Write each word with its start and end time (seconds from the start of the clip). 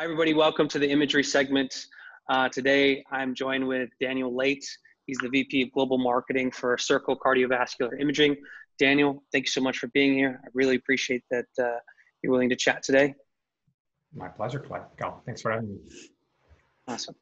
Hi, 0.00 0.04
everybody. 0.04 0.32
Welcome 0.32 0.66
to 0.68 0.78
the 0.78 0.88
imagery 0.88 1.22
segment. 1.22 1.84
Uh, 2.26 2.48
today, 2.48 3.04
I'm 3.12 3.34
joined 3.34 3.68
with 3.68 3.90
Daniel 4.00 4.34
Late. 4.34 4.66
He's 5.04 5.18
the 5.18 5.28
VP 5.28 5.64
of 5.64 5.72
Global 5.72 5.98
Marketing 5.98 6.50
for 6.50 6.78
Circle 6.78 7.18
Cardiovascular 7.18 8.00
Imaging. 8.00 8.34
Daniel, 8.78 9.22
thank 9.30 9.44
you 9.44 9.50
so 9.50 9.60
much 9.60 9.76
for 9.76 9.88
being 9.88 10.14
here. 10.14 10.40
I 10.42 10.48
really 10.54 10.76
appreciate 10.76 11.22
that 11.30 11.44
uh, 11.58 11.76
you're 12.22 12.32
willing 12.32 12.48
to 12.48 12.56
chat 12.56 12.82
today. 12.82 13.14
My 14.14 14.28
pleasure, 14.28 14.66
Cal. 14.96 15.22
Thanks 15.26 15.42
for 15.42 15.50
having 15.50 15.68
me. 15.68 15.78
Awesome. 16.88 17.14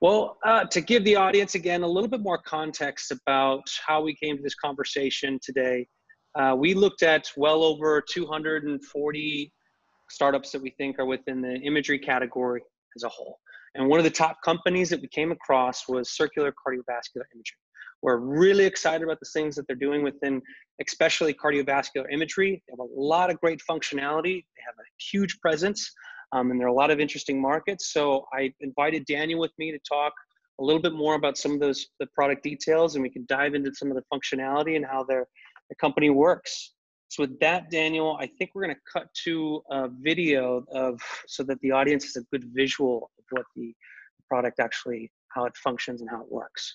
Well, 0.00 0.38
uh, 0.44 0.64
to 0.64 0.80
give 0.80 1.04
the 1.04 1.14
audience 1.14 1.54
again 1.54 1.84
a 1.84 1.88
little 1.88 2.10
bit 2.10 2.20
more 2.20 2.38
context 2.38 3.12
about 3.12 3.62
how 3.86 4.02
we 4.02 4.12
came 4.12 4.38
to 4.38 4.42
this 4.42 4.56
conversation 4.56 5.38
today, 5.40 5.86
uh, 6.34 6.56
we 6.58 6.74
looked 6.74 7.04
at 7.04 7.30
well 7.36 7.62
over 7.62 8.00
240 8.00 9.52
startups 10.14 10.52
that 10.52 10.62
we 10.62 10.70
think 10.70 10.98
are 10.98 11.06
within 11.06 11.42
the 11.42 11.56
imagery 11.56 11.98
category 11.98 12.62
as 12.96 13.02
a 13.02 13.08
whole. 13.08 13.38
And 13.74 13.88
one 13.88 13.98
of 13.98 14.04
the 14.04 14.10
top 14.10 14.36
companies 14.44 14.88
that 14.90 15.00
we 15.00 15.08
came 15.08 15.32
across 15.32 15.88
was 15.88 16.10
Circle 16.10 16.44
Cardiovascular 16.44 17.24
Imaging. 17.34 17.58
We're 18.02 18.18
really 18.18 18.64
excited 18.64 19.02
about 19.02 19.18
the 19.18 19.28
things 19.32 19.56
that 19.56 19.66
they're 19.66 19.76
doing 19.76 20.02
within, 20.02 20.42
especially 20.86 21.34
cardiovascular 21.34 22.04
imagery. 22.12 22.62
They 22.68 22.72
have 22.72 22.78
a 22.78 23.00
lot 23.00 23.30
of 23.30 23.40
great 23.40 23.60
functionality. 23.68 24.44
They 24.56 24.62
have 24.64 24.74
a 24.78 24.86
huge 25.10 25.40
presence, 25.40 25.90
um, 26.32 26.50
and 26.50 26.60
there 26.60 26.66
are 26.66 26.70
a 26.70 26.74
lot 26.74 26.90
of 26.90 27.00
interesting 27.00 27.40
markets. 27.40 27.92
So 27.92 28.26
I 28.32 28.52
invited 28.60 29.06
Daniel 29.06 29.40
with 29.40 29.52
me 29.58 29.72
to 29.72 29.78
talk 29.88 30.12
a 30.60 30.64
little 30.64 30.82
bit 30.82 30.92
more 30.92 31.14
about 31.14 31.38
some 31.38 31.52
of 31.52 31.60
those 31.60 31.86
the 31.98 32.06
product 32.14 32.42
details, 32.42 32.94
and 32.94 33.02
we 33.02 33.10
can 33.10 33.24
dive 33.26 33.54
into 33.54 33.74
some 33.74 33.90
of 33.90 33.96
the 33.96 34.04
functionality 34.12 34.76
and 34.76 34.84
how 34.84 35.02
their 35.02 35.26
the 35.70 35.74
company 35.76 36.10
works. 36.10 36.73
So 37.14 37.22
with 37.22 37.38
that, 37.38 37.70
Daniel, 37.70 38.18
I 38.20 38.26
think 38.26 38.50
we're 38.54 38.64
going 38.64 38.74
to 38.74 38.80
cut 38.92 39.06
to 39.22 39.62
a 39.70 39.88
video 39.88 40.64
of 40.72 41.00
so 41.28 41.44
that 41.44 41.60
the 41.60 41.70
audience 41.70 42.02
has 42.06 42.16
a 42.16 42.26
good 42.32 42.42
visual 42.52 43.08
of 43.16 43.24
what 43.30 43.46
the 43.54 43.72
product 44.28 44.58
actually, 44.58 45.12
how 45.28 45.44
it 45.44 45.56
functions 45.56 46.00
and 46.00 46.10
how 46.10 46.22
it 46.22 46.32
works. 46.32 46.74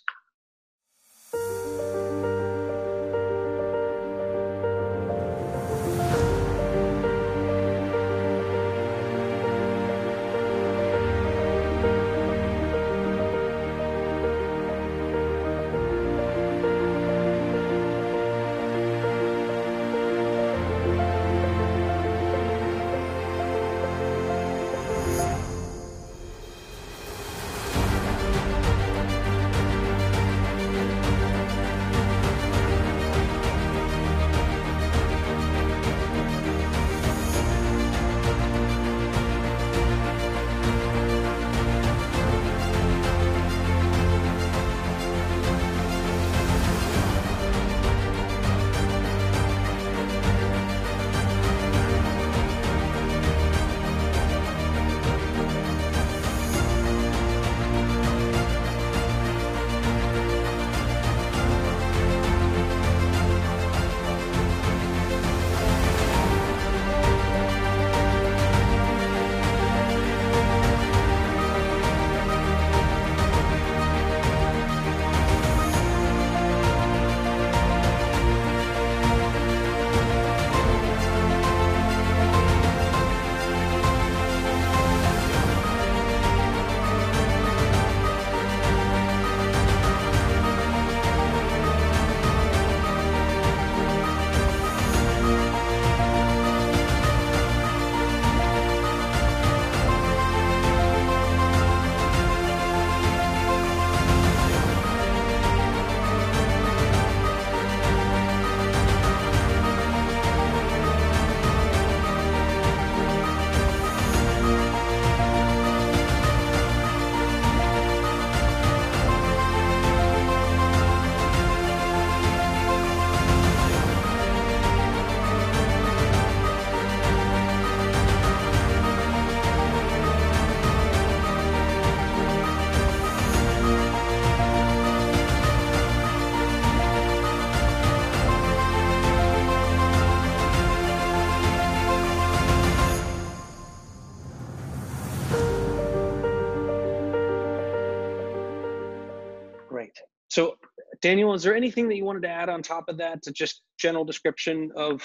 Daniel, 151.01 151.33
is 151.33 151.44
there 151.44 151.56
anything 151.56 151.88
that 151.88 151.95
you 151.95 152.04
wanted 152.04 152.24
to 152.24 152.30
add 152.30 152.50
on 152.50 152.62
top 152.62 152.86
of 152.89 152.98
that 152.98 153.24
to 153.24 153.31
just 153.31 153.62
general 153.77 154.04
description 154.04 154.71
of 154.75 155.01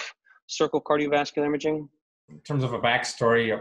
Circle 0.46 0.82
Cardiovascular 0.82 1.46
Imaging? 1.46 1.88
In 2.28 2.40
terms 2.40 2.64
of 2.64 2.72
a 2.72 2.80
backstory, 2.80 3.56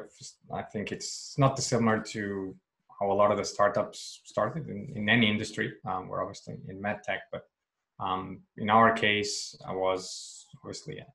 I 0.53 0.61
think 0.63 0.91
it's 0.91 1.35
not 1.37 1.55
dissimilar 1.55 1.99
to 1.99 2.55
how 2.99 3.11
a 3.11 3.13
lot 3.13 3.31
of 3.31 3.37
the 3.37 3.43
startups 3.43 4.21
started 4.25 4.67
in, 4.67 4.93
in 4.95 5.09
any 5.09 5.29
industry. 5.29 5.73
Um, 5.85 6.07
we're 6.07 6.21
obviously 6.21 6.55
in 6.67 6.81
medtech, 6.81 7.19
but 7.31 7.43
um, 7.99 8.41
in 8.57 8.69
our 8.69 8.93
case, 8.93 9.55
I 9.67 9.73
was 9.73 10.47
obviously 10.63 10.99
a, 10.99 11.05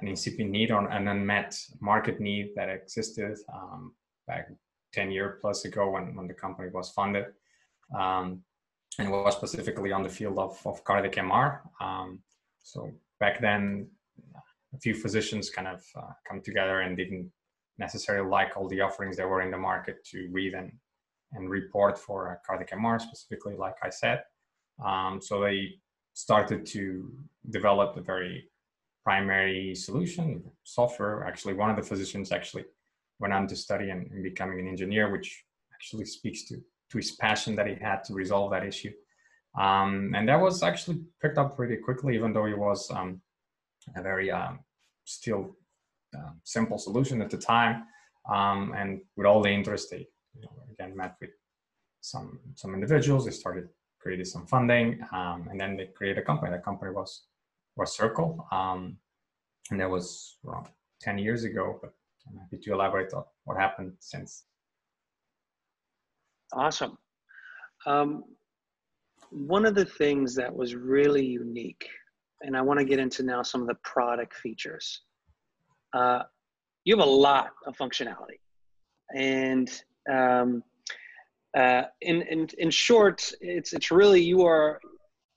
an 0.00 0.08
incipient 0.08 0.50
need 0.50 0.70
or 0.70 0.88
an 0.88 1.08
unmet 1.08 1.58
market 1.80 2.20
need 2.20 2.52
that 2.56 2.68
existed 2.68 3.36
um, 3.52 3.92
back 4.26 4.48
10 4.94 5.10
years 5.10 5.38
plus 5.40 5.64
ago 5.64 5.90
when, 5.90 6.14
when 6.14 6.26
the 6.26 6.34
company 6.34 6.68
was 6.72 6.90
funded. 6.90 7.26
Um, 7.98 8.42
and 8.98 9.10
was 9.10 9.34
specifically 9.34 9.92
on 9.92 10.02
the 10.02 10.08
field 10.08 10.38
of, 10.38 10.58
of 10.66 10.82
cardiac 10.84 11.14
MR. 11.14 11.60
Um, 11.80 12.20
so 12.62 12.90
back 13.20 13.40
then, 13.40 13.88
a 14.74 14.78
few 14.78 14.94
physicians 14.94 15.50
kind 15.50 15.68
of 15.68 15.82
uh, 15.96 16.12
come 16.28 16.40
together 16.42 16.80
and 16.80 16.96
didn't 16.96 17.30
necessarily 17.78 18.28
like 18.28 18.56
all 18.56 18.68
the 18.68 18.80
offerings 18.80 19.16
that 19.16 19.28
were 19.28 19.40
in 19.40 19.50
the 19.50 19.58
market 19.58 20.04
to 20.10 20.28
read 20.32 20.54
and, 20.54 20.72
and 21.32 21.48
report 21.48 21.98
for 21.98 22.40
cardiac 22.46 22.70
MR 22.70 23.00
specifically, 23.00 23.54
like 23.56 23.76
I 23.82 23.90
said. 23.90 24.22
Um, 24.84 25.20
so 25.22 25.40
they 25.40 25.76
started 26.14 26.66
to 26.66 27.10
develop 27.50 27.96
a 27.96 28.00
very 28.00 28.50
primary 29.04 29.74
solution 29.74 30.42
software. 30.64 31.24
Actually, 31.24 31.54
one 31.54 31.70
of 31.70 31.76
the 31.76 31.82
physicians 31.82 32.32
actually 32.32 32.64
went 33.20 33.32
on 33.32 33.46
to 33.46 33.56
study 33.56 33.90
and, 33.90 34.10
and 34.10 34.22
becoming 34.22 34.60
an 34.60 34.68
engineer, 34.68 35.10
which 35.10 35.44
actually 35.72 36.04
speaks 36.04 36.44
to 36.48 36.60
to 36.90 36.98
his 36.98 37.12
passion 37.12 37.54
that 37.56 37.66
he 37.66 37.74
had 37.74 38.04
to 38.04 38.14
resolve 38.14 38.50
that 38.50 38.64
issue. 38.64 38.92
Um, 39.58 40.12
and 40.14 40.28
that 40.28 40.40
was 40.40 40.62
actually 40.62 41.00
picked 41.20 41.38
up 41.38 41.56
pretty 41.56 41.76
quickly, 41.76 42.14
even 42.14 42.32
though 42.32 42.46
it 42.46 42.58
was 42.58 42.90
um, 42.90 43.20
a 43.96 44.02
very 44.02 44.30
um, 44.30 44.60
still 45.04 45.56
uh, 46.16 46.30
simple 46.44 46.78
solution 46.78 47.20
at 47.22 47.30
the 47.30 47.38
time. 47.38 47.84
Um, 48.32 48.74
and 48.76 49.00
with 49.16 49.26
all 49.26 49.42
the 49.42 49.50
interest, 49.50 49.90
they 49.90 50.06
you 50.34 50.42
know, 50.42 50.52
again 50.72 50.96
met 50.96 51.16
with 51.20 51.30
some 52.00 52.38
some 52.54 52.74
individuals. 52.74 53.24
They 53.24 53.30
started 53.30 53.68
creating 54.00 54.26
some 54.26 54.46
funding, 54.46 55.00
um, 55.12 55.48
and 55.50 55.58
then 55.58 55.76
they 55.76 55.86
created 55.86 56.18
a 56.18 56.26
company. 56.26 56.52
The 56.52 56.58
company 56.58 56.92
was 56.92 57.24
was 57.76 57.96
Circle, 57.96 58.46
and 58.52 59.80
that 59.80 59.90
was 59.90 60.36
around 60.46 60.68
ten 61.00 61.18
years 61.18 61.44
ago. 61.44 61.78
But 61.80 61.92
I'm 62.28 62.38
happy 62.38 62.58
to 62.58 62.72
elaborate 62.72 63.12
on 63.14 63.24
what 63.44 63.56
happened 63.56 63.94
since 63.98 64.44
Awesome. 66.52 66.96
Um, 67.86 68.24
one 69.30 69.66
of 69.66 69.74
the 69.74 69.84
things 69.84 70.34
that 70.36 70.54
was 70.54 70.74
really 70.74 71.24
unique, 71.24 71.86
and 72.42 72.56
I 72.56 72.62
want 72.62 72.78
to 72.78 72.84
get 72.84 72.98
into 72.98 73.22
now 73.22 73.42
some 73.42 73.60
of 73.60 73.66
the 73.66 73.76
product 73.84 74.34
features. 74.34 75.02
Uh, 75.92 76.22
you 76.84 76.96
have 76.96 77.06
a 77.06 77.10
lot 77.10 77.50
of 77.66 77.76
functionality, 77.76 78.40
and 79.14 79.70
um, 80.10 80.62
uh, 81.56 81.82
in, 82.00 82.22
in 82.22 82.48
in 82.58 82.70
short, 82.70 83.30
it's 83.40 83.72
it's 83.72 83.90
really 83.90 84.22
you 84.22 84.44
are 84.44 84.80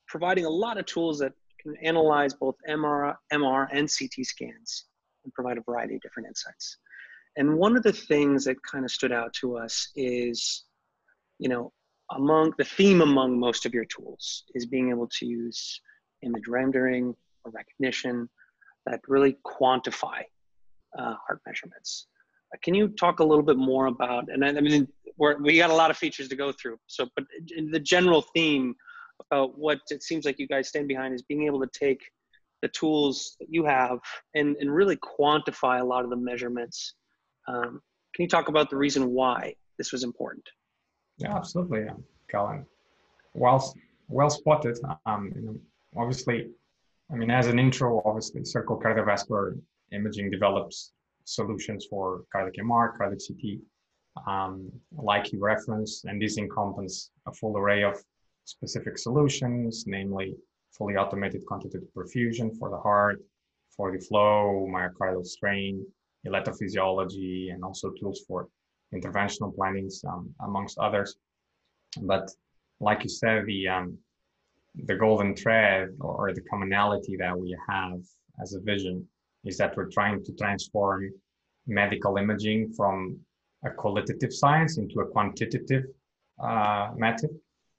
providing 0.08 0.46
a 0.46 0.50
lot 0.50 0.78
of 0.78 0.86
tools 0.86 1.19
that 1.19 1.34
can 1.62 1.75
analyze 1.84 2.34
both 2.34 2.56
MR, 2.69 3.16
MR 3.31 3.68
and 3.72 3.90
CT 3.90 4.25
scans 4.25 4.86
and 5.24 5.34
provide 5.34 5.58
a 5.58 5.62
variety 5.62 5.96
of 5.96 6.02
different 6.02 6.28
insights. 6.28 6.78
And 7.38 7.56
one 7.56 7.78
of 7.78 7.84
the 7.84 7.94
things 7.94 8.44
that 8.46 8.58
kind 8.63 8.84
of 8.84 8.92
stood 8.92 9.12
out 9.12 9.34
to 9.36 9.58
us 9.58 9.90
is, 9.96 10.66
you 11.41 11.49
know, 11.49 11.73
among 12.11 12.53
the 12.57 12.63
theme 12.63 13.01
among 13.01 13.39
most 13.39 13.65
of 13.65 13.73
your 13.73 13.85
tools 13.85 14.43
is 14.53 14.65
being 14.65 14.89
able 14.91 15.09
to 15.19 15.25
use 15.25 15.81
image 16.21 16.47
rendering 16.47 17.15
or 17.43 17.51
recognition 17.51 18.29
that 18.85 19.01
really 19.07 19.38
quantify 19.43 20.21
uh, 20.97 21.15
heart 21.25 21.41
measurements. 21.47 22.07
Uh, 22.53 22.57
can 22.63 22.75
you 22.75 22.89
talk 22.89 23.19
a 23.19 23.23
little 23.23 23.43
bit 23.43 23.57
more 23.57 23.88
about, 23.88 24.25
and 24.31 24.45
I, 24.45 24.49
I 24.49 24.61
mean, 24.61 24.88
we 25.17 25.57
got 25.57 25.71
a 25.71 25.75
lot 25.75 25.89
of 25.89 25.97
features 25.97 26.27
to 26.29 26.35
go 26.35 26.51
through. 26.51 26.77
So, 26.85 27.07
but 27.15 27.25
the 27.71 27.79
general 27.79 28.23
theme 28.35 28.75
about 29.25 29.57
what 29.57 29.79
it 29.89 30.03
seems 30.03 30.25
like 30.25 30.38
you 30.38 30.47
guys 30.47 30.67
stand 30.67 30.88
behind 30.88 31.15
is 31.15 31.23
being 31.23 31.45
able 31.47 31.61
to 31.61 31.69
take 31.73 32.01
the 32.61 32.67
tools 32.69 33.35
that 33.39 33.47
you 33.49 33.65
have 33.65 33.97
and, 34.35 34.55
and 34.57 34.73
really 34.73 34.97
quantify 34.97 35.81
a 35.81 35.83
lot 35.83 36.03
of 36.03 36.11
the 36.11 36.15
measurements. 36.15 36.93
Um, 37.47 37.81
can 38.13 38.23
you 38.23 38.27
talk 38.27 38.47
about 38.47 38.69
the 38.69 38.77
reason 38.77 39.09
why 39.09 39.55
this 39.79 39.91
was 39.91 40.03
important? 40.03 40.47
Yeah, 41.21 41.35
absolutely, 41.35 41.85
Colin. 42.31 42.65
Well, 43.33 43.73
well 44.07 44.29
spotted. 44.29 44.77
Um, 45.06 45.59
obviously, 45.95 46.50
I 47.12 47.15
mean, 47.15 47.31
as 47.31 47.47
an 47.47 47.59
intro, 47.59 48.01
obviously, 48.06 48.44
Circle 48.44 48.79
Cardiovascular 48.79 49.59
Imaging 49.91 50.31
develops 50.31 50.94
solutions 51.25 51.85
for 51.89 52.23
cardiac 52.31 52.56
MR, 52.63 52.97
cardiac 52.97 53.19
CT, 53.27 53.59
um, 54.27 54.71
like 54.97 55.31
you 55.31 55.39
referenced, 55.39 56.06
and 56.06 56.21
this 56.21 56.38
encompasses 56.38 57.12
a 57.27 57.33
full 57.33 57.57
array 57.57 57.83
of 57.83 58.01
specific 58.45 58.97
solutions, 58.97 59.83
namely 59.85 60.35
fully 60.71 60.95
automated 60.95 61.45
quantitative 61.45 61.88
perfusion 61.95 62.57
for 62.57 62.69
the 62.69 62.77
heart, 62.77 63.21
for 63.75 63.91
the 63.91 64.00
flow, 64.00 64.67
myocardial 64.69 65.25
strain, 65.25 65.85
electrophysiology, 66.25 67.53
and 67.53 67.63
also 67.63 67.91
tools 67.91 68.21
for 68.27 68.47
interventional 68.93 69.55
plannings, 69.55 70.03
um, 70.07 70.33
amongst 70.41 70.77
others. 70.77 71.15
But 72.01 72.29
like 72.79 73.03
you 73.03 73.09
said, 73.09 73.45
the 73.45 73.67
um, 73.67 73.97
the 74.75 74.95
golden 74.95 75.35
thread 75.35 75.89
or 75.99 76.33
the 76.33 76.41
commonality 76.49 77.17
that 77.17 77.38
we 77.38 77.55
have 77.67 77.99
as 78.41 78.53
a 78.53 78.61
vision 78.61 79.05
is 79.43 79.57
that 79.57 79.75
we're 79.75 79.89
trying 79.89 80.23
to 80.23 80.31
transform 80.33 81.09
medical 81.67 82.17
imaging 82.17 82.71
from 82.73 83.17
a 83.65 83.69
qualitative 83.69 84.33
science 84.33 84.77
into 84.77 85.01
a 85.01 85.07
quantitative 85.07 85.83
uh, 86.41 86.89
method. 86.95 87.29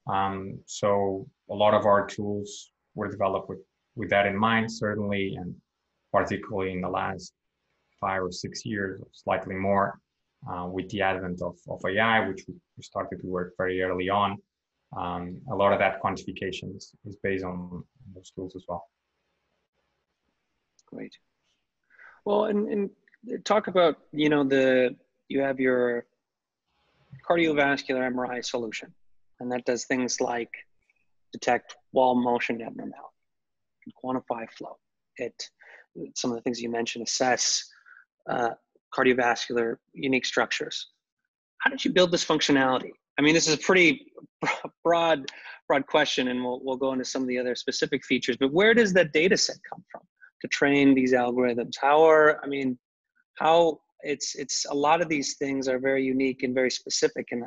Um, 0.06 0.58
so 0.66 1.26
a 1.50 1.54
lot 1.54 1.74
of 1.74 1.86
our 1.86 2.06
tools 2.06 2.70
were 2.94 3.10
developed 3.10 3.48
with, 3.48 3.60
with 3.96 4.10
that 4.10 4.26
in 4.26 4.36
mind, 4.36 4.70
certainly, 4.70 5.34
and 5.38 5.54
particularly 6.12 6.72
in 6.72 6.80
the 6.80 6.88
last 6.88 7.32
five 8.00 8.22
or 8.22 8.32
six 8.32 8.66
years, 8.66 9.00
slightly 9.12 9.54
more, 9.54 9.98
uh, 10.50 10.66
with 10.66 10.88
the 10.90 11.02
advent 11.02 11.40
of, 11.42 11.56
of 11.68 11.80
AI, 11.84 12.28
which 12.28 12.42
we 12.48 12.54
started 12.82 13.20
to 13.20 13.26
work 13.26 13.54
very 13.56 13.80
early 13.82 14.08
on. 14.08 14.36
Um, 14.96 15.40
a 15.50 15.54
lot 15.54 15.72
of 15.72 15.78
that 15.78 16.02
quantification 16.02 16.76
is, 16.76 16.92
is 17.06 17.16
based 17.22 17.44
on 17.44 17.82
those 18.14 18.30
tools 18.30 18.54
as 18.56 18.64
well. 18.68 18.84
Great. 20.86 21.16
Well, 22.24 22.44
and, 22.44 22.68
and 22.68 23.44
talk 23.44 23.68
about, 23.68 23.96
you 24.12 24.28
know, 24.28 24.44
the, 24.44 24.94
you 25.28 25.40
have 25.40 25.58
your 25.58 26.06
cardiovascular 27.28 28.12
MRI 28.12 28.44
solution, 28.44 28.92
and 29.40 29.50
that 29.50 29.64
does 29.64 29.84
things 29.84 30.20
like 30.20 30.50
detect 31.32 31.76
wall 31.92 32.14
motion 32.14 32.60
abnormality, 32.60 32.98
quantify 34.04 34.50
flow. 34.50 34.76
It, 35.16 35.50
some 36.14 36.30
of 36.30 36.36
the 36.36 36.42
things 36.42 36.60
you 36.60 36.70
mentioned, 36.70 37.06
assess 37.06 37.64
uh, 38.28 38.50
cardiovascular 38.96 39.76
unique 39.92 40.26
structures. 40.26 40.88
How 41.58 41.70
did 41.70 41.84
you 41.84 41.92
build 41.92 42.10
this 42.10 42.24
functionality? 42.24 42.90
I 43.18 43.22
mean, 43.22 43.34
this 43.34 43.46
is 43.46 43.54
a 43.54 43.58
pretty 43.58 44.06
broad, 44.84 45.30
broad 45.68 45.86
question, 45.86 46.28
and 46.28 46.42
we'll, 46.42 46.60
we'll 46.62 46.76
go 46.76 46.92
into 46.92 47.04
some 47.04 47.22
of 47.22 47.28
the 47.28 47.38
other 47.38 47.54
specific 47.54 48.04
features, 48.04 48.36
but 48.38 48.52
where 48.52 48.74
does 48.74 48.92
that 48.94 49.12
data 49.12 49.36
set 49.36 49.56
come 49.68 49.84
from 49.90 50.02
to 50.40 50.48
train 50.48 50.94
these 50.94 51.12
algorithms? 51.12 51.72
How 51.80 52.02
are, 52.04 52.42
I 52.42 52.48
mean, 52.48 52.78
how 53.38 53.78
it's, 54.00 54.34
it's 54.34 54.66
a 54.66 54.74
lot 54.74 55.00
of 55.00 55.08
these 55.08 55.36
things 55.36 55.68
are 55.68 55.78
very 55.78 56.04
unique 56.04 56.42
and 56.42 56.54
very 56.54 56.70
specific. 56.70 57.28
And, 57.30 57.44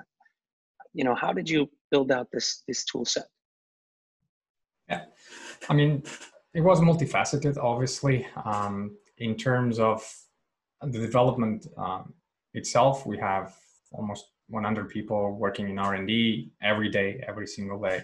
you 0.93 1.03
know, 1.03 1.15
how 1.15 1.33
did 1.33 1.49
you 1.49 1.69
build 1.91 2.11
out 2.11 2.27
this, 2.31 2.63
this 2.67 2.85
tool 2.85 3.05
set? 3.05 3.25
Yeah, 4.89 5.05
I 5.67 5.73
mean, 5.73 6.03
it 6.53 6.61
was 6.61 6.79
multifaceted, 6.79 7.57
obviously, 7.57 8.25
um, 8.45 8.95
in 9.17 9.35
terms 9.35 9.79
of 9.79 10.07
the 10.81 10.99
development 10.99 11.67
um, 11.77 12.13
itself. 12.53 13.05
We 13.05 13.17
have 13.17 13.53
almost 13.91 14.25
100 14.49 14.89
people 14.89 15.35
working 15.35 15.69
in 15.69 15.79
R&D 15.79 16.51
every 16.61 16.89
day, 16.89 17.23
every 17.27 17.47
single 17.47 17.81
day, 17.81 18.01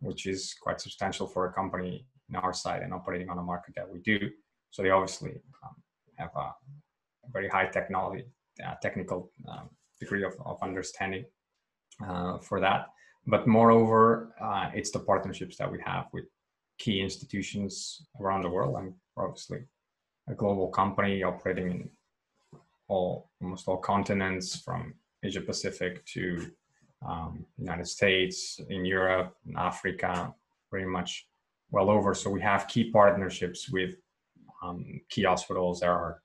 which 0.00 0.26
is 0.26 0.54
quite 0.60 0.80
substantial 0.80 1.26
for 1.26 1.46
a 1.46 1.52
company 1.52 2.06
in 2.28 2.36
our 2.36 2.52
side 2.52 2.82
and 2.82 2.92
operating 2.92 3.28
on 3.28 3.38
a 3.38 3.42
market 3.42 3.74
that 3.76 3.88
we 3.88 4.00
do. 4.00 4.30
So 4.70 4.82
they 4.82 4.90
obviously 4.90 5.40
um, 5.62 5.74
have 6.16 6.30
a 6.36 6.52
very 7.32 7.48
high 7.48 7.66
technology, 7.66 8.24
uh, 8.64 8.74
technical 8.80 9.30
um, 9.48 9.68
degree 10.00 10.24
of, 10.24 10.34
of 10.44 10.58
understanding 10.62 11.24
uh, 12.06 12.38
for 12.38 12.60
that. 12.60 12.86
But 13.26 13.46
moreover, 13.46 14.34
uh, 14.40 14.70
it's 14.74 14.90
the 14.90 14.98
partnerships 14.98 15.56
that 15.58 15.70
we 15.70 15.78
have 15.84 16.06
with 16.12 16.24
key 16.78 17.00
institutions 17.00 18.06
around 18.20 18.42
the 18.42 18.50
world. 18.50 18.76
I'm 18.76 18.94
obviously 19.16 19.60
a 20.28 20.34
global 20.34 20.68
company 20.68 21.22
operating 21.22 21.70
in 21.70 21.90
all 22.92 23.30
almost 23.42 23.68
all 23.68 23.80
continents, 23.94 24.48
from 24.66 24.80
Asia 25.26 25.40
Pacific 25.40 25.92
to 26.14 26.22
um, 27.08 27.44
United 27.66 27.88
States, 27.98 28.60
in 28.68 28.84
Europe, 28.84 29.30
in 29.48 29.54
Africa, 29.70 30.12
pretty 30.70 30.86
much 30.86 31.10
well 31.70 31.88
over. 31.96 32.10
So 32.14 32.30
we 32.30 32.42
have 32.42 32.72
key 32.72 32.84
partnerships 33.00 33.60
with 33.76 33.92
um, 34.62 35.00
key 35.12 35.24
hospitals 35.32 35.80
that 35.80 35.88
are 35.88 36.22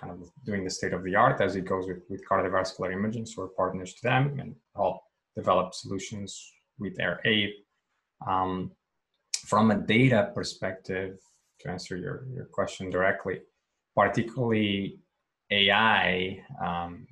kind 0.00 0.12
of 0.12 0.30
doing 0.48 0.62
the 0.64 0.70
state 0.78 0.92
of 0.92 1.02
the 1.04 1.16
art 1.24 1.40
as 1.40 1.56
it 1.56 1.64
goes 1.72 1.86
with, 1.88 2.02
with 2.10 2.26
cardiovascular 2.28 2.92
imaging. 2.92 3.26
So 3.26 3.42
we're 3.42 3.48
partners 3.62 3.94
to 3.94 4.02
them 4.10 4.24
and 4.40 4.54
help 4.76 4.98
develop 5.40 5.74
solutions 5.74 6.30
with 6.78 6.94
their 6.96 7.20
aid. 7.24 7.50
Um, 8.32 8.52
from 9.50 9.70
a 9.70 9.78
data 9.96 10.30
perspective, 10.34 11.18
to 11.60 11.70
answer 11.70 11.96
your, 11.96 12.26
your 12.34 12.46
question 12.58 12.90
directly, 12.90 13.36
particularly 13.96 14.98
AI, 15.52 16.42
um, 16.64 17.06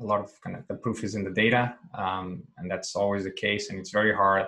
a 0.00 0.04
lot 0.04 0.20
of 0.20 0.30
kind 0.42 0.56
of 0.56 0.66
the 0.68 0.74
proof 0.74 1.04
is 1.04 1.14
in 1.14 1.24
the 1.24 1.30
data, 1.30 1.74
um, 1.94 2.42
and 2.58 2.70
that's 2.70 2.94
always 2.96 3.24
the 3.24 3.30
case. 3.46 3.70
And 3.70 3.78
it's 3.78 3.90
very 3.90 4.14
hard 4.14 4.46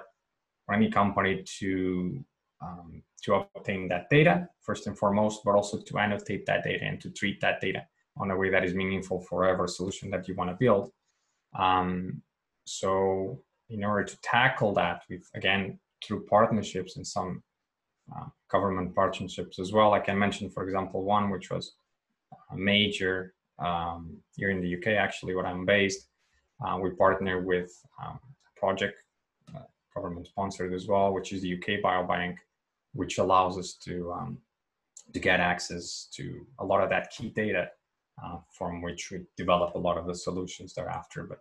for 0.65 0.75
any 0.75 0.91
company 0.91 1.43
to 1.59 2.25
um, 2.63 3.03
to 3.25 3.35
obtain 3.35 3.89
that 3.89 4.09
data 4.11 4.49
first 4.61 4.87
and 4.87 4.97
foremost, 4.99 5.43
but 5.45 5.55
also 5.55 5.79
to 5.81 5.99
annotate 5.99 6.45
that 6.47 6.65
data 6.65 6.85
and 6.85 7.01
to 7.01 7.11
treat 7.11 7.41
that 7.41 7.61
data 7.61 7.83
on 8.17 8.31
a 8.31 8.37
way 8.37 8.51
that 8.51 8.65
is 8.65 8.75
meaningful 8.75 9.21
for 9.21 9.41
whatever 9.41 9.67
solution 9.67 10.11
that 10.11 10.29
you 10.29 10.35
want 10.35 10.51
to 10.51 10.57
build. 10.57 10.91
Um, 11.59 12.23
so 12.67 13.41
in 13.71 13.85
order 13.85 14.05
to 14.05 14.17
tackle 14.23 14.73
that 14.75 15.03
with 15.09 15.29
again 15.35 15.79
through 16.05 16.25
partnerships 16.27 16.97
and 16.97 17.07
some 17.07 17.43
uh, 18.15 18.27
government 18.51 18.95
partnerships 18.95 19.59
as 19.59 19.73
well 19.73 19.91
Like 19.91 20.09
i 20.09 20.15
mentioned, 20.15 20.53
for 20.53 20.65
example 20.65 21.03
one 21.03 21.31
which 21.31 21.51
was 21.51 21.75
major 22.55 23.35
um, 23.59 24.17
here 24.37 24.51
in 24.51 24.61
the 24.61 24.77
uk 24.77 24.87
actually 24.87 25.35
where 25.35 25.47
i'm 25.47 25.65
based 25.65 26.09
uh, 26.65 26.79
we 26.81 26.91
partner 26.91 27.41
with 27.41 27.71
um, 28.03 28.19
a 28.19 28.61
project 28.61 28.97
uh, 29.55 29.61
government 29.95 30.27
sponsored 30.27 30.73
as 30.73 30.87
well 30.87 31.13
which 31.13 31.33
is 31.33 31.43
the 31.43 31.55
uk 31.55 31.69
biobank 31.83 32.37
which 32.93 33.19
allows 33.19 33.59
us 33.59 33.75
to 33.75 34.13
um, 34.13 34.39
to 35.13 35.21
get 35.21 35.41
access 35.41 36.09
to 36.13 36.47
a 36.61 36.65
lot 36.65 36.83
of 36.83 36.91
that 36.91 37.11
key 37.11 37.31
data 37.31 37.69
uh, 38.25 38.39
from 38.57 38.81
which 38.81 39.11
we 39.11 39.21
develop 39.37 39.75
a 39.75 39.79
lot 39.79 39.99
of 39.99 40.07
the 40.07 40.15
solutions 40.15 40.75
thereafter 40.75 41.25
but 41.25 41.41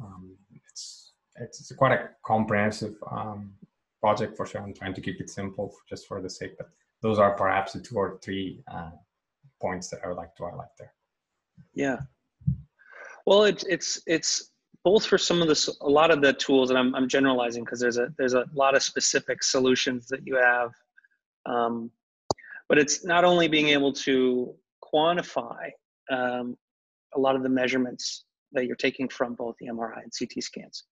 um, 0.00 0.36
it's, 0.54 1.12
it's 1.36 1.72
quite 1.76 1.92
a 1.92 2.10
comprehensive 2.24 2.94
um, 3.10 3.52
project 4.00 4.36
for 4.36 4.46
sure. 4.46 4.62
I'm 4.62 4.74
trying 4.74 4.94
to 4.94 5.00
keep 5.00 5.20
it 5.20 5.30
simple 5.30 5.74
just 5.88 6.06
for 6.06 6.20
the 6.20 6.30
sake, 6.30 6.56
but 6.56 6.70
those 7.02 7.18
are 7.18 7.32
perhaps 7.32 7.72
the 7.72 7.80
two 7.80 7.96
or 7.96 8.18
three 8.22 8.62
uh, 8.72 8.90
points 9.60 9.88
that 9.88 10.00
I 10.04 10.08
would 10.08 10.16
like 10.16 10.34
to 10.36 10.44
highlight 10.44 10.68
there. 10.78 10.92
Yeah. 11.74 11.98
Well, 13.26 13.44
it's 13.44 13.64
it's 13.64 14.00
it's 14.06 14.50
both 14.84 15.04
for 15.04 15.18
some 15.18 15.42
of 15.42 15.48
the 15.48 15.74
a 15.82 15.88
lot 15.88 16.10
of 16.10 16.22
the 16.22 16.32
tools, 16.32 16.70
and 16.70 16.78
I'm 16.78 16.94
I'm 16.94 17.08
generalizing 17.08 17.64
because 17.64 17.80
there's 17.80 17.98
a 17.98 18.12
there's 18.16 18.34
a 18.34 18.46
lot 18.54 18.74
of 18.74 18.82
specific 18.82 19.42
solutions 19.42 20.06
that 20.08 20.26
you 20.26 20.36
have, 20.36 20.72
um, 21.46 21.90
but 22.68 22.78
it's 22.78 23.04
not 23.04 23.24
only 23.24 23.48
being 23.48 23.68
able 23.68 23.92
to 23.92 24.54
quantify 24.82 25.70
um, 26.10 26.56
a 27.14 27.20
lot 27.20 27.36
of 27.36 27.42
the 27.42 27.48
measurements 27.48 28.24
that 28.52 28.66
you're 28.66 28.76
taking 28.76 29.08
from 29.08 29.34
both 29.34 29.54
the 29.60 29.66
MRI 29.66 30.02
and 30.02 30.12
CT 30.16 30.42
scans, 30.42 30.84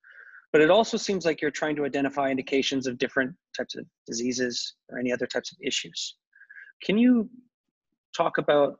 but 0.52 0.60
it 0.60 0.70
also 0.70 0.96
seems 0.96 1.24
like 1.24 1.40
you're 1.40 1.50
trying 1.50 1.76
to 1.76 1.84
identify 1.84 2.30
indications 2.30 2.86
of 2.86 2.98
different 2.98 3.34
types 3.56 3.76
of 3.76 3.86
diseases 4.06 4.74
or 4.90 4.98
any 4.98 5.12
other 5.12 5.26
types 5.26 5.52
of 5.52 5.58
issues. 5.62 6.16
Can 6.82 6.98
you 6.98 7.30
talk 8.16 8.38
about 8.38 8.78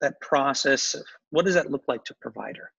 that 0.00 0.20
process 0.20 0.94
of 0.94 1.04
what 1.30 1.44
does 1.44 1.54
that 1.54 1.70
look 1.70 1.84
like 1.88 2.04
to 2.04 2.14
provider? 2.20 2.70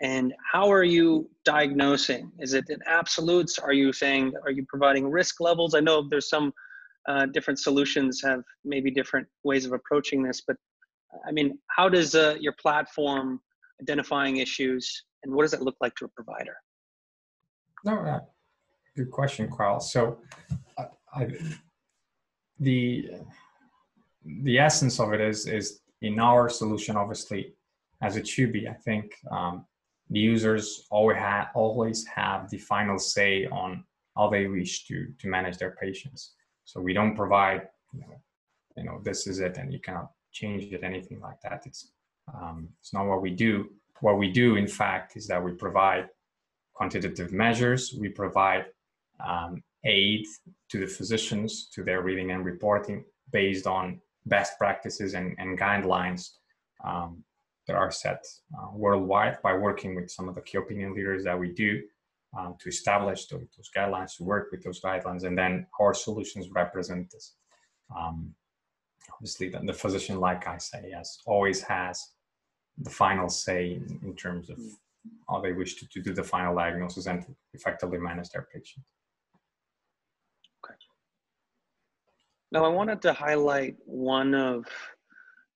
And 0.00 0.34
how 0.52 0.70
are 0.70 0.84
you 0.84 1.30
diagnosing? 1.44 2.32
Is 2.38 2.54
it 2.54 2.68
in 2.68 2.78
absolutes? 2.86 3.58
Are 3.58 3.72
you 3.72 3.92
saying, 3.92 4.32
are 4.44 4.50
you 4.50 4.64
providing 4.68 5.08
risk 5.08 5.40
levels? 5.40 5.74
I 5.74 5.80
know 5.80 6.06
there's 6.08 6.28
some 6.28 6.52
uh, 7.08 7.26
different 7.26 7.58
solutions 7.60 8.20
have 8.22 8.42
maybe 8.64 8.90
different 8.90 9.26
ways 9.44 9.66
of 9.66 9.72
approaching 9.72 10.22
this, 10.22 10.42
but 10.46 10.56
I 11.26 11.32
mean, 11.32 11.58
how 11.68 11.88
does 11.88 12.14
uh, 12.14 12.36
your 12.40 12.54
platform 12.60 13.40
identifying 13.80 14.38
issues 14.38 15.04
and 15.22 15.32
what 15.32 15.42
does 15.42 15.54
it 15.54 15.62
look 15.62 15.76
like 15.80 15.94
to 15.96 16.06
a 16.06 16.08
provider? 16.08 16.56
No, 17.84 17.98
uh, 17.98 18.20
good 18.96 19.10
question, 19.10 19.48
Carl. 19.50 19.80
So, 19.80 20.18
I, 21.14 21.28
the 22.58 23.10
the 24.24 24.58
essence 24.58 25.00
of 25.00 25.12
it 25.12 25.20
is 25.20 25.46
is 25.46 25.80
in 26.02 26.18
our 26.18 26.48
solution, 26.48 26.96
obviously, 26.96 27.54
as 28.02 28.16
it 28.16 28.26
should 28.26 28.52
be. 28.52 28.68
I 28.68 28.74
think 28.74 29.14
um, 29.30 29.64
the 30.10 30.20
users 30.20 30.86
always 30.90 31.18
have 31.18 31.48
always 31.54 32.06
have 32.06 32.50
the 32.50 32.58
final 32.58 32.98
say 32.98 33.46
on 33.46 33.84
how 34.16 34.28
they 34.28 34.46
wish 34.46 34.86
to 34.86 35.08
to 35.18 35.28
manage 35.28 35.58
their 35.58 35.76
patients. 35.80 36.34
So 36.64 36.80
we 36.80 36.92
don't 36.92 37.14
provide, 37.14 37.68
you 37.92 38.00
know, 38.00 38.20
you 38.76 38.84
know 38.84 39.00
this 39.02 39.26
is 39.26 39.40
it, 39.40 39.56
and 39.58 39.72
you 39.72 39.80
cannot 39.80 40.10
change 40.32 40.72
it, 40.72 40.82
anything 40.82 41.20
like 41.20 41.40
that. 41.42 41.62
It's 41.66 41.92
um, 42.34 42.68
it's 42.80 42.92
not 42.92 43.06
what 43.06 43.22
we 43.22 43.30
do. 43.30 43.70
What 44.00 44.18
we 44.18 44.30
do, 44.30 44.56
in 44.56 44.66
fact, 44.66 45.16
is 45.16 45.26
that 45.28 45.42
we 45.42 45.52
provide 45.52 46.08
quantitative 46.74 47.32
measures. 47.32 47.94
We 47.98 48.08
provide 48.08 48.66
um, 49.24 49.62
aid 49.84 50.26
to 50.70 50.80
the 50.80 50.86
physicians 50.86 51.68
to 51.74 51.84
their 51.84 52.02
reading 52.02 52.32
and 52.32 52.44
reporting 52.44 53.04
based 53.30 53.66
on 53.66 54.00
best 54.26 54.58
practices 54.58 55.14
and, 55.14 55.34
and 55.38 55.58
guidelines 55.58 56.30
um, 56.84 57.22
that 57.66 57.76
are 57.76 57.90
set 57.90 58.24
uh, 58.58 58.68
worldwide 58.72 59.40
by 59.42 59.54
working 59.54 59.94
with 59.94 60.10
some 60.10 60.28
of 60.28 60.34
the 60.34 60.40
key 60.40 60.58
opinion 60.58 60.94
leaders 60.94 61.24
that 61.24 61.38
we 61.38 61.52
do 61.52 61.82
um, 62.38 62.56
to 62.60 62.68
establish 62.68 63.26
those, 63.26 63.46
those, 63.56 63.70
guidelines, 63.76 64.16
to 64.16 64.24
work 64.24 64.48
with 64.50 64.62
those 64.62 64.80
guidelines, 64.80 65.24
and 65.24 65.38
then 65.38 65.66
our 65.80 65.94
solutions 65.94 66.50
represent 66.50 67.10
this. 67.10 67.34
Um, 67.96 68.34
obviously, 69.12 69.48
the, 69.48 69.60
the, 69.60 69.72
physician, 69.72 70.18
like 70.18 70.46
I 70.48 70.58
say, 70.58 70.90
has 70.94 71.18
always 71.26 71.62
has 71.62 72.10
the 72.78 72.90
final 72.90 73.28
say 73.28 73.74
in, 73.74 74.00
in 74.02 74.16
terms 74.16 74.50
of 74.50 74.58
how 75.28 75.40
they 75.40 75.52
wish 75.52 75.76
to, 75.76 75.86
to 75.88 76.02
do 76.02 76.12
the 76.12 76.24
final 76.24 76.54
diagnosis 76.54 77.06
and 77.06 77.24
effectively 77.52 77.98
manage 77.98 78.30
their 78.30 78.48
patient. 78.52 78.84
Okay. 80.64 80.74
Now, 82.54 82.64
I 82.64 82.68
wanted 82.68 83.02
to 83.02 83.12
highlight 83.12 83.74
one 83.84 84.32
of 84.32 84.64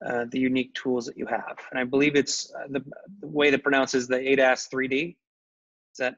uh, 0.05 0.25
the 0.33 0.41
unique 0.41 0.75
tools 0.75 1.07
that 1.07 1.17
you 1.17 1.27
have. 1.27 1.57
And 1.71 1.79
I 1.79 1.85
believe 1.85 2.17
it's 2.17 2.53
uh, 2.53 2.67
the, 2.71 2.81
the, 3.21 3.29
way 3.29 3.51
that 3.51 3.63
pronounces 3.63 4.09
the 4.09 4.17
ADAS 4.17 4.69
3D. 4.69 5.11
Is 5.11 5.17
that? 5.99 6.17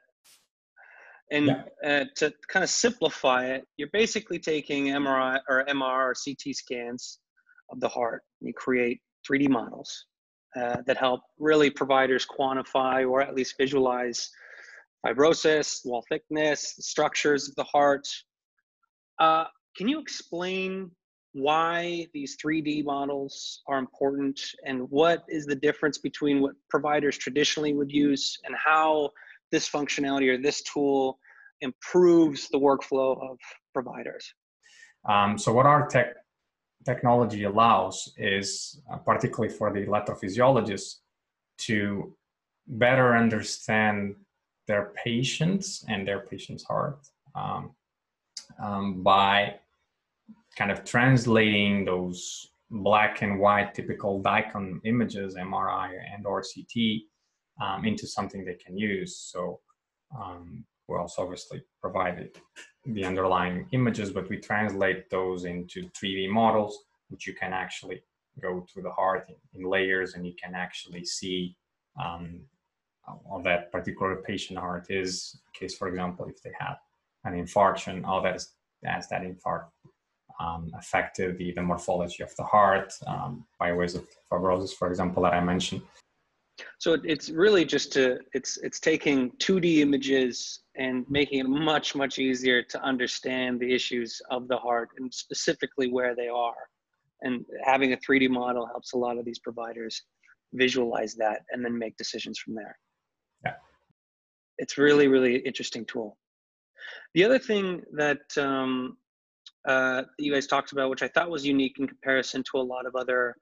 And 1.30 1.46
yeah. 1.48 1.62
uh, 1.86 2.04
to 2.16 2.32
kind 2.48 2.64
of 2.64 2.70
simplify 2.70 3.44
it, 3.44 3.66
you're 3.76 3.90
basically 3.92 4.38
taking 4.38 4.86
MRI 4.86 5.40
or 5.50 5.66
MR 5.66 5.82
or 5.82 6.14
CT 6.14 6.56
scans 6.56 7.18
of 7.70 7.78
the 7.80 7.88
heart. 7.88 8.22
And 8.40 8.48
you 8.48 8.54
create 8.54 9.02
3D 9.30 9.50
models 9.50 10.06
uh, 10.56 10.78
that 10.86 10.96
help 10.96 11.20
really 11.38 11.68
providers 11.68 12.26
quantify 12.26 13.06
or 13.06 13.20
at 13.20 13.34
least 13.34 13.56
visualize 13.58 14.30
fibrosis, 15.06 15.84
wall 15.84 16.06
thickness, 16.08 16.74
structures 16.80 17.50
of 17.50 17.54
the 17.56 17.64
heart. 17.64 18.08
Can 19.76 19.88
you 19.88 20.00
explain 20.00 20.90
why 21.32 22.06
these 22.12 22.36
3D 22.44 22.84
models 22.84 23.62
are 23.68 23.78
important 23.78 24.40
and 24.66 24.90
what 24.90 25.24
is 25.28 25.46
the 25.46 25.54
difference 25.54 25.98
between 25.98 26.40
what 26.40 26.54
providers 26.68 27.16
traditionally 27.16 27.72
would 27.72 27.90
use 27.90 28.38
and 28.44 28.54
how 28.56 29.10
this 29.52 29.68
functionality 29.68 30.28
or 30.28 30.42
this 30.42 30.62
tool 30.62 31.18
improves 31.60 32.48
the 32.48 32.58
workflow 32.58 33.12
of 33.30 33.38
providers? 33.72 34.32
Um, 35.08 35.38
so 35.38 35.52
what 35.52 35.66
our 35.66 35.86
tech 35.86 36.14
technology 36.84 37.44
allows 37.44 38.12
is, 38.16 38.80
uh, 38.92 38.96
particularly 38.96 39.54
for 39.54 39.72
the 39.72 39.80
electrophysiologists, 39.80 40.96
to 41.58 42.16
better 42.66 43.16
understand 43.16 44.16
their 44.66 44.92
patients 45.04 45.84
and 45.88 46.06
their 46.06 46.20
patient's 46.20 46.64
heart 46.64 47.00
um, 47.34 47.72
um, 48.62 49.02
by 49.02 49.56
kind 50.56 50.70
of 50.70 50.84
translating 50.84 51.84
those 51.84 52.50
black 52.70 53.22
and 53.22 53.38
white 53.38 53.74
typical 53.74 54.22
DICOM 54.22 54.80
images, 54.84 55.34
MRI 55.34 55.92
and 56.14 56.26
or 56.26 56.42
CT, 56.42 57.02
um, 57.60 57.84
into 57.84 58.06
something 58.06 58.44
they 58.44 58.54
can 58.54 58.76
use. 58.76 59.16
So 59.16 59.60
um, 60.18 60.64
we 60.88 60.96
also 60.96 61.22
obviously 61.22 61.62
provided 61.80 62.38
the 62.86 63.04
underlying 63.04 63.66
images, 63.72 64.10
but 64.10 64.28
we 64.28 64.38
translate 64.38 65.10
those 65.10 65.44
into 65.44 65.88
3D 65.90 66.28
models, 66.28 66.78
which 67.08 67.26
you 67.26 67.34
can 67.34 67.52
actually 67.52 68.02
go 68.40 68.64
to 68.72 68.80
the 68.80 68.90
heart 68.90 69.28
in, 69.28 69.60
in 69.60 69.68
layers 69.68 70.14
and 70.14 70.26
you 70.26 70.34
can 70.42 70.54
actually 70.54 71.04
see 71.04 71.56
um, 72.02 72.40
how 73.04 73.40
that 73.44 73.72
particular 73.72 74.16
patient 74.16 74.58
heart 74.58 74.86
is. 74.90 75.38
In 75.54 75.60
case, 75.60 75.76
for 75.76 75.88
example, 75.88 76.26
if 76.26 76.42
they 76.42 76.52
have 76.58 76.78
an 77.24 77.34
infarction, 77.34 78.04
how 78.04 78.20
that 78.20 78.36
is 78.36 78.54
as 78.86 79.08
that 79.08 79.22
infarct 79.22 79.66
um, 80.40 80.70
affected 80.74 81.36
the, 81.38 81.52
the 81.52 81.62
morphology 81.62 82.22
of 82.22 82.34
the 82.36 82.44
heart 82.44 82.92
um, 83.06 83.44
by 83.58 83.72
ways 83.72 83.94
of 83.94 84.06
fibrosis, 84.32 84.72
for 84.72 84.88
example, 84.88 85.22
that 85.22 85.34
I 85.34 85.40
mentioned. 85.40 85.82
So 86.78 86.96
it's 87.04 87.30
really 87.30 87.64
just 87.64 87.92
to 87.94 88.18
it's 88.34 88.58
it's 88.58 88.80
taking 88.80 89.30
2D 89.32 89.78
images 89.78 90.60
and 90.76 91.06
making 91.08 91.40
it 91.40 91.48
much 91.48 91.94
much 91.94 92.18
easier 92.18 92.62
to 92.62 92.82
understand 92.82 93.60
the 93.60 93.72
issues 93.72 94.20
of 94.30 94.48
the 94.48 94.56
heart 94.56 94.90
and 94.98 95.12
specifically 95.12 95.90
where 95.90 96.14
they 96.14 96.28
are. 96.28 96.54
And 97.22 97.44
having 97.64 97.92
a 97.92 97.96
3D 97.98 98.30
model 98.30 98.66
helps 98.66 98.92
a 98.92 98.98
lot 98.98 99.18
of 99.18 99.24
these 99.24 99.38
providers 99.38 100.02
visualize 100.52 101.14
that 101.16 101.42
and 101.50 101.64
then 101.64 101.78
make 101.78 101.96
decisions 101.96 102.38
from 102.38 102.54
there. 102.54 102.76
Yeah. 103.44 103.54
It's 104.58 104.76
really 104.76 105.08
really 105.08 105.36
interesting 105.36 105.84
tool. 105.86 106.18
The 107.14 107.24
other 107.24 107.38
thing 107.38 107.82
that 107.92 108.20
um, 108.36 108.96
uh, 109.66 110.02
you 110.18 110.32
guys 110.32 110.46
talked 110.46 110.72
about, 110.72 110.90
which 110.90 111.02
I 111.02 111.08
thought 111.08 111.30
was 111.30 111.44
unique 111.44 111.76
in 111.78 111.86
comparison 111.86 112.42
to 112.50 112.58
a 112.58 112.62
lot 112.62 112.86
of 112.86 112.94
other 112.96 113.36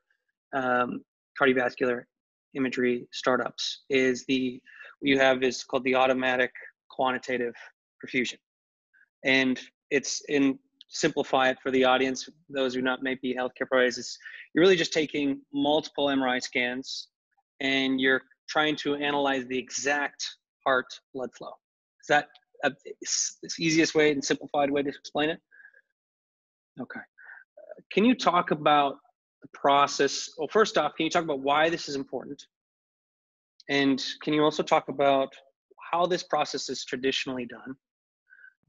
um, 0.55 1.05
cardiovascular 1.41 2.05
imagery 2.55 3.07
startups, 3.13 3.85
is 3.91 4.25
the 4.27 4.61
what 5.01 5.09
you 5.09 5.19
have 5.19 5.43
is 5.43 5.63
called 5.63 5.85
the 5.85 5.95
automatic 5.95 6.51
quantitative 6.91 7.55
perfusion, 8.05 8.39
and 9.25 9.61
it's 9.91 10.23
in 10.29 10.59
simplify 10.89 11.51
it 11.51 11.59
for 11.63 11.71
the 11.71 11.85
audience, 11.85 12.29
those 12.49 12.75
who 12.75 12.83
not 12.83 13.03
may 13.03 13.15
be 13.15 13.35
healthcare 13.35 13.69
providers. 13.71 14.19
You're 14.55 14.63
really 14.63 14.77
just 14.77 14.93
taking 14.93 15.41
multiple 15.53 16.07
MRI 16.07 16.43
scans, 16.43 17.09
and 17.61 18.01
you're 18.01 18.23
trying 18.49 18.77
to 18.77 18.97
analyze 18.97 19.47
the 19.47 19.59
exact 19.59 20.27
heart 20.67 20.87
blood 21.15 21.31
flow. 21.37 21.53
Is 22.03 22.07
that 22.09 22.29
a, 22.65 22.71
the 22.71 23.51
easiest 23.59 23.95
way 23.95 24.11
and 24.13 24.25
simplified 24.25 24.71
way 24.71 24.83
to 24.83 24.89
explain 24.89 25.31
it? 25.31 25.41
Okay. 26.81 27.01
Can 27.93 28.05
you 28.05 28.15
talk 28.15 28.51
about 28.51 28.97
the 29.43 29.49
process? 29.55 30.31
Well, 30.37 30.49
first 30.51 30.79
off, 30.79 30.95
can 30.97 31.05
you 31.05 31.11
talk 31.11 31.25
about 31.25 31.41
why 31.41 31.71
this 31.71 31.89
is 31.89 31.97
important? 31.97 32.43
And 33.69 34.03
can 34.23 34.33
you 34.33 34.43
also 34.43 34.63
talk 34.63 34.89
about 34.89 35.29
how 35.93 36.07
this 36.07 36.23
process 36.23 36.69
is 36.69 36.85
traditionally 36.85 37.47
done? 37.47 37.75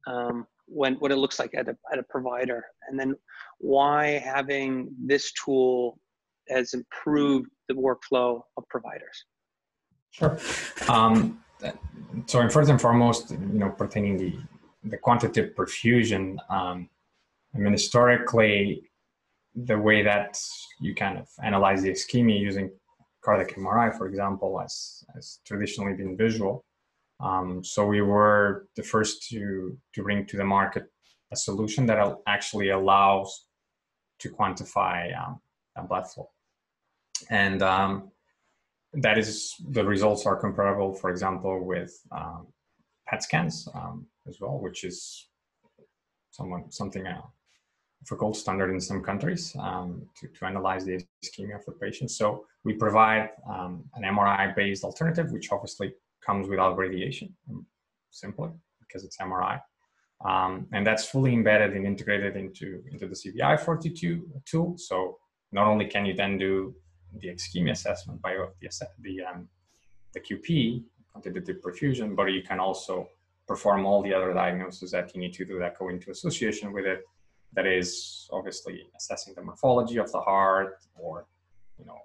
Um, 0.08 0.48
when 0.70 0.96
what 0.96 1.12
it 1.12 1.18
looks 1.18 1.40
like 1.40 1.54
at 1.56 1.68
a, 1.68 1.76
at 1.92 2.00
a 2.00 2.04
provider 2.04 2.64
and 2.88 3.00
then 3.00 3.16
why 3.58 4.22
having 4.24 4.90
this 5.04 5.32
tool 5.34 6.00
has 6.48 6.74
improved 6.74 7.50
the 7.68 7.74
workflow 7.74 8.42
of 8.58 8.64
providers 8.70 9.26
sure 10.12 10.38
um, 10.88 11.40
so 12.26 12.50
first 12.50 12.70
and 12.70 12.80
foremost 12.80 13.32
you 13.32 13.60
know 13.62 13.70
pertaining 13.70 14.18
the 14.18 14.38
the 14.84 14.98
quantitative 14.98 15.56
perfusion 15.56 16.38
um, 16.50 16.90
I 17.54 17.58
mean, 17.58 17.72
historically, 17.72 18.90
the 19.56 19.78
way 19.78 20.04
that 20.04 20.40
you 20.80 20.94
kind 20.94 21.18
of 21.18 21.28
analyze 21.44 21.82
the 21.82 21.92
ischemia 21.92 22.40
using 22.40 22.72
cardiac 23.24 23.56
MRI, 23.56 23.98
for 23.98 24.08
example, 24.08 24.60
has, 24.60 25.04
has 25.14 25.40
traditionally 25.46 25.94
been 25.94 26.16
visual. 26.16 26.64
Um, 27.20 27.64
so 27.64 27.86
we 27.86 28.02
were 28.02 28.68
the 28.76 28.84
first 28.84 29.28
to 29.30 29.78
to 29.94 30.04
bring 30.04 30.26
to 30.28 30.38
the 30.38 30.46
market 30.46 30.86
a 31.32 31.36
solution 31.36 31.86
that 31.88 32.18
actually 32.28 32.70
allows 32.70 33.46
to 34.20 34.30
quantify 34.30 35.12
um, 35.20 35.42
blood 35.88 36.10
flow, 36.10 36.30
and 37.30 37.62
um, 37.62 38.12
that 38.94 39.18
is 39.18 39.56
the 39.70 39.84
results 39.84 40.26
are 40.26 40.36
comparable, 40.36 40.94
for 40.94 41.10
example, 41.10 41.64
with 41.64 42.00
um, 42.12 42.48
PET 43.08 43.24
scans 43.24 43.68
um, 43.74 44.08
as 44.28 44.40
well, 44.40 44.60
which 44.60 44.84
is 44.84 45.28
something 46.70 47.06
uh, 47.06 47.22
for 48.06 48.16
gold 48.16 48.38
standard 48.38 48.70
in 48.72 48.80
some 48.80 49.04
countries 49.04 49.56
um, 49.60 50.08
to, 50.16 50.28
to 50.28 50.46
analyze 50.46 50.86
the 50.86 51.04
ischemia 51.24 51.56
of 51.56 51.66
the 51.66 51.74
patient. 51.74 52.12
So 52.12 52.46
we 52.64 52.74
provide 52.74 53.30
um, 53.50 53.84
an 53.96 54.04
MRI-based 54.04 54.84
alternative, 54.84 55.32
which 55.32 55.52
obviously 55.52 55.94
comes 56.26 56.48
without 56.48 56.78
radiation, 56.78 57.36
um, 57.50 57.66
simply 58.10 58.50
because 58.80 59.04
it's 59.04 59.18
MRI. 59.18 59.62
Um, 60.26 60.68
and 60.74 60.86
that's 60.86 61.06
fully 61.06 61.34
embedded 61.34 61.76
and 61.76 61.86
integrated 61.86 62.36
into, 62.36 62.84
into 62.92 63.08
the 63.08 63.16
CVI 63.16 63.60
42 63.60 64.28
tool. 64.46 64.76
So 64.78 65.18
not 65.52 65.68
only 65.68 65.86
can 65.86 66.06
you 66.06 66.14
then 66.14 66.38
do 66.38 66.76
the 67.18 67.28
ischemia 67.30 67.72
assessment 67.72 68.22
by 68.22 68.34
the, 68.62 68.70
the, 69.00 69.24
um, 69.24 69.48
the 70.14 70.20
QP, 70.20 70.84
quantitative 71.12 71.62
perfusion, 71.62 72.16
but 72.16 72.26
you 72.26 72.42
can 72.42 72.60
also 72.60 73.10
perform 73.48 73.86
all 73.86 74.02
the 74.04 74.14
other 74.14 74.34
diagnoses 74.34 74.92
that 74.92 75.14
you 75.14 75.20
need 75.20 75.34
to 75.34 75.46
do 75.46 75.58
that 75.60 75.78
go 75.78 75.90
into 75.90 76.12
association 76.12 76.72
with 76.72 76.86
it. 76.86 77.04
That 77.54 77.66
is 77.66 78.30
obviously 78.32 78.88
assessing 78.96 79.34
the 79.34 79.42
morphology 79.42 79.98
of 79.98 80.12
the 80.12 80.20
heart 80.20 80.78
or, 80.96 81.26
you 81.80 81.86
know, 81.86 81.98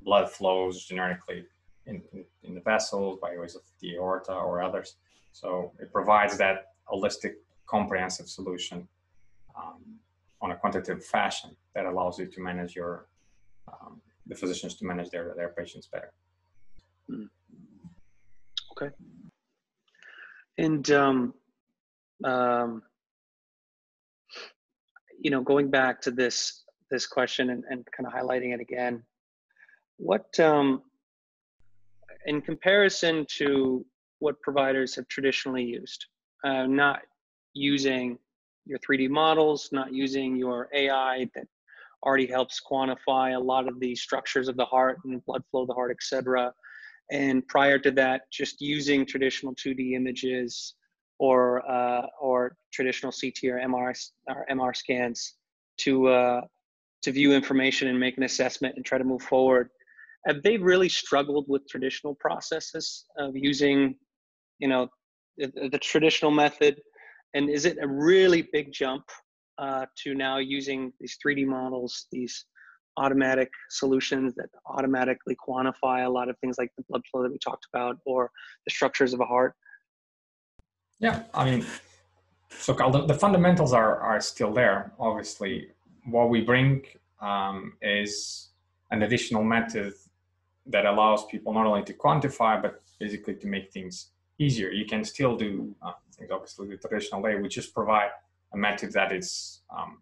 blood 0.00 0.30
flows 0.30 0.86
generically 0.86 1.44
in, 1.84 2.02
in, 2.12 2.24
in 2.42 2.54
the 2.54 2.60
vessels 2.60 3.18
by 3.20 3.36
ways 3.36 3.54
of 3.54 3.62
the 3.80 3.96
aorta 3.96 4.32
or 4.32 4.62
others. 4.62 4.96
So 5.32 5.72
it 5.78 5.92
provides 5.92 6.38
that 6.38 6.72
holistic, 6.90 7.34
comprehensive 7.66 8.28
solution 8.28 8.88
um, 9.56 9.82
on 10.40 10.52
a 10.52 10.56
quantitative 10.56 11.04
fashion 11.04 11.50
that 11.74 11.84
allows 11.84 12.18
you 12.18 12.26
to 12.26 12.40
manage 12.40 12.74
your 12.74 13.08
um, 13.68 14.00
the 14.28 14.34
physicians 14.34 14.74
to 14.76 14.84
manage 14.84 15.10
their 15.10 15.34
their 15.36 15.48
patients 15.48 15.86
better. 15.86 16.12
Hmm. 17.08 17.24
Okay. 18.72 18.94
And 20.58 20.90
um, 20.90 21.34
um, 22.24 22.82
you 25.20 25.30
know, 25.30 25.40
going 25.40 25.70
back 25.70 26.00
to 26.02 26.10
this 26.10 26.64
this 26.90 27.06
question 27.06 27.50
and, 27.50 27.64
and 27.68 27.86
kind 27.96 28.06
of 28.06 28.12
highlighting 28.12 28.54
it 28.54 28.60
again, 28.60 29.02
what 29.96 30.38
um, 30.40 30.82
in 32.26 32.40
comparison 32.40 33.26
to 33.36 33.84
what 34.20 34.40
providers 34.42 34.94
have 34.96 35.06
traditionally 35.08 35.64
used, 35.64 36.06
uh, 36.44 36.66
not 36.66 37.00
using 37.54 38.18
your 38.66 38.78
3D 38.78 39.08
models, 39.08 39.70
not 39.72 39.92
using 39.92 40.36
your 40.36 40.68
AI 40.74 41.28
that 41.34 41.46
already 42.02 42.26
helps 42.26 42.60
quantify 42.60 43.36
a 43.36 43.38
lot 43.38 43.68
of 43.68 43.80
the 43.80 43.94
structures 43.94 44.48
of 44.48 44.56
the 44.56 44.64
heart 44.64 44.98
and 45.04 45.24
blood 45.24 45.42
flow 45.50 45.62
of 45.62 45.68
the 45.68 45.74
heart, 45.74 45.90
et 45.90 46.02
cetera. 46.02 46.52
And 47.10 47.46
prior 47.48 47.78
to 47.78 47.90
that, 47.92 48.22
just 48.30 48.60
using 48.60 49.06
traditional 49.06 49.54
2D 49.54 49.94
images 49.94 50.74
or 51.18 51.68
uh, 51.68 52.06
or 52.20 52.56
traditional 52.72 53.12
CT 53.12 53.44
or 53.44 53.58
MR 53.58 53.94
or 54.28 54.46
MR 54.50 54.76
scans 54.76 55.34
to 55.78 56.08
uh, 56.08 56.40
to 57.02 57.12
view 57.12 57.32
information 57.32 57.88
and 57.88 57.98
make 57.98 58.16
an 58.16 58.24
assessment 58.24 58.76
and 58.76 58.84
try 58.84 58.98
to 58.98 59.04
move 59.04 59.22
forward. 59.22 59.70
Have 60.26 60.42
they 60.42 60.58
really 60.58 60.88
struggled 60.88 61.46
with 61.48 61.66
traditional 61.68 62.14
processes 62.16 63.06
of 63.16 63.36
using, 63.36 63.96
you 64.58 64.68
know, 64.68 64.88
the, 65.38 65.68
the 65.70 65.78
traditional 65.78 66.30
method? 66.30 66.80
And 67.34 67.48
is 67.48 67.64
it 67.64 67.78
a 67.80 67.86
really 67.86 68.48
big 68.52 68.72
jump 68.72 69.04
uh, 69.58 69.86
to 70.02 70.14
now 70.14 70.38
using 70.38 70.92
these 71.00 71.18
3D 71.24 71.46
models, 71.46 72.06
these 72.12 72.46
automatic 72.96 73.50
solutions 73.70 74.34
that 74.34 74.50
automatically 74.66 75.36
quantify 75.36 76.04
a 76.04 76.08
lot 76.08 76.28
of 76.28 76.36
things 76.38 76.56
like 76.58 76.70
the 76.76 76.84
blood 76.88 77.02
flow 77.10 77.22
that 77.22 77.30
we 77.30 77.38
talked 77.38 77.66
about 77.72 77.96
or 78.04 78.30
the 78.66 78.70
structures 78.70 79.14
of 79.14 79.20
a 79.20 79.24
heart? 79.24 79.54
Yeah, 80.98 81.22
I 81.32 81.44
mean, 81.44 81.66
so 82.50 82.72
the, 82.72 83.06
the 83.06 83.14
fundamentals 83.14 83.72
are, 83.72 84.00
are 84.00 84.20
still 84.20 84.52
there. 84.52 84.92
Obviously, 84.98 85.68
what 86.04 86.28
we 86.28 86.40
bring 86.40 86.84
um, 87.20 87.74
is 87.80 88.48
an 88.90 89.02
additional 89.02 89.44
method 89.44 89.92
that 90.66 90.84
allows 90.84 91.24
people 91.26 91.52
not 91.52 91.66
only 91.66 91.82
to 91.84 91.94
quantify, 91.94 92.60
but 92.60 92.82
basically 92.98 93.34
to 93.34 93.46
make 93.46 93.72
things 93.72 94.10
easier. 94.38 94.70
You 94.70 94.86
can 94.86 95.04
still 95.04 95.36
do 95.36 95.74
uh, 95.82 95.92
things 96.12 96.30
obviously 96.30 96.68
the 96.68 96.76
traditional 96.76 97.22
way. 97.22 97.36
We 97.36 97.48
just 97.48 97.74
provide 97.74 98.10
a 98.52 98.56
method 98.56 98.92
that 98.92 99.12
is 99.12 99.62
um, 99.76 99.98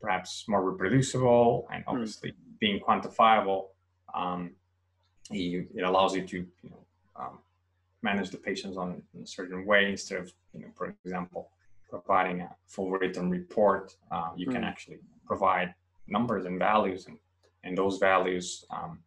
perhaps 0.00 0.44
more 0.48 0.62
reproducible 0.62 1.66
and 1.72 1.84
hmm. 1.84 1.90
obviously 1.90 2.30
mm. 2.30 2.58
being 2.60 2.80
quantifiable. 2.80 3.66
Um, 4.14 4.52
you, 5.30 5.66
it 5.74 5.82
allows 5.82 6.14
you 6.14 6.22
to 6.26 6.36
you 6.36 6.70
know, 6.70 6.84
um, 7.16 7.38
manage 8.02 8.30
the 8.30 8.38
patients 8.38 8.76
on 8.76 9.02
a 9.22 9.26
certain 9.26 9.66
way 9.66 9.90
instead 9.90 10.20
of, 10.20 10.32
you 10.54 10.60
know, 10.60 10.68
for 10.74 10.94
example, 11.04 11.50
providing 11.90 12.40
a 12.40 12.50
full 12.66 12.90
written 12.90 13.30
report. 13.30 13.94
Uh, 14.10 14.30
you 14.36 14.46
mm. 14.46 14.52
can 14.52 14.62
hmm. 14.62 14.68
actually 14.68 14.98
provide 15.26 15.74
numbers 16.06 16.46
and 16.46 16.58
values, 16.58 17.06
and, 17.06 17.18
and 17.64 17.76
those 17.76 17.98
values, 17.98 18.64
um, 18.70 18.98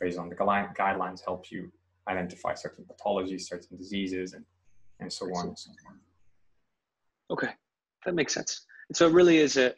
based 0.00 0.18
on 0.18 0.28
the 0.28 0.34
guidelines, 0.34 1.24
help 1.24 1.50
you 1.50 1.72
identify 2.08 2.54
certain 2.54 2.84
pathologies, 2.84 3.42
certain 3.42 3.76
diseases, 3.76 4.34
and, 4.34 4.44
and 5.00 5.12
so 5.12 5.26
on 5.34 5.48
and 5.48 5.58
so 5.58 5.70
forth. 5.82 5.96
Okay, 7.30 7.52
that 8.06 8.14
makes 8.14 8.32
sense. 8.32 8.64
And 8.88 8.96
so 8.96 9.06
it 9.06 9.12
really 9.12 9.38
is 9.38 9.58
a, 9.58 9.74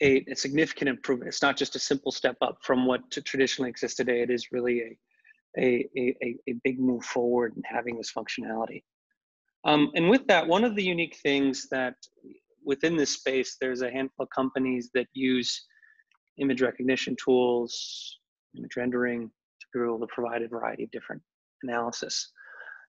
a, 0.00 0.24
a, 0.30 0.36
significant 0.36 0.88
improvement. 0.88 1.28
It's 1.28 1.42
not 1.42 1.56
just 1.56 1.76
a 1.76 1.78
simple 1.78 2.12
step 2.12 2.36
up 2.40 2.58
from 2.62 2.86
what 2.86 3.10
traditionally 3.10 3.68
exists 3.68 3.96
today. 3.96 4.22
It 4.22 4.30
is 4.30 4.52
really 4.52 4.96
a, 5.58 5.88
a, 5.96 6.16
a, 6.24 6.36
a 6.48 6.54
big 6.64 6.80
move 6.80 7.04
forward 7.04 7.54
in 7.56 7.62
having 7.64 7.98
this 7.98 8.12
functionality. 8.12 8.82
Um, 9.64 9.90
and 9.94 10.08
with 10.08 10.26
that, 10.28 10.46
one 10.46 10.64
of 10.64 10.74
the 10.74 10.82
unique 10.82 11.16
things 11.22 11.68
that 11.70 11.94
within 12.64 12.96
this 12.96 13.10
space, 13.10 13.56
there's 13.60 13.82
a 13.82 13.90
handful 13.90 14.24
of 14.24 14.30
companies 14.30 14.90
that 14.94 15.06
use 15.12 15.66
image 16.38 16.62
recognition 16.62 17.16
tools, 17.22 18.18
image 18.56 18.76
rendering 18.76 19.30
to 19.60 19.66
be 19.78 19.84
able 19.84 20.00
to 20.00 20.06
provide 20.06 20.42
a 20.42 20.48
variety 20.48 20.84
of 20.84 20.90
different 20.90 21.22
analysis. 21.62 22.30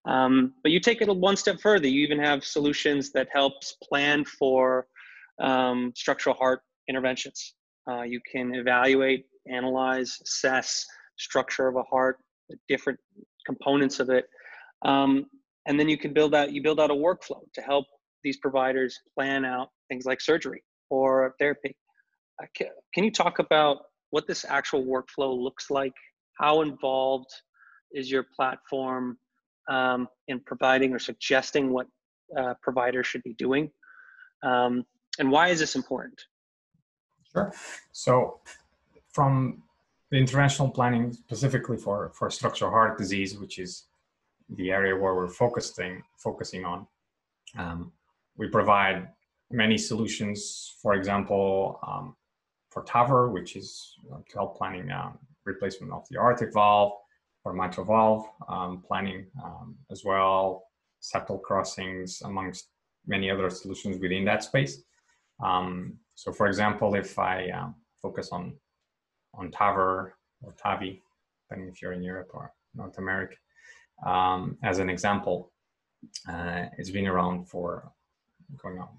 Um, 0.06 0.54
but 0.64 0.72
you 0.72 0.80
take 0.80 1.02
it 1.02 1.08
one 1.08 1.38
step 1.38 1.60
further. 1.62 1.88
You 1.88 2.02
even 2.02 2.20
have 2.20 2.44
solutions 2.44 3.12
that 3.12 3.28
helps 3.32 3.78
plan 3.84 4.26
for 4.26 4.88
um, 5.42 5.94
structural 5.96 6.36
heart 6.36 6.62
interventions. 6.90 7.56
Uh, 7.90 8.02
you 8.02 8.20
can 8.30 8.56
evaluate, 8.56 9.26
analyze, 9.50 10.18
assess 10.24 10.86
structure 11.18 11.68
of 11.68 11.76
a 11.76 11.84
heart, 11.84 12.18
the 12.50 12.58
different 12.68 13.00
components 13.46 14.00
of 14.00 14.10
it, 14.10 14.26
um, 14.84 15.26
and 15.68 15.80
then 15.80 15.88
you 15.88 15.98
can 15.98 16.14
build 16.14 16.36
out 16.36 16.52
you 16.52 16.62
build 16.62 16.80
out 16.80 16.92
a 16.92 16.94
workflow 16.94 17.42
to 17.54 17.62
help 17.62 17.86
these 18.24 18.38
providers 18.38 19.00
plan 19.16 19.46
out 19.46 19.70
things 19.90 20.06
like 20.06 20.22
surgery 20.22 20.64
or 20.90 21.36
therapy. 21.40 21.76
Uh, 22.42 22.46
can, 22.56 22.68
can 22.94 23.04
you 23.04 23.12
talk 23.12 23.40
about 23.40 23.78
what 24.12 24.28
this 24.28 24.46
actual 24.48 24.84
workflow 24.84 25.38
looks 25.38 25.70
like? 25.70 25.94
How 26.40 26.62
involved 26.62 27.30
is 27.92 28.10
your 28.10 28.26
platform 28.36 29.18
um, 29.70 30.08
in 30.28 30.40
providing 30.40 30.94
or 30.94 31.00
suggesting 31.00 31.72
what 31.72 31.88
uh, 32.38 32.54
providers 32.62 33.08
should 33.08 33.24
be 33.24 33.34
doing? 33.34 33.72
Um, 34.44 34.86
and 35.20 35.32
why 35.32 35.50
is 35.50 35.60
this 35.60 35.76
important? 35.76 36.20
Sure. 37.32 37.54
So, 37.92 38.40
from 39.12 39.64
the 40.12 40.18
interventional 40.18 40.74
planning 40.74 41.14
specifically 41.14 41.78
for, 41.78 42.12
for 42.14 42.30
structural 42.30 42.72
heart 42.72 42.98
disease, 42.98 43.38
which 43.38 43.60
is 43.60 43.86
the 44.50 44.72
area 44.72 44.96
where 44.96 45.16
we're 45.16 45.30
focusing 45.30 46.04
focusing 46.18 46.66
on, 46.66 46.88
um, 47.58 47.92
we 48.38 48.48
provide 48.48 49.10
many 49.52 49.78
solutions. 49.78 50.74
For 50.82 50.94
example, 50.94 51.80
um, 51.88 52.16
for 52.70 52.84
TAVR, 52.84 53.32
which 53.32 53.56
is 53.56 53.96
to 54.10 54.34
help 54.34 54.58
planning 54.58 54.92
um, 54.92 55.18
replacement 55.46 55.94
of 55.94 56.08
the 56.10 56.18
aortic 56.18 56.54
valve, 56.54 56.94
or 57.46 57.54
mitral 57.54 57.86
valve 57.86 58.26
um, 58.48 58.84
planning 58.86 59.26
um, 59.44 59.76
as 59.92 60.04
well, 60.04 60.64
septal 61.02 61.42
crossings, 61.42 62.22
amongst 62.24 62.70
many 63.06 63.30
other 63.30 63.50
solutions 63.50 63.98
within 64.00 64.26
that 64.26 64.44
space. 64.44 64.82
Um, 65.44 65.98
so, 66.16 66.32
for 66.32 66.48
example, 66.48 66.96
if 66.96 67.20
I 67.20 67.50
uh, 67.50 67.70
focus 68.02 68.30
on 68.32 68.54
on 69.36 69.50
TAVR 69.50 70.12
or 70.44 70.54
TAVI, 70.64 71.02
depending 71.44 71.70
if 71.70 71.82
you're 71.82 71.94
in 71.94 72.04
Europe 72.04 72.30
or 72.34 72.54
North 72.76 72.98
America, 72.98 73.36
as 74.64 74.80
an 74.80 74.90
example, 74.90 75.52
uh, 76.30 76.66
it's 76.78 76.92
been 76.92 77.08
around 77.08 77.50
for 77.50 77.92
going 78.62 78.80
on 78.80 78.90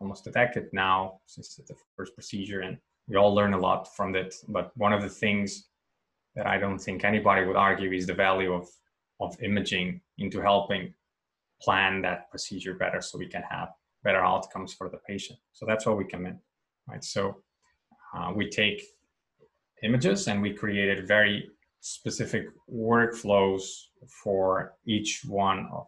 almost 0.00 0.26
a 0.26 0.30
decade 0.30 0.68
now 0.72 1.20
since 1.26 1.54
the 1.54 1.74
first 1.96 2.14
procedure, 2.14 2.60
and 2.60 2.76
we 3.08 3.16
all 3.16 3.34
learn 3.34 3.54
a 3.54 3.58
lot 3.58 3.94
from 3.96 4.14
it. 4.16 4.34
But 4.48 4.76
one 4.76 4.92
of 4.92 5.02
the 5.02 5.08
things 5.08 5.68
that 6.36 6.46
I 6.46 6.58
don't 6.58 6.78
think 6.78 7.04
anybody 7.04 7.44
would 7.46 7.56
argue 7.56 7.92
is 7.92 8.06
the 8.06 8.14
value 8.14 8.52
of 8.52 8.68
of 9.20 9.36
imaging 9.42 10.00
into 10.18 10.40
helping 10.40 10.92
plan 11.62 12.02
that 12.02 12.30
procedure 12.30 12.74
better 12.74 13.00
so 13.00 13.16
we 13.16 13.28
can 13.28 13.42
have 13.48 13.68
better 14.02 14.22
outcomes 14.24 14.74
for 14.74 14.88
the 14.88 14.98
patient. 14.98 15.38
So 15.52 15.64
that's 15.66 15.86
where 15.86 15.94
we 15.94 16.04
come 16.04 16.26
in, 16.26 16.38
right? 16.88 17.02
So 17.02 17.36
uh, 18.14 18.32
we 18.34 18.50
take 18.50 18.82
images 19.82 20.28
and 20.28 20.42
we 20.42 20.52
created 20.52 21.06
very 21.06 21.48
specific 21.80 22.46
workflows 22.72 23.62
for 24.22 24.74
each 24.86 25.22
one 25.26 25.68
of, 25.72 25.86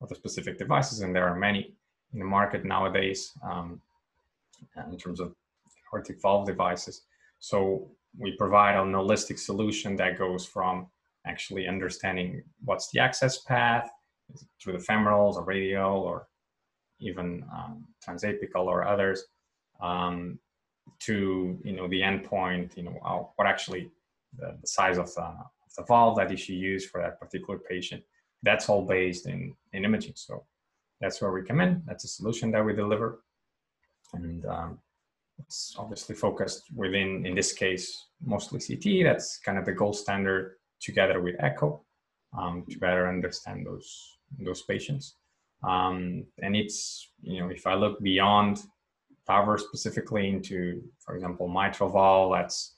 of 0.00 0.08
the 0.08 0.14
specific 0.14 0.58
devices, 0.58 1.00
and 1.00 1.14
there 1.14 1.26
are 1.26 1.36
many 1.36 1.74
in 2.12 2.18
the 2.18 2.24
market 2.24 2.64
nowadays 2.64 3.32
um, 3.48 3.80
in 4.90 4.98
terms 4.98 5.20
of 5.20 5.34
aortic 5.92 6.20
valve 6.20 6.46
devices. 6.46 7.02
So 7.38 7.90
we 8.18 8.36
provide 8.36 8.76
an 8.76 8.92
holistic 8.92 9.38
solution 9.38 9.96
that 9.96 10.18
goes 10.18 10.46
from 10.46 10.86
actually 11.26 11.66
understanding 11.68 12.42
what's 12.64 12.90
the 12.90 13.00
access 13.00 13.38
path 13.42 13.90
through 14.60 14.72
the 14.72 14.84
femorals 14.84 15.36
or 15.36 15.44
radial 15.44 15.98
or 16.00 16.28
even 17.00 17.44
um, 17.52 17.84
transapical 18.06 18.66
or 18.66 18.86
others 18.86 19.24
um, 19.80 20.38
to 21.00 21.58
you 21.64 21.72
know 21.72 21.88
the 21.88 22.00
endpoint 22.00 22.76
you 22.76 22.82
know 22.82 23.32
what 23.36 23.46
actually 23.46 23.90
the, 24.38 24.56
the 24.60 24.66
size 24.66 24.98
of 24.98 25.12
the, 25.14 25.22
of 25.22 25.74
the, 25.76 25.84
valve 25.84 26.16
that 26.16 26.30
you 26.30 26.36
should 26.36 26.54
use 26.54 26.86
for 26.86 27.00
that 27.00 27.20
particular 27.20 27.58
patient. 27.58 28.02
That's 28.42 28.68
all 28.68 28.82
based 28.82 29.26
in 29.26 29.54
in 29.72 29.84
imaging. 29.84 30.12
So 30.14 30.44
that's 31.00 31.20
where 31.20 31.32
we 31.32 31.42
come 31.42 31.60
in. 31.60 31.82
That's 31.86 32.04
a 32.04 32.08
solution 32.08 32.50
that 32.52 32.64
we 32.64 32.74
deliver. 32.74 33.22
And 34.14 34.44
um, 34.46 34.78
it's 35.38 35.76
obviously 35.78 36.14
focused 36.14 36.64
within 36.74 37.24
in 37.26 37.34
this 37.34 37.52
case 37.52 38.06
mostly 38.24 38.58
ct 38.58 39.04
that's 39.04 39.38
kind 39.38 39.58
of 39.58 39.64
the 39.64 39.72
gold 39.72 39.96
standard 39.96 40.56
together 40.80 41.20
with 41.20 41.36
echo 41.38 41.82
um, 42.38 42.64
to 42.70 42.78
better 42.78 43.08
understand 43.08 43.66
those 43.66 44.18
those 44.38 44.62
patients 44.62 45.16
um, 45.62 46.24
and 46.42 46.54
it's, 46.54 47.10
you 47.22 47.40
know, 47.40 47.48
if 47.48 47.66
I 47.66 47.74
look 47.74 48.00
beyond 48.00 48.62
TAVR 49.28 49.58
specifically 49.58 50.28
into, 50.28 50.82
for 51.00 51.14
example, 51.14 51.48
mitral 51.48 51.90
valve, 51.90 52.32
that's 52.32 52.76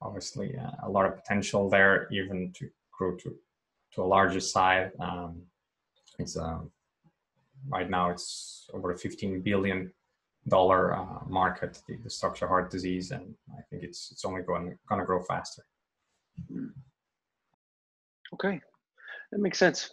obviously 0.00 0.56
uh, 0.56 0.86
a 0.86 0.88
lot 0.88 1.06
of 1.06 1.16
potential 1.16 1.68
there, 1.68 2.08
even 2.12 2.52
to 2.56 2.68
grow 2.96 3.16
to, 3.16 3.34
to 3.94 4.02
a 4.02 4.04
larger 4.04 4.40
size. 4.40 4.90
Um, 5.00 5.42
it's 6.18 6.36
um, 6.36 6.70
right 7.68 7.90
now 7.90 8.10
it's 8.10 8.68
over 8.72 8.94
15 8.94 9.40
billion 9.40 9.92
dollar 10.48 10.96
uh, 10.96 11.20
market, 11.28 11.80
the, 11.86 11.96
the 11.96 12.10
structural 12.10 12.48
heart 12.48 12.70
disease, 12.70 13.10
and 13.10 13.34
I 13.56 13.62
think 13.70 13.82
it's 13.82 14.10
it's 14.10 14.24
only 14.24 14.42
going 14.42 14.76
going 14.88 15.00
to 15.00 15.06
grow 15.06 15.22
faster. 15.22 15.62
Okay, 18.34 18.60
that 19.32 19.40
makes 19.40 19.58
sense. 19.58 19.90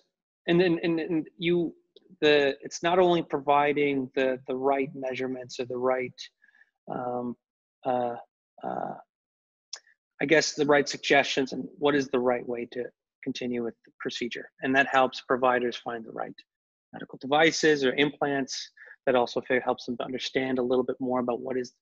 And 0.48 0.60
then 0.60 0.80
and, 0.84 1.00
and 1.00 1.28
you 1.38 1.74
the 2.22 2.56
it's 2.62 2.84
not 2.84 3.00
only 3.00 3.24
providing 3.24 4.10
the 4.16 4.40
the 4.48 4.56
right 4.56 4.90
measurements 4.96 5.60
or 5.60 5.66
the 5.66 5.78
right 5.78 6.14
um, 6.94 7.36
uh, 7.86 8.16
uh, 8.64 8.96
I 10.22 10.26
guess 10.26 10.54
the 10.54 10.66
right 10.66 10.88
suggestions 10.88 11.52
and 11.52 11.68
what 11.78 11.96
is 11.96 12.08
the 12.08 12.20
right 12.20 12.48
way 12.48 12.68
to 12.72 12.86
continue 13.24 13.64
with 13.64 13.76
the 13.86 13.92
procedure, 14.00 14.50
and 14.62 14.76
that 14.76 14.88
helps 14.88 15.22
providers 15.22 15.76
find 15.76 16.06
the 16.06 16.12
right 16.12 16.36
medical 16.94 17.18
devices 17.20 17.84
or 17.84 17.94
implants. 17.96 18.72
That 19.06 19.16
also 19.16 19.42
helps 19.64 19.86
them 19.86 19.98
to 19.98 20.04
understand 20.04 20.60
a 20.60 20.64
little 20.64 20.84
bit 20.84 20.98
more 21.00 21.20
about 21.20 21.42
what 21.42 21.58
is 21.58 21.74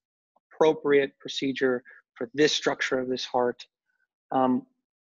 appropriate 0.51 1.11
procedure 1.19 1.83
for 2.15 2.29
this 2.33 2.53
structure 2.53 2.99
of 2.99 3.09
this 3.09 3.25
heart. 3.25 3.65
Um, 4.31 4.63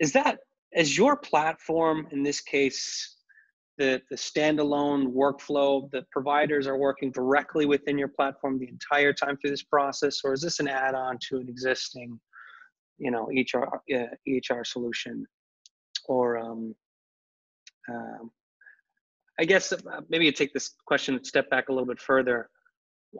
is 0.00 0.12
that 0.12 0.38
as 0.74 0.96
your 0.96 1.16
platform 1.16 2.06
in 2.10 2.22
this 2.22 2.40
case 2.40 3.16
the, 3.78 4.00
the 4.10 4.16
standalone 4.16 5.12
workflow, 5.12 5.90
the 5.90 6.04
providers 6.10 6.66
are 6.66 6.78
working 6.78 7.10
directly 7.10 7.66
within 7.66 7.98
your 7.98 8.08
platform 8.08 8.58
the 8.58 8.68
entire 8.68 9.12
time 9.12 9.36
through 9.36 9.50
this 9.50 9.62
process, 9.62 10.20
or 10.24 10.32
is 10.32 10.40
this 10.40 10.60
an 10.60 10.68
add-on 10.68 11.18
to 11.28 11.36
an 11.36 11.48
existing, 11.48 12.18
you 12.98 13.10
know, 13.10 13.28
EHR, 13.32 13.66
uh, 13.94 14.06
EHR 14.26 14.66
solution? 14.66 15.26
Or 16.06 16.38
um, 16.38 16.74
um, 17.90 18.30
I 19.38 19.44
guess 19.44 19.72
uh, 19.72 19.78
maybe 20.08 20.24
you 20.24 20.32
take 20.32 20.52
this 20.52 20.74
question 20.86 21.22
step 21.24 21.50
back 21.50 21.68
a 21.68 21.72
little 21.72 21.86
bit 21.86 22.00
further. 22.00 22.48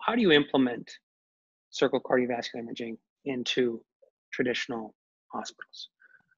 How 0.02 0.14
do 0.14 0.22
you 0.22 0.32
implement 0.32 0.90
circle 1.70 2.00
cardiovascular 2.00 2.60
imaging 2.60 2.98
into 3.24 3.82
traditional 4.32 4.94
hospitals? 5.32 5.88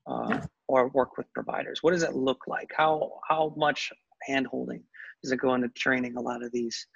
Uh, 0.07 0.41
or 0.69 0.89
work 0.89 1.17
with 1.17 1.31
providers? 1.35 1.83
What 1.83 1.93
does 1.93 2.03
it 2.03 2.15
look 2.15 2.47
like? 2.47 2.71
How 2.77 3.13
how 3.29 3.53
much 3.57 3.93
handholding 4.29 4.83
does 5.23 5.33
it 5.33 5.37
go 5.39 5.55
into 5.55 5.69
training 5.71 6.17
a 6.17 6.21
lot 6.21 6.43
of 6.43 6.53
these 6.53 6.87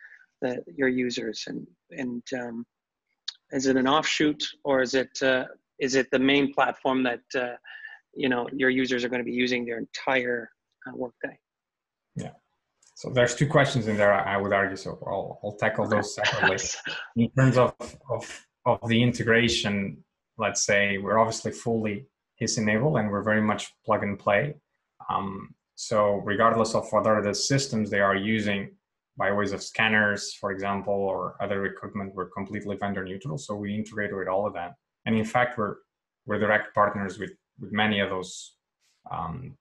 the, 0.41 0.63
your 0.77 0.89
users 0.89 1.45
and 1.47 1.67
and 1.91 2.23
um, 2.39 2.67
is 3.51 3.67
it 3.67 3.77
an 3.77 3.87
offshoot 3.87 4.43
or 4.65 4.83
is 4.83 4.95
it 4.95 5.23
uh, 5.23 5.45
is 5.79 5.95
it 5.95 6.11
the 6.11 6.19
main 6.19 6.53
platform 6.53 7.03
that 7.03 7.21
uh, 7.35 7.55
you 8.15 8.29
know 8.29 8.49
your 8.53 8.71
users 8.71 9.05
are 9.05 9.09
going 9.09 9.21
to 9.21 9.31
be 9.31 9.33
using 9.33 9.65
their 9.65 9.79
entire 9.79 10.51
uh, 10.87 10.93
workday 10.95 11.39
so 13.03 13.11
there's 13.11 13.35
two 13.35 13.49
questions 13.49 13.89
in 13.89 13.97
there 13.97 14.13
i 14.13 14.37
would 14.37 14.53
argue 14.53 14.77
so 14.77 14.91
i'll, 15.07 15.41
I'll 15.43 15.57
tackle 15.57 15.87
those 15.89 16.15
separately 16.19 16.59
in 17.17 17.31
terms 17.31 17.57
of, 17.59 17.75
of 18.09 18.47
of 18.65 18.79
the 18.89 19.03
integration 19.03 20.05
let's 20.39 20.63
say 20.63 20.99
we're 20.99 21.19
obviously 21.19 21.53
fully 21.53 22.07
HIS 22.37 22.59
enabled 22.59 22.97
and 22.99 23.11
we're 23.11 23.23
very 23.23 23.43
much 23.43 23.75
plug 23.85 24.03
and 24.03 24.19
play 24.19 24.55
um, 25.11 25.55
so 25.75 26.23
regardless 26.25 26.75
of 26.75 26.87
what 26.91 27.07
are 27.07 27.23
the 27.23 27.35
systems 27.35 27.91
they 27.91 28.01
are 28.01 28.15
using 28.15 28.71
by 29.17 29.31
ways 29.33 29.53
of 29.53 29.63
scanners, 29.63 30.35
for 30.35 30.53
example, 30.53 30.95
or 30.95 31.37
other 31.41 31.67
equipment, 31.67 32.15
we're 32.15 32.31
completely 32.31 32.77
vendor 32.77 33.05
neutral. 33.05 33.37
So 33.37 33.55
we 33.55 33.75
integrate 33.75 34.17
with 34.17 34.29
all 34.29 34.47
of 34.47 34.55
that. 34.55 34.75
And 35.07 35.15
in 35.17 35.25
fact, 35.25 35.59
we're, 35.59 35.77
we're 36.27 36.39
direct 36.39 36.75
partners 36.75 37.19
with, 37.19 37.33
with 37.61 37.73
many 37.73 38.01
of 38.01 38.09
those 38.11 38.55
um, 39.11 39.57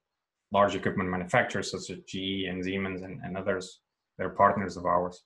large 0.52 0.76
equipment 0.76 1.10
manufacturers 1.10 1.72
such 1.72 1.90
as 1.90 2.04
GE 2.06 2.46
and 2.48 2.64
Siemens 2.64 3.02
and, 3.02 3.20
and 3.24 3.38
others. 3.38 3.80
They're 4.18 4.30
partners 4.30 4.78
of 4.78 4.86
ours. 4.86 5.24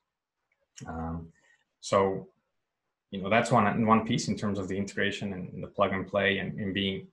Um, 0.87 1.29
so, 1.81 2.27
you 3.11 3.21
know, 3.21 3.29
that's 3.29 3.51
one, 3.51 3.85
one 3.85 4.05
piece 4.05 4.27
in 4.27 4.37
terms 4.37 4.59
of 4.59 4.67
the 4.67 4.77
integration 4.77 5.33
and 5.33 5.63
the 5.63 5.67
plug 5.67 5.93
and 5.93 6.07
play 6.07 6.37
and, 6.37 6.59
and 6.59 6.73
being 6.73 7.07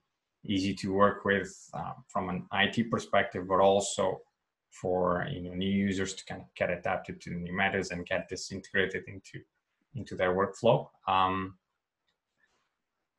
easy 0.45 0.73
to 0.73 0.93
work 0.93 1.25
with 1.25 1.69
uh, 1.73 1.93
from 2.07 2.29
an 2.29 2.45
IT 2.53 2.91
perspective, 2.91 3.47
but 3.47 3.59
also 3.59 4.21
for 4.69 5.27
you 5.31 5.41
know 5.41 5.53
new 5.53 5.69
users 5.69 6.15
to 6.15 6.25
kind 6.25 6.41
of 6.41 6.47
get 6.55 6.71
adapted 6.71 7.21
to 7.21 7.29
the 7.29 7.35
new 7.35 7.55
methods 7.55 7.91
and 7.91 8.05
get 8.07 8.27
this 8.27 8.51
integrated 8.51 9.03
into 9.07 9.39
into 9.95 10.15
their 10.15 10.35
workflow. 10.35 10.87
Um, 11.07 11.55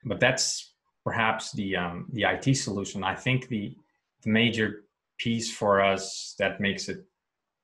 but 0.04 0.20
that's 0.20 0.74
perhaps 1.04 1.52
the 1.52 1.76
um, 1.76 2.07
the 2.12 2.24
IT 2.24 2.54
solution. 2.57 3.04
I 3.04 3.14
think 3.14 3.48
the 3.48 3.76
the 4.24 4.30
major 4.30 4.84
piece 5.18 5.50
for 5.50 5.80
us 5.80 6.34
that 6.38 6.60
makes 6.60 6.88
it 6.88 7.04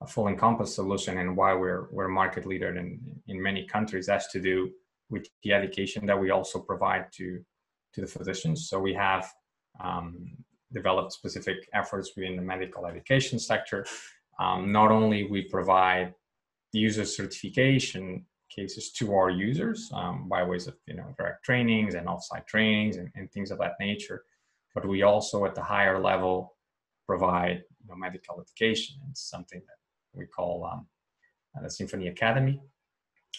a 0.03 0.07
full 0.07 0.29
encompass 0.29 0.75
solution 0.75 1.19
and 1.19 1.37
why 1.37 1.53
we're 1.53 1.89
we're 1.91 2.09
market 2.09 2.47
leader 2.47 2.75
in 2.77 3.01
in 3.27 3.43
many 3.43 3.67
countries 3.67 4.09
has 4.09 4.29
to 4.29 4.41
do 4.41 4.71
with 5.11 5.27
the 5.43 5.53
education 5.53 6.07
that 6.07 6.19
we 6.19 6.31
also 6.31 6.59
provide 6.59 7.07
to 7.13 7.45
to 7.93 8.01
the 8.01 8.07
physicians. 8.07 8.69
So 8.69 8.79
we 8.79 8.95
have 8.95 9.29
um, 9.83 10.31
developed 10.73 11.13
specific 11.13 11.69
efforts 11.75 12.13
within 12.17 12.37
the 12.37 12.43
medical 12.43 12.87
education 12.87 13.39
sector. 13.39 13.85
Um, 14.39 14.73
not 14.73 14.91
only 14.91 15.25
we 15.25 15.43
provide 15.43 16.15
user 16.73 17.05
certification 17.05 18.25
cases 18.49 18.93
to 18.93 19.15
our 19.15 19.31
users 19.31 19.91
um, 19.95 20.29
by 20.29 20.43
ways 20.43 20.67
of 20.67 20.75
you 20.87 20.95
know 20.95 21.15
direct 21.19 21.45
trainings 21.45 21.95
and 21.95 22.07
offsite 22.07 22.47
trainings 22.47 22.97
and, 22.97 23.11
and, 23.15 23.31
things 23.31 23.51
of 23.51 23.59
that 23.59 23.75
nature, 23.81 24.25
but 24.75 24.87
we 24.87 25.03
also 25.03 25.45
at 25.45 25.55
the 25.55 25.63
higher 25.63 26.01
level 26.01 26.57
provide 27.07 27.63
you 27.81 27.89
know, 27.89 27.97
medical 27.97 28.41
education. 28.41 28.97
It's 29.11 29.29
something 29.29 29.61
that 29.61 30.19
we 30.19 30.27
call 30.27 30.65
um, 30.71 30.87
the 31.63 31.71
Symphony 31.71 32.09
Academy. 32.09 32.61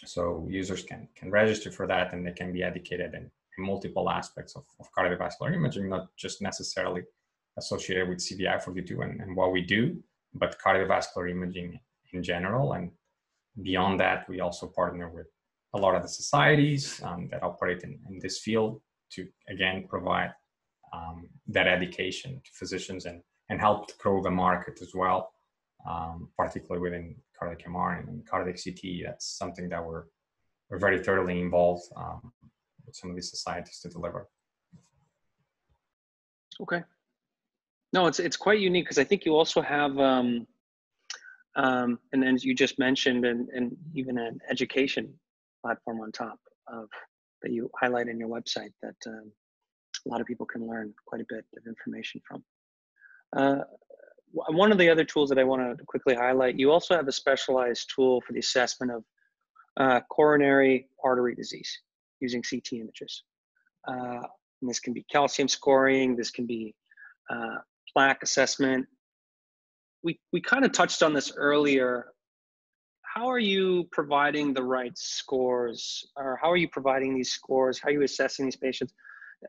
So 0.06 0.48
users 0.50 0.84
can 0.84 1.08
can 1.16 1.30
register 1.32 1.72
for 1.72 1.86
that 1.88 2.14
and 2.14 2.26
they 2.26 2.32
can 2.32 2.52
be 2.52 2.64
educated 2.64 3.14
in 3.14 3.30
multiple 3.60 4.10
aspects 4.10 4.56
of, 4.56 4.64
of 4.80 4.88
cardiovascular 4.98 5.54
imaging, 5.54 5.90
not 5.90 6.08
just 6.18 6.42
necessarily 6.42 7.04
associated 7.58 8.08
with 8.10 8.20
CVI42 8.20 9.04
and, 9.04 9.22
and 9.22 9.36
what 9.36 9.52
we 9.52 9.62
do, 9.62 9.98
but 10.34 10.58
cardiovascular 10.66 11.30
imaging 11.30 11.80
in 12.14 12.24
general. 12.24 12.74
And 12.74 12.92
beyond 13.62 14.00
that, 14.00 14.28
we 14.30 14.40
also 14.40 14.68
partner 14.68 15.10
with 15.10 15.28
a 15.74 15.78
lot 15.78 15.96
of 15.96 16.02
the 16.02 16.08
societies 16.08 17.02
um, 17.04 17.28
that 17.32 17.44
operate 17.44 17.84
in, 17.84 18.00
in, 18.10 18.20
this 18.20 18.40
field 18.40 18.82
to, 19.12 19.28
again, 19.50 19.86
provide 19.88 20.32
um, 20.94 21.30
that 21.48 21.68
education 21.68 22.42
to 22.44 22.52
physicians 22.54 23.06
and, 23.06 23.22
and 23.50 23.60
help 23.60 23.98
grow 23.98 24.22
the 24.22 24.32
market 24.32 24.82
as 24.82 24.94
well, 24.94 25.32
um, 25.90 26.30
particularly 26.38 26.82
within 26.82 27.16
cardiac 27.38 27.66
MR 27.68 28.08
and 28.08 28.26
cardiac 28.28 28.60
CT. 28.64 29.04
That's 29.06 29.26
something 29.26 29.70
that 29.70 29.86
we're, 29.86 30.04
we're 30.70 30.80
very 30.80 31.04
thoroughly 31.04 31.40
involved 31.40 31.84
um, 31.96 32.32
with 32.86 32.96
some 32.96 33.10
of 33.10 33.16
these 33.16 33.30
societies 33.30 33.80
to 33.80 33.90
deliver. 33.90 34.28
Okay. 36.62 36.84
No, 37.94 38.08
it's 38.08 38.20
it's 38.20 38.38
quite 38.38 38.60
unique 38.60 38.86
because 38.86 38.98
I 38.98 39.04
think 39.04 39.26
you 39.26 39.36
also 39.36 39.62
have 39.62 39.98
um, 40.00 40.48
um, 41.56 42.00
and 42.14 42.24
then 42.24 42.38
you 42.40 42.54
just 42.56 42.80
mentioned, 42.80 43.26
and, 43.26 43.50
and 43.50 43.76
even 43.94 44.18
an 44.18 44.40
education 44.50 45.14
platform 45.62 46.02
on 46.02 46.12
top 46.12 46.40
of 46.68 46.88
that 47.42 47.52
you 47.52 47.70
highlight 47.80 48.08
in 48.08 48.20
your 48.20 48.30
website 48.30 48.72
that 48.82 48.96
um, 49.08 49.32
a 50.06 50.10
lot 50.10 50.22
of 50.22 50.28
people 50.28 50.46
can 50.46 50.68
learn 50.68 50.94
quite 51.06 51.22
a 51.22 51.26
bit 51.30 51.46
of 51.58 51.68
information 51.68 52.22
from. 52.28 52.44
Uh, 53.36 53.64
one 54.34 54.72
of 54.72 54.78
the 54.78 54.90
other 54.90 55.04
tools 55.04 55.30
that 55.30 55.38
I 55.38 55.44
want 55.44 55.78
to 55.78 55.84
quickly 55.86 56.16
highlight, 56.16 56.58
you 56.58 56.72
also 56.72 56.96
have 56.96 57.08
a 57.08 57.12
specialized 57.12 57.92
tool 57.94 58.22
for 58.22 58.34
the 58.34 58.40
assessment 58.40 58.92
of 58.92 59.04
uh, 59.78 60.00
coronary 60.10 60.88
artery 61.04 61.36
disease 61.36 61.80
using 62.20 62.42
CT 62.42 62.74
images. 62.74 63.24
Uh, 63.88 64.22
this 64.62 64.80
can 64.80 64.94
be 64.94 65.04
calcium 65.12 65.48
scoring, 65.48 66.16
this 66.16 66.32
can 66.32 66.46
be 66.46 66.76
uh, 67.30 67.58
plaque 67.92 68.24
assessment. 68.24 68.86
We, 70.04 70.20
we 70.32 70.42
kind 70.42 70.66
of 70.66 70.72
touched 70.72 71.04
on 71.04 71.14
this 71.14 71.34
earlier. 71.36 72.08
How 73.02 73.30
are 73.30 73.40
you 73.40 73.88
providing 73.92 74.54
the 74.54 74.64
right 74.64 74.98
scores, 74.98 76.08
or 76.16 76.40
how 76.42 76.50
are 76.50 76.58
you 76.58 76.70
providing 76.70 77.16
these 77.16 77.32
scores? 77.32 77.80
How 77.80 77.90
are 77.90 77.92
you 77.92 78.04
assessing 78.04 78.46
these 78.46 78.56
patients? 78.56 78.94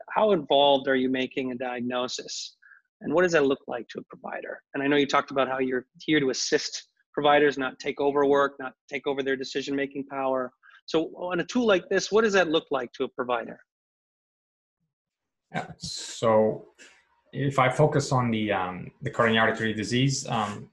How 0.09 0.31
involved 0.31 0.87
are 0.87 0.95
you 0.95 1.09
making 1.09 1.51
a 1.51 1.55
diagnosis? 1.55 2.55
And 3.01 3.13
what 3.13 3.23
does 3.23 3.33
that 3.33 3.45
look 3.45 3.59
like 3.67 3.87
to 3.89 3.99
a 3.99 4.03
provider? 4.03 4.61
And 4.73 4.81
I 4.81 4.87
know 4.87 4.95
you 4.95 5.07
talked 5.07 5.31
about 5.31 5.47
how 5.47 5.59
you're 5.59 5.85
here 5.99 6.19
to 6.19 6.29
assist 6.29 6.87
providers, 7.13 7.57
not 7.57 7.79
take 7.79 7.99
over 7.99 8.25
work, 8.25 8.53
not 8.59 8.73
take 8.89 9.07
over 9.07 9.21
their 9.21 9.35
decision 9.35 9.75
making 9.75 10.05
power. 10.07 10.51
So, 10.85 11.07
on 11.15 11.39
a 11.39 11.45
tool 11.45 11.65
like 11.65 11.87
this, 11.89 12.11
what 12.11 12.23
does 12.23 12.33
that 12.33 12.49
look 12.49 12.65
like 12.71 12.91
to 12.93 13.03
a 13.05 13.07
provider? 13.09 13.59
Yeah. 15.53 15.67
So, 15.77 16.65
if 17.31 17.59
I 17.59 17.69
focus 17.69 18.11
on 18.11 18.31
the 18.31 18.51
um, 18.51 18.91
the 19.01 19.09
coronary 19.09 19.49
artery 19.49 19.73
disease 19.73 20.27
um, 20.27 20.69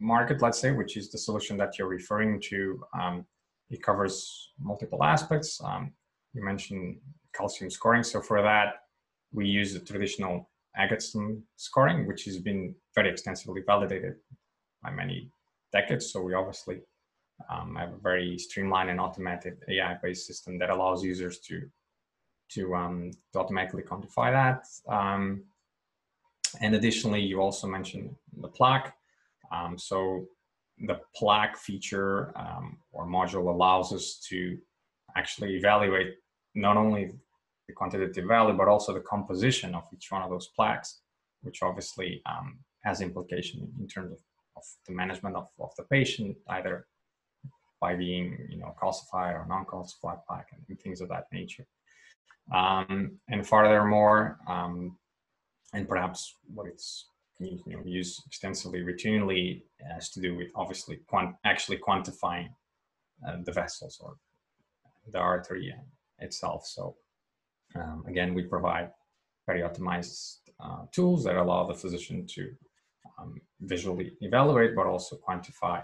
market, 0.00 0.42
let's 0.42 0.58
say, 0.58 0.72
which 0.72 0.96
is 0.96 1.10
the 1.10 1.18
solution 1.18 1.56
that 1.58 1.78
you're 1.78 1.88
referring 1.88 2.40
to, 2.48 2.82
um, 3.00 3.26
it 3.70 3.82
covers 3.82 4.52
multiple 4.58 5.02
aspects. 5.02 5.60
Um, 5.62 5.92
you 6.32 6.44
mentioned 6.44 6.98
calcium 7.36 7.70
scoring. 7.70 8.02
So 8.02 8.20
for 8.20 8.42
that, 8.42 8.74
we 9.32 9.46
use 9.46 9.72
the 9.72 9.80
traditional 9.80 10.48
Agatston 10.78 11.42
scoring, 11.56 12.06
which 12.06 12.24
has 12.24 12.38
been 12.38 12.74
very 12.94 13.10
extensively 13.10 13.62
validated 13.66 14.16
by 14.82 14.90
many 14.90 15.30
decades. 15.72 16.12
So 16.12 16.20
we 16.20 16.34
obviously 16.34 16.80
um, 17.50 17.76
have 17.76 17.92
a 17.92 17.98
very 17.98 18.38
streamlined 18.38 18.90
and 18.90 19.00
automated 19.00 19.58
AI-based 19.68 20.26
system 20.26 20.58
that 20.58 20.70
allows 20.70 21.02
users 21.02 21.38
to 21.40 21.62
to, 22.50 22.74
um, 22.74 23.10
to 23.32 23.38
automatically 23.38 23.82
quantify 23.82 24.30
that. 24.30 24.66
Um, 24.86 25.44
and 26.60 26.74
additionally, 26.74 27.20
you 27.20 27.40
also 27.40 27.66
mentioned 27.66 28.14
the 28.40 28.48
plaque. 28.48 28.94
Um, 29.50 29.78
so 29.78 30.26
the 30.78 31.00
plaque 31.16 31.56
feature 31.56 32.32
um, 32.36 32.78
or 32.92 33.06
module 33.06 33.48
allows 33.48 33.92
us 33.92 34.20
to 34.28 34.58
actually 35.16 35.56
evaluate 35.56 36.14
not 36.54 36.76
only 36.76 37.12
the 37.66 37.74
quantitative 37.74 38.26
value, 38.26 38.56
but 38.56 38.68
also 38.68 38.92
the 38.92 39.00
composition 39.00 39.74
of 39.74 39.84
each 39.92 40.10
one 40.10 40.22
of 40.22 40.30
those 40.30 40.48
plaques, 40.48 41.00
which 41.42 41.62
obviously 41.62 42.22
um, 42.26 42.58
has 42.82 43.00
implication 43.00 43.68
in 43.80 43.86
terms 43.88 44.12
of, 44.12 44.18
of 44.56 44.62
the 44.86 44.94
management 44.94 45.36
of, 45.36 45.48
of 45.60 45.70
the 45.76 45.84
patient, 45.84 46.36
either 46.48 46.86
by 47.80 47.94
being 47.94 48.38
you 48.48 48.58
know 48.58 48.74
calcified 48.80 49.34
or 49.34 49.46
non-calcified 49.48 50.20
plaque 50.26 50.50
and 50.68 50.80
things 50.80 51.00
of 51.00 51.08
that 51.08 51.26
nature. 51.32 51.66
Um, 52.52 53.18
and 53.28 53.46
furthermore, 53.46 54.38
um, 54.46 54.96
and 55.72 55.88
perhaps 55.88 56.36
what 56.54 56.66
it's 56.66 57.06
you 57.40 57.60
know, 57.66 57.82
used 57.84 58.22
extensively 58.26 58.80
routinely 58.80 59.62
has 59.92 60.10
to 60.10 60.20
do 60.20 60.36
with 60.36 60.48
obviously 60.54 61.00
quant- 61.06 61.36
actually 61.44 61.78
quantifying 61.78 62.48
uh, 63.26 63.36
the 63.44 63.52
vessels 63.52 63.98
or 64.00 64.16
the 65.12 65.18
artery 65.18 65.74
itself. 66.18 66.66
So 66.66 66.96
um, 67.74 68.04
again, 68.06 68.34
we 68.34 68.42
provide 68.42 68.90
very 69.46 69.60
optimized 69.60 70.38
uh, 70.62 70.82
tools 70.92 71.24
that 71.24 71.36
allow 71.36 71.66
the 71.66 71.74
physician 71.74 72.26
to 72.26 72.52
um, 73.18 73.40
visually 73.60 74.16
evaluate, 74.20 74.74
but 74.74 74.86
also 74.86 75.16
quantify 75.16 75.82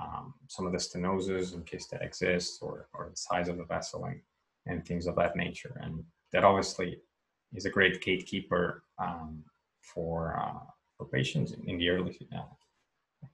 um, 0.00 0.34
some 0.48 0.66
of 0.66 0.72
the 0.72 0.78
stenosis 0.78 1.54
in 1.54 1.62
case 1.62 1.86
that 1.88 2.02
exists 2.02 2.60
or, 2.62 2.88
or 2.94 3.08
the 3.10 3.16
size 3.16 3.48
of 3.48 3.58
the 3.58 3.64
vessel 3.64 4.04
and, 4.04 4.20
and 4.66 4.86
things 4.86 5.06
of 5.06 5.16
that 5.16 5.36
nature. 5.36 5.80
And 5.82 6.04
that 6.32 6.44
obviously 6.44 6.98
is 7.54 7.64
a 7.64 7.70
great 7.70 8.00
gatekeeper 8.02 8.84
um, 8.98 9.44
for, 9.80 10.38
uh, 10.40 10.64
for 10.96 11.06
patients 11.06 11.52
in 11.66 11.78
the 11.78 11.88
early 11.88 12.18
uh, 12.36 12.42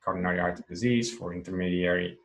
coronary 0.04 0.38
artery 0.38 0.64
disease, 0.68 1.12
for 1.12 1.34
intermediary 1.34 2.16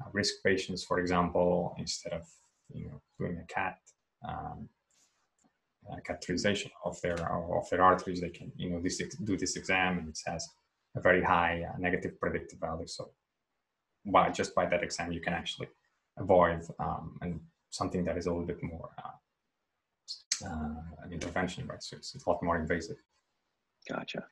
uh, 0.00 0.08
risk 0.12 0.34
patients, 0.44 0.84
for 0.84 0.98
example, 0.98 1.74
instead 1.78 2.12
of 2.12 2.26
you 2.72 2.88
know 2.88 3.00
doing 3.18 3.38
a 3.38 3.46
CAT 3.52 3.78
um, 4.26 4.68
uh, 5.90 5.96
catheterization 6.08 6.70
of 6.84 7.00
their 7.00 7.16
of 7.58 7.68
their 7.70 7.82
arteries, 7.82 8.20
they 8.20 8.30
can 8.30 8.52
you 8.56 8.70
know 8.70 8.80
this, 8.80 9.00
do 9.24 9.36
this 9.36 9.56
exam 9.56 9.98
and 9.98 10.08
it 10.08 10.18
has 10.26 10.48
a 10.96 11.00
very 11.00 11.22
high 11.22 11.64
uh, 11.68 11.78
negative 11.78 12.18
predictive 12.20 12.58
value. 12.58 12.86
So 12.86 13.10
by 14.04 14.30
just 14.30 14.54
by 14.54 14.66
that 14.66 14.82
exam, 14.82 15.12
you 15.12 15.20
can 15.20 15.32
actually 15.32 15.68
avoid 16.18 16.62
um, 16.78 17.18
and 17.20 17.40
something 17.70 18.04
that 18.04 18.16
is 18.16 18.26
a 18.26 18.30
little 18.30 18.46
bit 18.46 18.62
more 18.62 18.90
uh, 18.98 20.46
uh, 20.46 20.82
an 21.02 21.12
intervention, 21.12 21.66
right? 21.66 21.82
So 21.82 21.96
it's, 21.96 22.14
it's 22.14 22.26
a 22.26 22.30
lot 22.30 22.42
more 22.42 22.56
invasive. 22.56 22.96
Gotcha. 23.88 24.24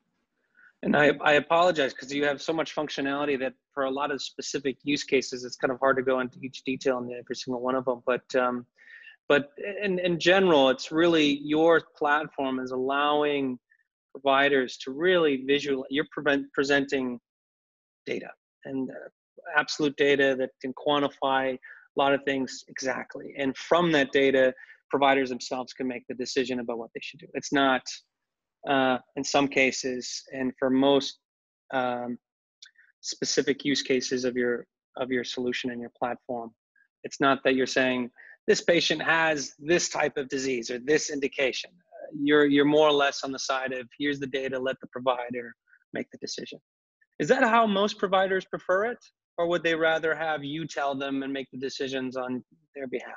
And 0.84 0.94
I, 0.94 1.12
I 1.22 1.32
apologize 1.34 1.94
because 1.94 2.12
you 2.12 2.24
have 2.26 2.42
so 2.42 2.52
much 2.52 2.74
functionality 2.74 3.38
that 3.40 3.54
for 3.72 3.84
a 3.84 3.90
lot 3.90 4.10
of 4.10 4.20
specific 4.20 4.76
use 4.82 5.02
cases, 5.02 5.42
it's 5.42 5.56
kind 5.56 5.72
of 5.72 5.80
hard 5.80 5.96
to 5.96 6.02
go 6.02 6.20
into 6.20 6.38
each 6.42 6.62
detail 6.62 6.98
in 6.98 7.10
every 7.18 7.36
single 7.36 7.62
one 7.62 7.74
of 7.74 7.86
them. 7.86 8.02
But 8.06 8.26
um, 8.34 8.66
but 9.26 9.52
in, 9.82 9.98
in 9.98 10.20
general, 10.20 10.68
it's 10.68 10.92
really 10.92 11.40
your 11.42 11.82
platform 11.96 12.60
is 12.60 12.72
allowing 12.72 13.58
providers 14.12 14.76
to 14.84 14.90
really 14.90 15.44
visualize. 15.46 15.86
You're 15.88 16.06
prevent, 16.12 16.52
presenting 16.52 17.18
data 18.04 18.28
and 18.66 18.90
uh, 18.90 19.08
absolute 19.56 19.96
data 19.96 20.36
that 20.38 20.50
can 20.60 20.74
quantify 20.74 21.54
a 21.54 21.58
lot 21.96 22.12
of 22.12 22.20
things 22.24 22.62
exactly. 22.68 23.34
And 23.38 23.56
from 23.56 23.90
that 23.92 24.12
data, 24.12 24.52
providers 24.90 25.30
themselves 25.30 25.72
can 25.72 25.88
make 25.88 26.04
the 26.08 26.14
decision 26.14 26.60
about 26.60 26.76
what 26.76 26.90
they 26.94 27.00
should 27.02 27.20
do. 27.20 27.26
It's 27.32 27.52
not, 27.54 27.82
uh, 28.68 28.98
in 29.16 29.24
some 29.24 29.48
cases, 29.48 30.22
and 30.32 30.52
for 30.58 30.70
most 30.70 31.18
um, 31.72 32.18
specific 33.00 33.64
use 33.64 33.82
cases 33.82 34.24
of 34.24 34.36
your 34.36 34.66
of 34.96 35.10
your 35.10 35.24
solution 35.24 35.70
and 35.70 35.80
your 35.80 35.92
platform, 35.98 36.50
it's 37.02 37.20
not 37.20 37.42
that 37.44 37.54
you're 37.54 37.66
saying 37.66 38.10
this 38.46 38.60
patient 38.60 39.02
has 39.02 39.54
this 39.58 39.88
type 39.88 40.16
of 40.16 40.28
disease 40.28 40.70
or 40.70 40.78
this 40.78 41.10
indication. 41.10 41.70
You're 42.16 42.46
you're 42.46 42.64
more 42.64 42.88
or 42.88 42.92
less 42.92 43.24
on 43.24 43.32
the 43.32 43.38
side 43.38 43.72
of 43.72 43.88
here's 43.98 44.20
the 44.20 44.26
data, 44.26 44.58
let 44.58 44.80
the 44.80 44.86
provider 44.88 45.54
make 45.92 46.10
the 46.10 46.18
decision. 46.18 46.58
Is 47.18 47.28
that 47.28 47.42
how 47.42 47.66
most 47.66 47.98
providers 47.98 48.44
prefer 48.44 48.86
it, 48.86 48.98
or 49.38 49.46
would 49.46 49.62
they 49.62 49.74
rather 49.74 50.14
have 50.14 50.44
you 50.44 50.66
tell 50.66 50.94
them 50.94 51.22
and 51.22 51.32
make 51.32 51.48
the 51.52 51.58
decisions 51.58 52.16
on 52.16 52.44
their 52.74 52.86
behalf? 52.86 53.14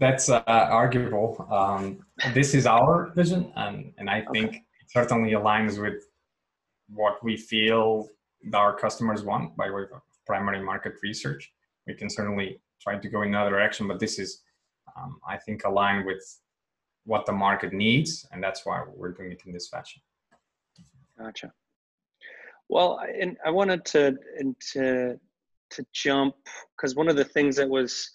That's 0.00 0.30
uh, 0.30 0.42
arguable. 0.46 1.46
Um, 1.50 2.00
this 2.32 2.54
is 2.54 2.66
our 2.66 3.12
vision, 3.14 3.52
and 3.56 3.92
and 3.98 4.08
I 4.08 4.24
think 4.32 4.48
okay. 4.48 4.56
it 4.56 4.90
certainly 4.90 5.32
aligns 5.32 5.80
with 5.80 6.02
what 6.88 7.22
we 7.22 7.36
feel 7.36 8.08
our 8.54 8.74
customers 8.74 9.22
want 9.22 9.56
by 9.56 9.70
way 9.70 9.82
of 9.82 10.00
primary 10.26 10.62
market 10.64 10.94
research. 11.02 11.52
We 11.86 11.94
can 11.94 12.08
certainly 12.08 12.60
try 12.80 12.96
to 12.96 13.08
go 13.08 13.22
in 13.22 13.28
another 13.28 13.50
direction, 13.50 13.86
but 13.86 14.00
this 14.00 14.18
is, 14.18 14.42
um, 14.96 15.20
I 15.28 15.36
think, 15.36 15.64
aligned 15.64 16.06
with 16.06 16.22
what 17.04 17.26
the 17.26 17.32
market 17.32 17.72
needs, 17.72 18.26
and 18.32 18.42
that's 18.42 18.64
why 18.64 18.82
we're 18.96 19.12
doing 19.12 19.32
it 19.32 19.42
in 19.44 19.52
this 19.52 19.68
fashion. 19.68 20.00
Gotcha. 21.18 21.52
Well, 22.70 23.00
and 23.20 23.36
I 23.44 23.50
wanted 23.50 23.84
to 23.86 24.16
and 24.38 24.56
to 24.72 25.18
to 25.70 25.86
jump 25.92 26.34
because 26.76 26.94
one 26.96 27.08
of 27.08 27.16
the 27.16 27.24
things 27.24 27.56
that 27.56 27.68
was, 27.68 28.10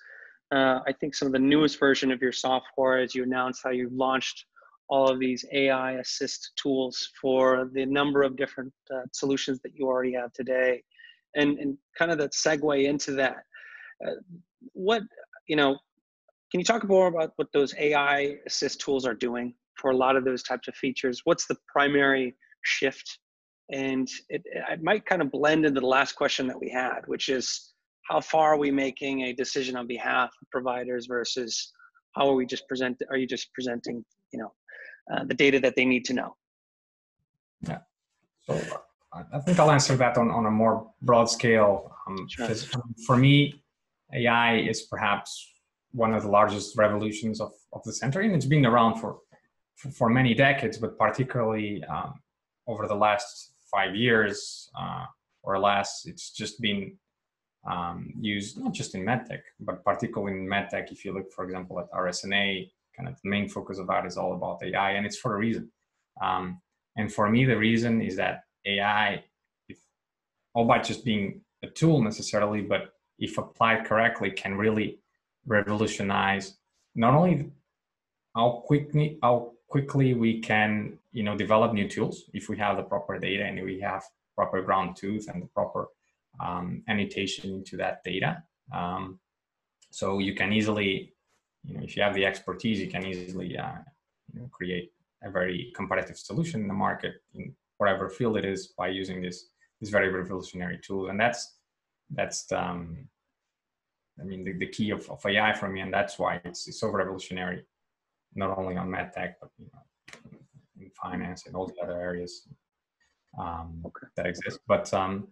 uh, 0.52 0.80
I 0.86 0.94
think, 1.00 1.16
some 1.16 1.28
of 1.28 1.32
the 1.32 1.40
newest 1.40 1.80
version 1.80 2.12
of 2.12 2.22
your 2.22 2.32
software, 2.32 3.00
as 3.00 3.16
you 3.16 3.24
announced 3.24 3.62
how 3.64 3.72
you 3.72 3.90
launched 3.92 4.46
all 4.88 5.10
of 5.10 5.20
these 5.20 5.44
AI 5.52 5.94
assist 5.94 6.52
tools 6.56 7.10
for 7.20 7.70
the 7.74 7.86
number 7.86 8.22
of 8.22 8.36
different 8.36 8.72
uh, 8.94 9.02
solutions 9.12 9.60
that 9.64 9.72
you 9.76 9.88
already 9.88 10.14
have 10.14 10.32
today, 10.34 10.84
and 11.36 11.58
and 11.60 11.78
kind 11.98 12.12
of 12.12 12.18
that 12.20 12.34
segue 12.34 12.86
into 12.86 13.14
that. 13.14 13.38
Uh, 14.06 14.12
what 14.74 15.02
you 15.48 15.56
know 15.56 15.78
can 16.52 16.60
you 16.60 16.64
talk 16.64 16.88
more 16.88 17.08
about 17.08 17.34
what 17.36 17.48
those 17.54 17.74
ai 17.78 18.36
assist 18.46 18.80
tools 18.80 19.06
are 19.06 19.14
doing 19.14 19.54
for 19.76 19.92
a 19.92 19.98
lot 19.98 20.16
of 20.16 20.26
those 20.26 20.44
types 20.44 20.68
of 20.68 20.76
features 20.76 21.22
what's 21.24 21.46
the 21.48 21.56
primary 21.68 22.36
shift 22.64 23.20
and 23.72 24.10
it, 24.30 24.42
it 24.46 24.84
might 24.84 25.06
kind 25.06 25.22
of 25.22 25.32
blend 25.32 25.66
into 25.66 25.80
the 25.80 25.88
last 25.88 26.14
question 26.14 26.48
that 26.48 26.60
we 26.60 26.70
had 26.70 27.02
which 27.08 27.30
is 27.30 27.74
how 28.08 28.22
far 28.22 28.54
are 28.54 28.58
we 28.58 28.72
making 28.72 29.24
a 29.24 29.34
decision 29.34 29.76
on 29.76 29.88
behalf 29.88 30.30
of 30.42 30.50
providers 30.52 31.06
versus 31.08 31.72
how 32.16 32.30
are 32.30 32.36
we 32.36 32.46
just 32.46 32.68
present 32.68 33.02
are 33.10 33.18
you 33.18 33.28
just 33.28 33.54
presenting 33.54 34.04
you 34.32 34.40
know 34.40 34.52
uh, 35.12 35.24
the 35.26 35.34
data 35.34 35.60
that 35.60 35.76
they 35.76 35.86
need 35.86 36.06
to 36.06 36.14
know 36.14 36.36
yeah 37.62 37.80
so 38.48 38.60
I 39.32 39.40
think 39.40 39.60
I'll 39.60 39.72
answer 39.72 39.96
that 39.96 40.18
on, 40.18 40.30
on 40.30 40.46
a 40.46 40.52
more 40.52 40.92
broad 41.02 41.30
scale. 41.30 41.92
Um, 42.08 42.28
sure. 42.28 42.50
For 43.06 43.16
me, 43.16 43.64
AI 44.14 44.58
is 44.58 44.84
perhaps 44.84 45.54
one 45.92 46.14
of 46.14 46.24
the 46.24 46.30
largest 46.30 46.78
revolutions 46.78 47.40
of, 47.40 47.54
of 47.72 47.82
the 47.84 47.94
century, 47.94 48.26
and 48.26 48.36
it's 48.36 48.46
been 48.46 48.66
around 48.66 49.00
for, 49.00 49.20
for, 49.76 49.90
for 49.92 50.10
many 50.10 50.34
decades, 50.34 50.78
but 50.78 50.98
particularly 50.98 51.84
um, 51.86 52.16
over 52.68 52.88
the 52.88 52.96
last 52.96 53.54
five 53.72 53.96
years 53.96 54.70
uh, 54.78 55.06
or 55.44 55.60
less, 55.60 56.04
it's 56.06 56.32
just 56.32 56.60
been 56.60 56.98
um, 57.66 58.14
used 58.20 58.60
not 58.60 58.74
just 58.74 58.96
in 58.96 59.04
medtech, 59.04 59.42
but 59.60 59.84
particularly 59.84 60.38
in 60.38 60.48
medtech. 60.48 60.92
If 60.92 61.04
you 61.04 61.14
look, 61.14 61.32
for 61.32 61.44
example, 61.46 61.80
at 61.80 61.92
RSNA, 61.92 62.70
kind 62.96 63.10
of 63.10 63.20
the 63.22 63.30
main 63.30 63.50
focus 63.50 63.80
of 63.80 63.88
that 63.88 64.06
is 64.06 64.18
all 64.18 64.34
about 64.34 64.64
AI, 64.64 64.92
and 64.92 65.06
it's 65.06 65.18
for 65.18 65.36
a 65.36 65.40
reason. 65.40 65.72
Um, 66.22 66.62
and 66.96 67.12
for 67.12 67.30
me, 67.30 67.46
the 67.46 67.58
reason 67.58 68.02
is 68.02 68.16
that 68.18 68.44
AI, 68.66 69.24
if, 69.68 69.78
all 70.54 70.66
by 70.66 70.80
just 70.80 71.04
being 71.04 71.42
a 71.64 71.68
tool 71.68 72.02
necessarily, 72.02 72.62
but 72.62 72.94
if 73.20 73.38
applied 73.38 73.86
correctly, 73.86 74.32
can 74.32 74.56
really 74.56 75.00
revolutionize 75.46 76.56
not 76.96 77.14
only 77.14 77.52
how 78.36 78.64
quickly 78.66 79.18
how 79.22 79.52
quickly 79.68 80.14
we 80.14 80.40
can 80.40 80.98
you 81.12 81.24
know 81.24 81.36
develop 81.38 81.74
new 81.74 81.88
tools 81.88 82.24
if 82.34 82.50
we 82.50 82.58
have 82.58 82.78
the 82.78 82.84
proper 82.84 83.20
data 83.20 83.44
and 83.44 83.64
we 83.64 83.80
have 83.80 84.04
proper 84.36 84.62
ground 84.62 84.96
truth 84.96 85.28
and 85.32 85.42
the 85.42 85.48
proper 85.48 85.88
um, 86.40 86.84
annotation 86.88 87.52
into 87.52 87.78
that 87.78 88.04
data. 88.04 88.44
Um, 88.74 89.20
so 89.92 90.20
you 90.20 90.36
can 90.36 90.52
easily, 90.52 91.14
you 91.64 91.78
know, 91.78 91.84
if 91.84 91.96
you 91.96 92.04
have 92.04 92.14
the 92.14 92.26
expertise, 92.26 92.80
you 92.80 92.90
can 92.90 93.06
easily 93.06 93.58
uh, 93.58 93.78
you 94.34 94.42
know, 94.42 94.48
create 94.52 94.92
a 95.24 95.32
very 95.32 95.72
competitive 95.76 96.18
solution 96.18 96.62
in 96.62 96.68
the 96.68 96.74
market 96.74 97.16
in 97.34 97.54
whatever 97.78 98.10
field 98.10 98.38
it 98.38 98.46
is 98.46 98.68
by 98.68 98.88
using 98.88 99.22
this 99.22 99.50
this 99.82 99.90
very 99.90 100.10
revolutionary 100.10 100.80
tool. 100.86 101.10
And 101.10 101.20
that's 101.20 101.58
that's 102.12 102.52
um, 102.52 103.08
I 104.20 104.24
mean 104.24 104.44
the, 104.44 104.54
the 104.54 104.68
key 104.68 104.92
of, 104.92 105.10
of 105.10 105.26
AI 105.26 105.54
for 105.54 105.70
me, 105.70 105.82
and 105.82 105.94
that's 105.94 106.18
why 106.18 106.42
it's, 106.46 106.68
it's 106.68 106.80
so 106.80 106.90
revolutionary, 106.90 107.66
not 108.36 108.58
only 108.58 108.78
on 108.78 108.90
medtech 108.90 109.34
but 109.42 109.50
you 109.58 109.68
know 109.74 110.40
in 110.80 110.90
finance 110.92 111.46
and 111.48 111.56
all 111.56 111.68
the 111.68 111.82
other 111.82 112.00
areas 112.00 112.48
um, 113.40 113.82
okay. 113.86 114.08
that 114.16 114.26
exist. 114.26 114.60
But 114.68 114.94
um, 114.94 115.28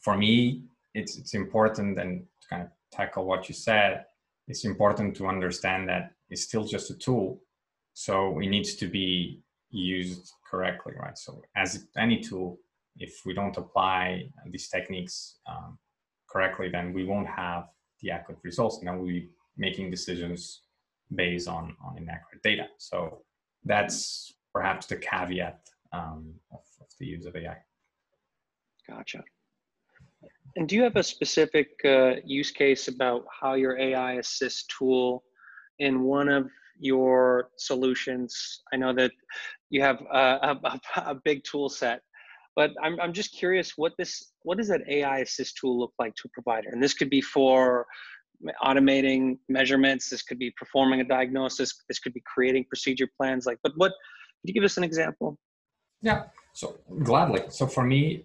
for 0.00 0.16
me, 0.16 0.62
it's 0.94 1.18
it's 1.18 1.34
important 1.34 1.98
and 1.98 2.24
to 2.40 2.48
kind 2.48 2.62
of 2.62 2.68
tackle 2.92 3.24
what 3.24 3.48
you 3.48 3.54
said. 3.54 4.04
It's 4.46 4.64
important 4.64 5.14
to 5.16 5.26
understand 5.26 5.88
that 5.88 6.12
it's 6.30 6.42
still 6.42 6.64
just 6.64 6.90
a 6.90 6.94
tool, 6.94 7.40
so 7.92 8.38
it 8.40 8.48
needs 8.48 8.74
to 8.76 8.86
be 8.86 9.42
used 9.70 10.32
correctly, 10.50 10.94
right? 10.98 11.18
So 11.18 11.42
as 11.56 11.86
any 11.96 12.20
tool, 12.20 12.58
if 12.96 13.20
we 13.26 13.34
don't 13.34 13.56
apply 13.56 14.30
these 14.50 14.68
techniques 14.68 15.36
um, 15.46 15.78
correctly, 16.28 16.70
then 16.70 16.92
we 16.94 17.04
won't 17.04 17.28
have 17.28 17.64
the 18.00 18.10
accurate 18.10 18.40
results, 18.42 18.78
and 18.78 18.88
then 18.88 18.98
we'll 18.98 19.08
be 19.08 19.28
making 19.56 19.90
decisions 19.90 20.62
based 21.14 21.48
on 21.48 21.76
on 21.84 21.98
inaccurate 21.98 22.42
data. 22.42 22.66
So 22.78 23.22
that's 23.64 24.34
perhaps 24.52 24.86
the 24.86 24.96
caveat 24.96 25.60
um, 25.92 26.34
of, 26.52 26.60
of 26.80 26.86
the 26.98 27.06
use 27.06 27.26
of 27.26 27.36
AI. 27.36 27.56
Gotcha. 28.88 29.22
And 30.56 30.68
do 30.68 30.76
you 30.76 30.82
have 30.82 30.96
a 30.96 31.02
specific 31.02 31.68
uh, 31.84 32.14
use 32.24 32.50
case 32.50 32.88
about 32.88 33.24
how 33.40 33.54
your 33.54 33.78
AI 33.78 34.14
assist 34.14 34.72
tool 34.76 35.22
in 35.78 36.02
one 36.02 36.28
of 36.28 36.48
your 36.78 37.50
solutions? 37.56 38.62
I 38.72 38.76
know 38.76 38.92
that 38.94 39.12
you 39.70 39.82
have 39.82 40.00
a, 40.12 40.58
a, 40.64 40.80
a 40.96 41.14
big 41.14 41.44
tool 41.44 41.68
set, 41.68 42.00
but 42.56 42.70
I'm, 42.82 42.98
I'm 43.00 43.12
just 43.12 43.36
curious 43.36 43.74
what 43.76 43.92
this 43.98 44.32
what 44.42 44.58
does 44.58 44.68
that 44.68 44.80
AI 44.88 45.18
assist 45.18 45.58
tool 45.60 45.78
look 45.78 45.92
like 45.98 46.14
to 46.16 46.22
a 46.26 46.30
provider? 46.30 46.70
And 46.72 46.82
this 46.82 46.94
could 46.94 47.10
be 47.10 47.20
for 47.20 47.86
automating 48.64 49.38
measurements. 49.48 50.08
This 50.10 50.22
could 50.22 50.38
be 50.38 50.52
performing 50.56 51.00
a 51.00 51.04
diagnosis. 51.04 51.74
This 51.88 51.98
could 51.98 52.14
be 52.14 52.22
creating 52.26 52.64
procedure 52.68 53.08
plans. 53.16 53.46
Like, 53.46 53.58
but 53.62 53.72
what? 53.76 53.92
Could 54.40 54.48
you 54.48 54.54
give 54.54 54.64
us 54.64 54.76
an 54.76 54.84
example? 54.84 55.36
Yeah. 56.00 56.24
So 56.52 56.78
gladly. 57.02 57.42
So 57.48 57.66
for 57.66 57.84
me, 57.84 58.24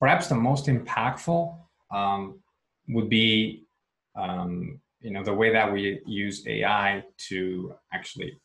perhaps 0.00 0.28
the 0.28 0.34
most 0.34 0.66
impactful 0.66 1.56
um, 1.92 2.40
would 2.88 3.08
be 3.08 3.64
um, 4.16 4.80
you 5.00 5.10
know 5.12 5.22
the 5.22 5.32
way 5.32 5.52
that 5.52 5.70
we 5.72 6.00
use 6.06 6.46
AI 6.46 7.02
to 7.28 7.74
actually 7.92 8.38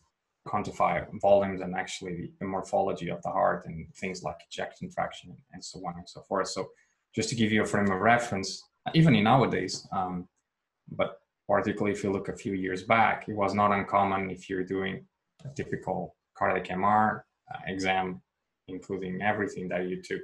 quantify 0.47 1.05
volumes 1.19 1.61
and 1.61 1.75
actually 1.75 2.31
the 2.39 2.45
morphology 2.45 3.09
of 3.09 3.21
the 3.23 3.29
heart 3.29 3.65
and 3.65 3.87
things 3.95 4.21
like 4.21 4.37
ejection 4.47 4.89
fraction 4.89 5.35
and 5.53 5.63
so 5.63 5.79
on 5.87 5.95
and 5.97 6.07
so 6.07 6.21
forth. 6.21 6.47
So 6.47 6.67
just 7.15 7.29
to 7.29 7.35
give 7.35 7.51
you 7.51 7.63
a 7.63 7.65
frame 7.65 7.91
of 7.91 7.99
reference, 7.99 8.61
even 8.93 9.15
in 9.15 9.23
nowadays, 9.23 9.87
um, 9.91 10.27
but 10.91 11.19
particularly 11.49 11.93
if 11.93 12.03
you 12.03 12.11
look 12.11 12.29
a 12.29 12.35
few 12.35 12.53
years 12.53 12.83
back, 12.83 13.27
it 13.27 13.35
was 13.35 13.55
not 13.55 13.71
uncommon 13.71 14.29
if 14.29 14.49
you're 14.49 14.63
doing 14.63 15.03
a 15.43 15.49
typical 15.55 16.15
cardiac 16.37 16.67
MR 16.67 17.21
uh, 17.51 17.57
exam, 17.65 18.21
including 18.67 19.21
everything 19.23 19.67
that 19.69 19.87
you 19.87 20.01
took 20.01 20.21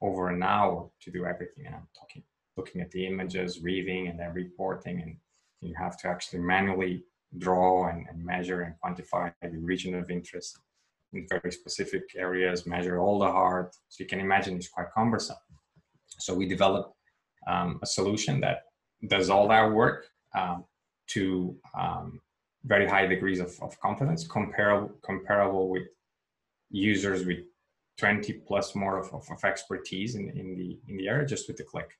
over 0.00 0.28
an 0.28 0.42
hour 0.42 0.90
to 1.02 1.10
do 1.10 1.24
everything. 1.24 1.66
And 1.66 1.74
I'm 1.74 1.88
talking, 1.98 2.22
looking 2.56 2.80
at 2.80 2.90
the 2.90 3.06
images, 3.06 3.62
reading, 3.62 4.08
and 4.08 4.18
then 4.18 4.32
reporting. 4.32 5.00
And 5.02 5.16
you 5.60 5.74
have 5.76 5.98
to 5.98 6.08
actually 6.08 6.40
manually 6.40 7.04
draw 7.36 7.88
and, 7.88 8.06
and 8.08 8.24
measure 8.24 8.62
and 8.62 8.74
quantify 8.82 9.32
the 9.42 9.58
region 9.58 9.94
of 9.94 10.10
interest 10.10 10.58
in 11.12 11.26
very 11.28 11.52
specific 11.52 12.02
areas, 12.16 12.66
measure 12.66 12.98
all 12.98 13.18
the 13.18 13.30
heart. 13.30 13.74
So 13.88 14.02
you 14.02 14.08
can 14.08 14.20
imagine 14.20 14.56
it's 14.56 14.68
quite 14.68 14.92
cumbersome. 14.94 15.36
So 16.18 16.34
we 16.34 16.48
developed 16.48 16.94
um, 17.46 17.78
a 17.82 17.86
solution 17.86 18.40
that 18.40 18.62
does 19.06 19.30
all 19.30 19.48
that 19.48 19.70
work 19.72 20.06
um, 20.34 20.64
to 21.08 21.56
um, 21.78 22.20
very 22.64 22.86
high 22.86 23.06
degrees 23.06 23.40
of, 23.40 23.56
of 23.62 23.78
confidence, 23.80 24.26
comparable 24.26 24.92
comparable 25.02 25.70
with 25.70 25.84
users 26.70 27.24
with 27.24 27.38
20 27.98 28.32
plus 28.46 28.74
more 28.74 28.98
of, 28.98 29.12
of, 29.12 29.26
of, 29.30 29.44
expertise 29.44 30.14
in, 30.14 30.30
in 30.30 30.56
the 30.56 30.78
in 30.88 30.96
the 30.96 31.08
area 31.08 31.26
just 31.26 31.48
with 31.48 31.56
the 31.56 31.64
click. 31.64 31.90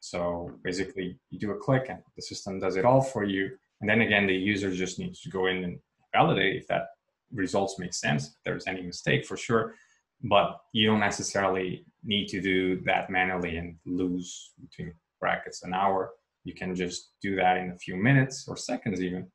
So 0.00 0.50
basically 0.62 1.18
you 1.30 1.38
do 1.38 1.52
a 1.52 1.56
click 1.56 1.86
and 1.88 2.00
the 2.16 2.22
system 2.22 2.60
does 2.60 2.76
it 2.76 2.84
all 2.84 3.00
for 3.00 3.24
you. 3.24 3.50
And 3.80 3.88
then 3.88 4.02
again 4.02 4.26
the 4.26 4.34
user 4.34 4.70
just 4.70 4.98
needs 4.98 5.20
to 5.22 5.30
go 5.30 5.46
in 5.46 5.64
and 5.64 5.78
validate 6.12 6.56
if 6.56 6.66
that 6.68 6.88
results 7.32 7.78
make 7.78 7.94
sense 7.94 8.26
if 8.26 8.34
there's 8.44 8.66
any 8.66 8.82
mistake 8.82 9.24
for 9.24 9.36
sure. 9.36 9.74
But 10.22 10.58
you 10.72 10.86
don't 10.86 11.00
necessarily 11.00 11.84
need 12.02 12.28
to 12.28 12.40
do 12.40 12.80
that 12.82 13.10
manually 13.10 13.56
and 13.56 13.76
lose 13.84 14.52
between 14.60 14.94
brackets 15.20 15.62
an 15.62 15.74
hour. 15.74 16.12
You 16.44 16.54
can 16.54 16.74
just 16.74 17.12
do 17.22 17.36
that 17.36 17.56
in 17.56 17.70
a 17.70 17.78
few 17.78 17.96
minutes 17.96 18.46
or 18.48 18.56
seconds 18.56 19.00
even. 19.00 19.26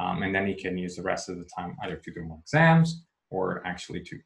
Um, 0.00 0.22
and 0.22 0.34
then 0.34 0.46
you 0.46 0.56
can 0.56 0.78
use 0.78 0.96
the 0.96 1.02
rest 1.02 1.28
of 1.28 1.38
the 1.38 1.48
time 1.56 1.76
either 1.82 1.96
to 1.96 2.12
do 2.12 2.22
more 2.22 2.38
exams 2.40 3.04
or 3.30 3.62
actually 3.66 4.02
to 4.04 4.18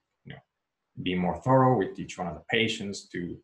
be 1.02 1.14
more 1.14 1.36
thorough 1.42 1.76
with 1.76 1.98
each 1.98 2.18
one 2.18 2.28
of 2.28 2.34
the 2.34 2.44
patients, 2.48 3.08
do 3.12 3.36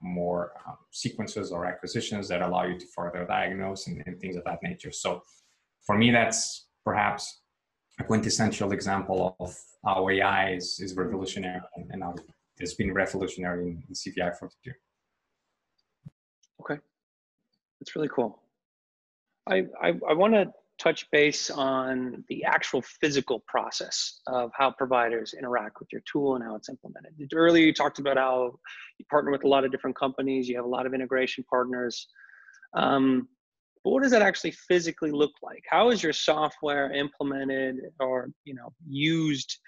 more 0.00 0.52
um, 0.66 0.76
sequences 0.90 1.50
or 1.50 1.66
acquisitions 1.66 2.28
that 2.28 2.42
allow 2.42 2.64
you 2.64 2.78
to 2.78 2.86
further 2.94 3.24
diagnose 3.24 3.86
and, 3.86 4.02
and, 4.06 4.20
things 4.20 4.36
of 4.36 4.44
that 4.44 4.62
nature. 4.62 4.92
So 4.92 5.22
for 5.84 5.96
me, 5.96 6.10
that's 6.10 6.68
perhaps 6.84 7.40
a 7.98 8.04
quintessential 8.04 8.72
example 8.72 9.36
of 9.40 9.56
how 9.84 10.08
AI 10.08 10.52
is, 10.52 10.78
is 10.80 10.94
revolutionary 10.94 11.60
and 11.90 12.02
how 12.02 12.14
it's 12.58 12.74
been 12.74 12.92
revolutionary 12.92 13.62
in, 13.68 13.82
in 13.88 13.94
CVI 13.94 14.36
42. 14.36 14.72
Okay, 16.60 16.80
that's 17.80 17.96
really 17.96 18.08
cool. 18.08 18.40
I, 19.48 19.64
I, 19.82 19.88
I 20.08 20.12
want 20.12 20.34
to 20.34 20.52
touch 20.78 21.10
base 21.10 21.50
on 21.50 22.24
the 22.28 22.44
actual 22.44 22.82
physical 22.82 23.42
process 23.46 24.20
of 24.26 24.50
how 24.54 24.70
providers 24.70 25.34
interact 25.36 25.80
with 25.80 25.88
your 25.92 26.02
tool 26.10 26.36
and 26.36 26.44
how 26.44 26.54
it's 26.54 26.68
implemented. 26.68 27.12
Earlier, 27.34 27.66
you 27.66 27.74
talked 27.74 27.98
about 27.98 28.16
how 28.16 28.58
you 28.98 29.04
partner 29.10 29.30
with 29.30 29.44
a 29.44 29.48
lot 29.48 29.64
of 29.64 29.72
different 29.72 29.96
companies, 29.96 30.48
you 30.48 30.56
have 30.56 30.64
a 30.64 30.68
lot 30.68 30.86
of 30.86 30.94
integration 30.94 31.44
partners. 31.50 32.08
Um, 32.74 33.28
but 33.84 33.90
what 33.90 34.02
does 34.02 34.12
that 34.12 34.22
actually 34.22 34.52
physically 34.52 35.10
look 35.10 35.32
like? 35.42 35.62
How 35.68 35.90
is 35.90 36.02
your 36.02 36.12
software 36.12 36.92
implemented 36.92 37.76
or 38.00 38.30
you 38.44 38.54
know 38.54 38.72
used 38.86 39.58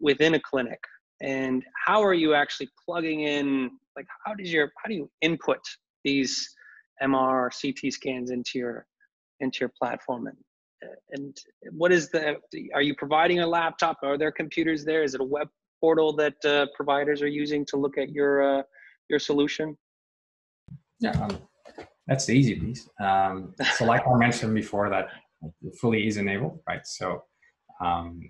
within 0.00 0.34
a 0.34 0.40
clinic? 0.40 0.80
And 1.20 1.64
how 1.86 2.02
are 2.02 2.14
you 2.14 2.34
actually 2.34 2.68
plugging 2.84 3.20
in? 3.20 3.70
Like, 3.96 4.06
how 4.24 4.34
does 4.34 4.52
your 4.52 4.72
how 4.82 4.88
do 4.88 4.94
you 4.94 5.10
input 5.20 5.60
these 6.04 6.54
MR 7.02 7.50
CT 7.50 7.92
scans 7.92 8.30
into 8.30 8.58
your 8.58 8.86
into 9.40 9.60
your 9.60 9.72
platform 9.80 10.26
and 10.26 10.36
and 11.10 11.36
what 11.70 11.92
is 11.92 12.10
the 12.10 12.36
are 12.74 12.82
you 12.82 12.94
providing 12.94 13.40
a 13.40 13.46
laptop? 13.46 13.98
Are 14.02 14.18
there 14.18 14.32
computers 14.32 14.84
there? 14.84 15.02
Is 15.02 15.14
it 15.14 15.20
a 15.20 15.24
web 15.24 15.48
portal 15.80 16.14
that 16.16 16.44
uh, 16.44 16.66
providers 16.74 17.22
are 17.22 17.28
using 17.28 17.64
to 17.66 17.76
look 17.76 17.96
at 17.98 18.10
your 18.10 18.58
uh, 18.58 18.62
your 19.08 19.18
solution? 19.18 19.76
Yeah 21.00 21.12
um, 21.12 21.38
that's 22.06 22.26
the 22.26 22.34
easy 22.34 22.54
piece. 22.56 22.88
Um, 23.00 23.54
so 23.76 23.84
like 23.84 24.02
i 24.06 24.14
mentioned 24.16 24.54
before 24.54 24.90
that 24.90 25.08
fully 25.80 26.06
is 26.06 26.16
enabled 26.16 26.60
right? 26.68 26.86
So 26.86 27.24
um, 27.80 28.20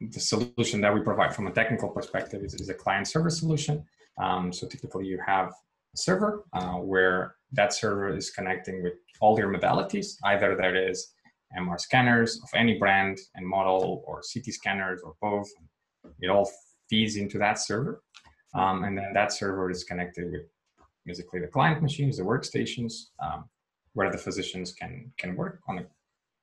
the 0.00 0.20
solution 0.20 0.80
that 0.80 0.92
we 0.92 1.00
provide 1.00 1.34
from 1.34 1.46
a 1.46 1.52
technical 1.52 1.88
perspective 1.88 2.42
is, 2.42 2.54
is 2.54 2.68
a 2.68 2.74
client 2.74 3.06
server 3.06 3.30
solution. 3.30 3.84
Um, 4.20 4.52
so 4.52 4.66
typically 4.66 5.06
you 5.06 5.18
have 5.24 5.48
a 5.48 5.96
server 5.96 6.44
uh, 6.52 6.74
where 6.74 7.36
that 7.54 7.72
server 7.72 8.14
is 8.16 8.30
connecting 8.30 8.82
with 8.82 8.94
all 9.20 9.38
your 9.38 9.52
modalities, 9.52 10.16
either 10.24 10.56
that 10.56 10.76
is 10.76 11.14
MR 11.56 11.80
scanners 11.80 12.40
of 12.42 12.48
any 12.54 12.78
brand 12.78 13.18
and 13.34 13.46
model 13.46 14.02
or 14.06 14.22
CT 14.32 14.46
scanners 14.46 15.02
or 15.02 15.14
both. 15.20 15.48
It 16.20 16.28
all 16.28 16.50
feeds 16.90 17.16
into 17.16 17.38
that 17.38 17.58
server. 17.58 18.02
Um, 18.54 18.84
and 18.84 18.96
then 18.96 19.12
that 19.14 19.32
server 19.32 19.70
is 19.70 19.84
connected 19.84 20.30
with 20.30 20.42
basically 21.06 21.40
the 21.40 21.46
client 21.46 21.82
machines, 21.82 22.18
the 22.18 22.22
workstations, 22.22 22.92
um, 23.20 23.44
where 23.94 24.10
the 24.10 24.18
physicians 24.18 24.72
can, 24.72 25.12
can 25.18 25.36
work 25.36 25.60
on 25.68 25.78
a 25.78 25.86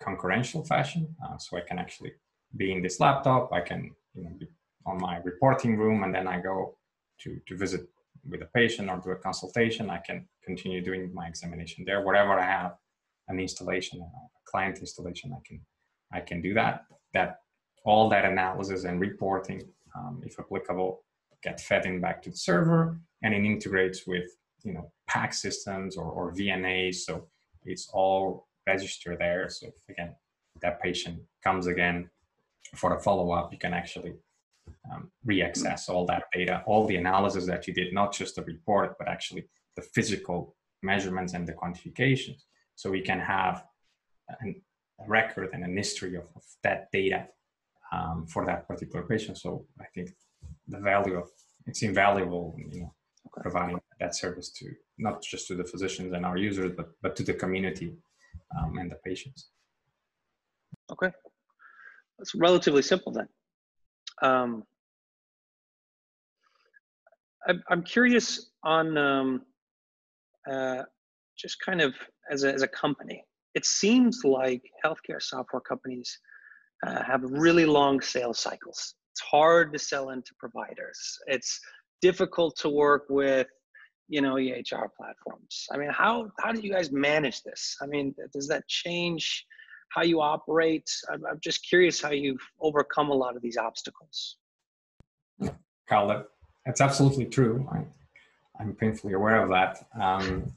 concurrential 0.02 0.66
fashion. 0.66 1.16
Uh, 1.24 1.38
so 1.38 1.58
I 1.58 1.62
can 1.62 1.80
actually 1.80 2.14
be 2.58 2.72
in 2.72 2.82
this 2.82 3.00
laptop, 3.00 3.52
I 3.54 3.62
can 3.62 3.92
you 4.14 4.24
know, 4.24 4.32
be 4.38 4.48
on 4.86 4.98
my 5.00 5.18
reporting 5.24 5.78
room, 5.78 6.04
and 6.04 6.14
then 6.14 6.28
I 6.28 6.40
go 6.40 6.78
to, 7.22 7.40
to 7.48 7.58
visit 7.58 7.88
with 8.28 8.42
a 8.42 8.50
patient 8.54 8.90
or 8.90 8.98
do 8.98 9.12
a 9.12 9.16
consultation. 9.16 9.90
I 9.90 10.00
can 10.00 10.28
continue 10.44 10.82
doing 10.84 11.14
my 11.14 11.28
examination 11.28 11.84
there. 11.86 12.02
Whatever 12.02 12.40
I 12.40 12.46
have 12.46 12.76
an 13.28 13.40
installation, 13.40 14.02
a 14.02 14.06
client 14.46 14.80
installation, 14.80 15.34
I 15.34 15.40
can 15.48 15.62
I 16.14 16.20
can 16.20 16.42
do 16.42 16.54
that. 16.54 16.86
That 17.14 17.40
all 17.86 18.10
that 18.10 18.26
analysis 18.26 18.84
and 18.84 19.00
reporting, 19.00 19.62
um, 19.96 20.22
if 20.26 20.40
applicable, 20.40 21.04
get 21.44 21.60
fed 21.60 21.86
in 21.86 22.00
back 22.00 22.22
to 22.24 22.30
the 22.30 22.38
server, 22.38 23.00
and 23.24 23.34
it 23.34 23.44
integrates 23.44 24.06
with 24.06 24.30
you 24.64 24.74
know 24.74 24.92
PACS 25.10 25.36
systems 25.36 25.98
or, 25.98 26.06
or 26.06 26.34
VNAs. 26.34 26.96
So 26.96 27.28
it's 27.64 27.90
all 27.94 28.48
registered 28.68 29.20
there. 29.20 29.50
So 29.50 29.68
if, 29.68 29.90
again, 29.90 30.16
that 30.62 30.82
patient 30.82 31.20
comes 31.44 31.68
again 31.68 32.10
for 32.76 32.96
a 32.96 33.00
follow 33.00 33.32
up, 33.32 33.52
you 33.52 33.60
can 33.60 33.74
actually 33.74 34.14
um, 34.92 35.12
re-access 35.26 35.90
all 35.90 36.06
that 36.06 36.24
data, 36.34 36.64
all 36.66 36.86
the 36.86 36.96
analysis 36.96 37.46
that 37.46 37.68
you 37.68 37.74
did, 37.74 37.94
not 37.94 38.14
just 38.14 38.36
the 38.36 38.44
report, 38.44 38.96
but 38.98 39.08
actually 39.08 39.48
the 39.76 39.82
physical 39.82 40.56
measurements 40.84 41.34
and 41.34 41.48
the 41.48 41.54
quantifications. 41.54 42.44
So 42.76 42.90
we 42.90 43.02
can 43.02 43.20
have 43.20 43.66
an, 44.40 44.62
a 45.00 45.08
record 45.08 45.50
and 45.54 45.64
an 45.64 45.78
history 45.78 46.16
of, 46.16 46.24
of 46.36 46.44
that 46.64 46.92
data 46.92 47.28
um, 47.92 48.26
for 48.28 48.46
that 48.46 48.68
particular 48.68 49.06
patient. 49.06 49.38
So 49.38 49.66
I 49.80 49.86
think 49.94 50.12
the 50.68 50.80
value 50.80 51.16
of 51.18 51.30
it's 51.68 51.84
invaluable, 51.84 52.56
you 52.58 52.82
know, 52.82 52.94
okay. 53.28 53.42
providing 53.42 53.80
that 54.00 54.16
service 54.16 54.50
to 54.50 54.72
not 54.98 55.22
just 55.22 55.48
to 55.48 55.56
the 55.56 55.64
physicians 55.64 56.14
and 56.14 56.26
our 56.26 56.38
users, 56.38 56.72
but 56.76 56.90
but 57.02 57.16
to 57.18 57.24
the 57.24 57.34
community 57.34 57.94
um, 58.58 58.78
and 58.78 58.90
the 58.90 58.96
patients. 59.06 59.50
Okay, 60.92 61.12
that's 62.18 62.34
relatively 62.36 62.82
simple 62.82 63.12
then. 63.12 63.28
Um, 64.22 64.64
I'm, 67.70 67.82
curious 67.84 68.52
on 68.64 68.98
um, 68.98 69.42
uh, 70.50 70.84
just 71.38 71.58
kind 71.66 71.82
of 71.82 71.96
as 72.30 72.44
a, 72.44 72.54
as 72.54 72.62
a 72.62 72.68
company. 72.68 73.24
It 73.56 73.66
seems 73.66 74.22
like 74.24 74.62
healthcare 74.86 75.22
software 75.22 75.62
companies 75.62 76.20
uh, 76.86 77.04
have 77.04 77.24
really 77.24 77.66
long 77.66 78.00
sales 78.00 78.40
cycles. 78.40 78.96
It's 79.14 79.22
hard 79.22 79.74
to 79.74 79.80
sell 79.80 80.12
into 80.12 80.32
providers. 80.40 81.00
It's 81.28 81.60
difficult 82.02 82.56
to 82.58 82.70
work 82.70 83.06
with, 83.10 83.48
you 84.08 84.22
know, 84.22 84.36
EHR 84.36 84.88
platforms. 84.96 85.66
I 85.72 85.78
mean, 85.78 85.90
how 85.90 86.32
how 86.40 86.52
do 86.52 86.62
you 86.62 86.72
guys 86.72 86.92
manage 86.92 87.42
this? 87.44 87.76
I 87.82 87.88
mean, 87.88 88.14
does 88.34 88.48
that 88.48 88.68
change 88.68 89.46
how 89.94 90.04
you 90.04 90.22
operate? 90.22 90.90
I'm, 91.12 91.26
I'm 91.26 91.40
just 91.42 91.68
curious 91.68 92.02
how 92.02 92.12
you've 92.12 92.42
overcome 92.60 93.10
a 93.10 93.14
lot 93.14 93.36
of 93.36 93.42
these 93.42 93.58
obstacles. 93.58 94.38
Carl, 95.88 96.08
that, 96.08 96.28
that's 96.66 96.82
absolutely 96.82 97.26
true. 97.26 97.68
I, 97.72 97.84
I'm 98.60 98.74
painfully 98.74 99.14
aware 99.14 99.44
of 99.44 99.50
that. 99.50 99.86
Um, 100.00 100.54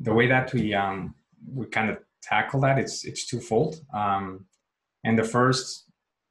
the 0.00 0.12
way 0.12 0.26
that 0.26 0.52
we 0.52 0.74
um, 0.74 1.14
we 1.54 1.66
kind 1.66 1.90
of 1.90 1.98
tackle 2.22 2.60
that, 2.60 2.78
it's 2.78 3.04
it's 3.04 3.26
twofold. 3.26 3.80
Um, 3.94 4.46
and 5.04 5.18
the 5.18 5.24
first, 5.24 5.84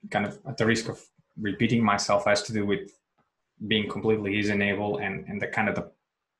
kind 0.09 0.25
of 0.25 0.39
at 0.47 0.57
the 0.57 0.65
risk 0.65 0.89
of 0.89 0.99
repeating 1.39 1.83
myself, 1.83 2.25
has 2.25 2.41
to 2.43 2.53
do 2.53 2.65
with 2.65 2.91
being 3.67 3.87
completely 3.89 4.35
easy 4.37 4.51
enable 4.51 4.97
and 4.97 5.25
and 5.27 5.41
the 5.41 5.47
kind 5.47 5.69
of 5.69 5.75
the 5.75 5.89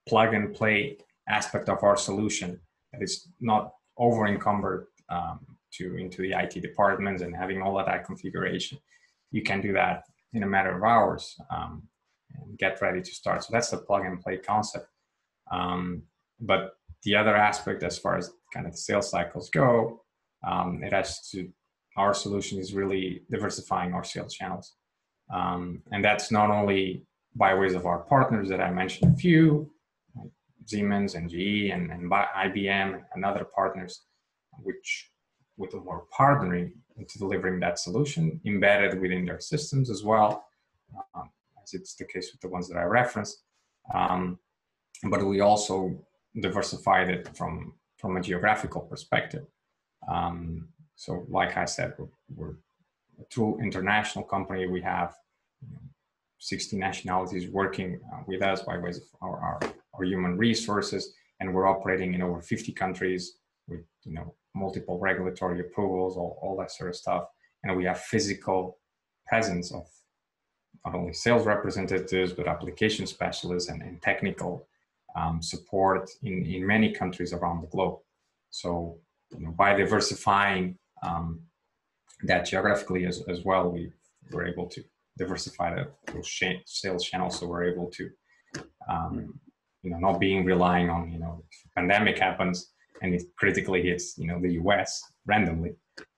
plug 0.09 0.33
and 0.33 0.53
play 0.53 0.97
aspect 1.29 1.69
of 1.69 1.83
our 1.83 1.95
solution 1.95 2.59
that 2.91 3.01
is 3.01 3.27
not 3.39 3.73
over 3.97 4.27
encumbered 4.27 4.87
um, 5.09 5.39
to 5.77 5.97
into 5.97 6.21
the 6.21 6.33
IT 6.33 6.61
departments 6.61 7.21
and 7.23 7.35
having 7.35 7.61
all 7.61 7.79
of 7.79 7.85
that 7.85 8.05
configuration. 8.05 8.77
You 9.31 9.43
can 9.43 9.61
do 9.61 9.73
that 9.73 10.03
in 10.33 10.43
a 10.43 10.47
matter 10.47 10.75
of 10.75 10.83
hours 10.83 11.35
um, 11.49 11.83
and 12.35 12.57
get 12.57 12.81
ready 12.81 13.01
to 13.01 13.11
start. 13.11 13.43
So 13.43 13.49
that's 13.51 13.69
the 13.69 13.77
plug 13.77 14.05
and 14.05 14.21
play 14.21 14.37
concept. 14.37 14.87
Um, 15.51 16.03
but 16.39 16.73
the 17.03 17.15
other 17.15 17.35
aspect, 17.35 17.83
as 17.83 17.97
far 17.97 18.17
as 18.17 18.31
kind 18.53 18.65
of 18.65 18.73
the 18.73 18.77
sales 18.77 19.09
cycles 19.09 19.49
go, 19.49 20.01
um, 20.47 20.81
it 20.83 20.93
has 20.93 21.29
to 21.29 21.49
our 21.97 22.13
solution 22.13 22.57
is 22.57 22.73
really 22.73 23.23
diversifying 23.29 23.93
our 23.93 24.03
sales 24.03 24.33
channels, 24.33 24.75
um, 25.33 25.81
and 25.91 26.03
that's 26.03 26.31
not 26.31 26.49
only 26.49 27.05
by 27.35 27.53
ways 27.53 27.73
of 27.73 27.85
our 27.85 27.99
partners 27.99 28.49
that 28.49 28.61
I 28.61 28.71
mentioned 28.71 29.13
a 29.13 29.17
few, 29.17 29.71
like 30.15 30.31
Siemens 30.65 31.15
and 31.15 31.29
GE 31.29 31.71
and, 31.71 31.91
and 31.91 32.09
IBM 32.09 33.01
and 33.13 33.25
other 33.25 33.45
partners, 33.45 34.03
which 34.59 35.11
with 35.57 35.71
whom 35.73 35.85
we're 35.85 36.01
partnering 36.17 36.71
into 36.97 37.17
delivering 37.19 37.59
that 37.59 37.79
solution 37.79 38.39
embedded 38.45 38.99
within 38.99 39.25
their 39.25 39.39
systems 39.39 39.89
as 39.89 40.03
well, 40.03 40.45
um, 41.15 41.29
as 41.63 41.73
it's 41.73 41.95
the 41.95 42.05
case 42.05 42.31
with 42.31 42.41
the 42.41 42.47
ones 42.47 42.67
that 42.67 42.77
I 42.77 42.83
referenced. 42.83 43.43
Um, 43.93 44.39
but 45.09 45.25
we 45.25 45.41
also 45.41 45.97
diversified 46.39 47.09
it 47.09 47.35
from 47.35 47.73
from 47.97 48.17
a 48.17 48.21
geographical 48.21 48.81
perspective. 48.81 49.45
Um, 50.07 50.67
so, 50.95 51.25
like 51.29 51.55
I 51.55 51.65
said, 51.65 51.93
we're, 51.97 52.07
we're, 52.35 52.55
a 53.19 53.25
true 53.29 53.59
international 53.61 54.25
company. 54.25 54.65
We 54.65 54.81
have 54.81 55.13
you 55.61 55.73
know, 55.73 55.81
60 56.39 56.77
nationalities 56.77 57.47
working 57.49 57.99
uh, 58.11 58.21
with 58.25 58.41
us 58.41 58.63
by 58.63 58.79
ways 58.79 58.97
of 58.97 59.03
our, 59.21 59.37
our, 59.39 59.59
our 59.93 60.03
human 60.03 60.37
resources, 60.37 61.13
and 61.39 61.53
we're 61.53 61.67
operating 61.67 62.15
in 62.15 62.23
over 62.23 62.41
50 62.41 62.71
countries 62.71 63.37
with 63.67 63.81
you 64.03 64.13
know 64.13 64.35
multiple 64.55 64.99
regulatory 64.99 65.59
approvals, 65.59 66.17
all, 66.17 66.37
all 66.41 66.57
that 66.57 66.71
sort 66.71 66.89
of 66.89 66.95
stuff. 66.95 67.25
And 67.63 67.77
we 67.77 67.85
have 67.85 67.99
physical 67.99 68.77
presence 69.27 69.71
of 69.71 69.87
not 70.85 70.95
only 70.95 71.13
sales 71.13 71.45
representatives, 71.45 72.33
but 72.33 72.47
application 72.47 73.05
specialists 73.05 73.69
and, 73.69 73.81
and 73.81 74.01
technical 74.01 74.67
um, 75.15 75.41
support 75.41 76.09
in, 76.23 76.45
in 76.45 76.65
many 76.65 76.91
countries 76.91 77.33
around 77.33 77.61
the 77.61 77.67
globe. 77.67 77.99
So, 78.49 78.97
you 79.31 79.45
know, 79.45 79.51
by 79.51 79.73
diversifying 79.73 80.77
um, 81.03 81.41
that 82.23 82.45
geographically 82.45 83.05
as, 83.05 83.23
as 83.27 83.43
well, 83.43 83.69
we 83.69 83.91
were 84.31 84.45
able 84.45 84.67
to 84.67 84.83
diversify 85.17 85.75
the, 85.75 85.87
sales 86.65 87.05
channels. 87.05 87.39
So 87.39 87.47
we're 87.47 87.65
able 87.71 87.89
to, 87.91 88.09
um, 88.89 89.39
you 89.83 89.91
know, 89.91 89.97
not 89.97 90.19
being 90.19 90.45
relying 90.45 90.89
on, 90.89 91.11
you 91.11 91.19
know, 91.19 91.43
if 91.49 91.59
a 91.65 91.79
pandemic 91.79 92.19
happens, 92.19 92.71
and 93.01 93.13
it 93.13 93.23
critically 93.35 93.81
hits 93.81 94.17
you 94.17 94.27
know 94.27 94.39
the 94.39 94.53
US 94.63 95.03
randomly, 95.25 95.73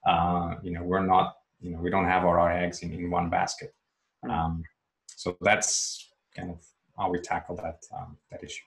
uh, 0.06 0.54
you 0.62 0.72
know 0.72 0.82
we're 0.82 1.04
not 1.04 1.34
you 1.60 1.70
know 1.70 1.78
we 1.78 1.90
don't 1.90 2.06
have 2.06 2.24
all 2.24 2.32
our 2.32 2.52
eggs 2.52 2.82
in, 2.82 2.92
in 2.92 3.10
one 3.10 3.30
basket. 3.30 3.74
Hmm. 4.24 4.30
Um, 4.30 4.64
so 5.06 5.36
that's 5.40 6.10
kind 6.36 6.50
of 6.50 6.58
how 6.96 7.10
we 7.10 7.18
tackle 7.20 7.56
that 7.56 7.78
um, 7.96 8.16
that 8.30 8.42
issue. 8.44 8.64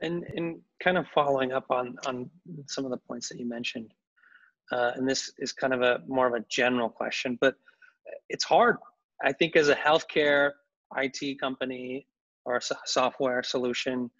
And 0.00 0.24
and 0.34 0.60
kind 0.82 0.96
of 0.96 1.06
following 1.14 1.52
up 1.52 1.66
on 1.70 1.96
on 2.06 2.30
some 2.66 2.84
of 2.84 2.90
the 2.90 2.96
points 2.96 3.28
that 3.28 3.38
you 3.38 3.48
mentioned, 3.48 3.92
uh, 4.72 4.92
and 4.94 5.08
this 5.08 5.32
is 5.38 5.52
kind 5.52 5.74
of 5.74 5.82
a 5.82 6.00
more 6.06 6.26
of 6.26 6.34
a 6.34 6.44
general 6.48 6.88
question, 6.88 7.36
but 7.40 7.56
it's 8.28 8.44
hard. 8.44 8.76
I 9.22 9.32
think 9.32 9.56
as 9.56 9.68
a 9.68 9.74
healthcare 9.74 10.52
IT 10.96 11.40
company 11.40 12.06
or 12.44 12.56
a 12.56 12.60
software 12.86 13.42
solution 13.42 14.10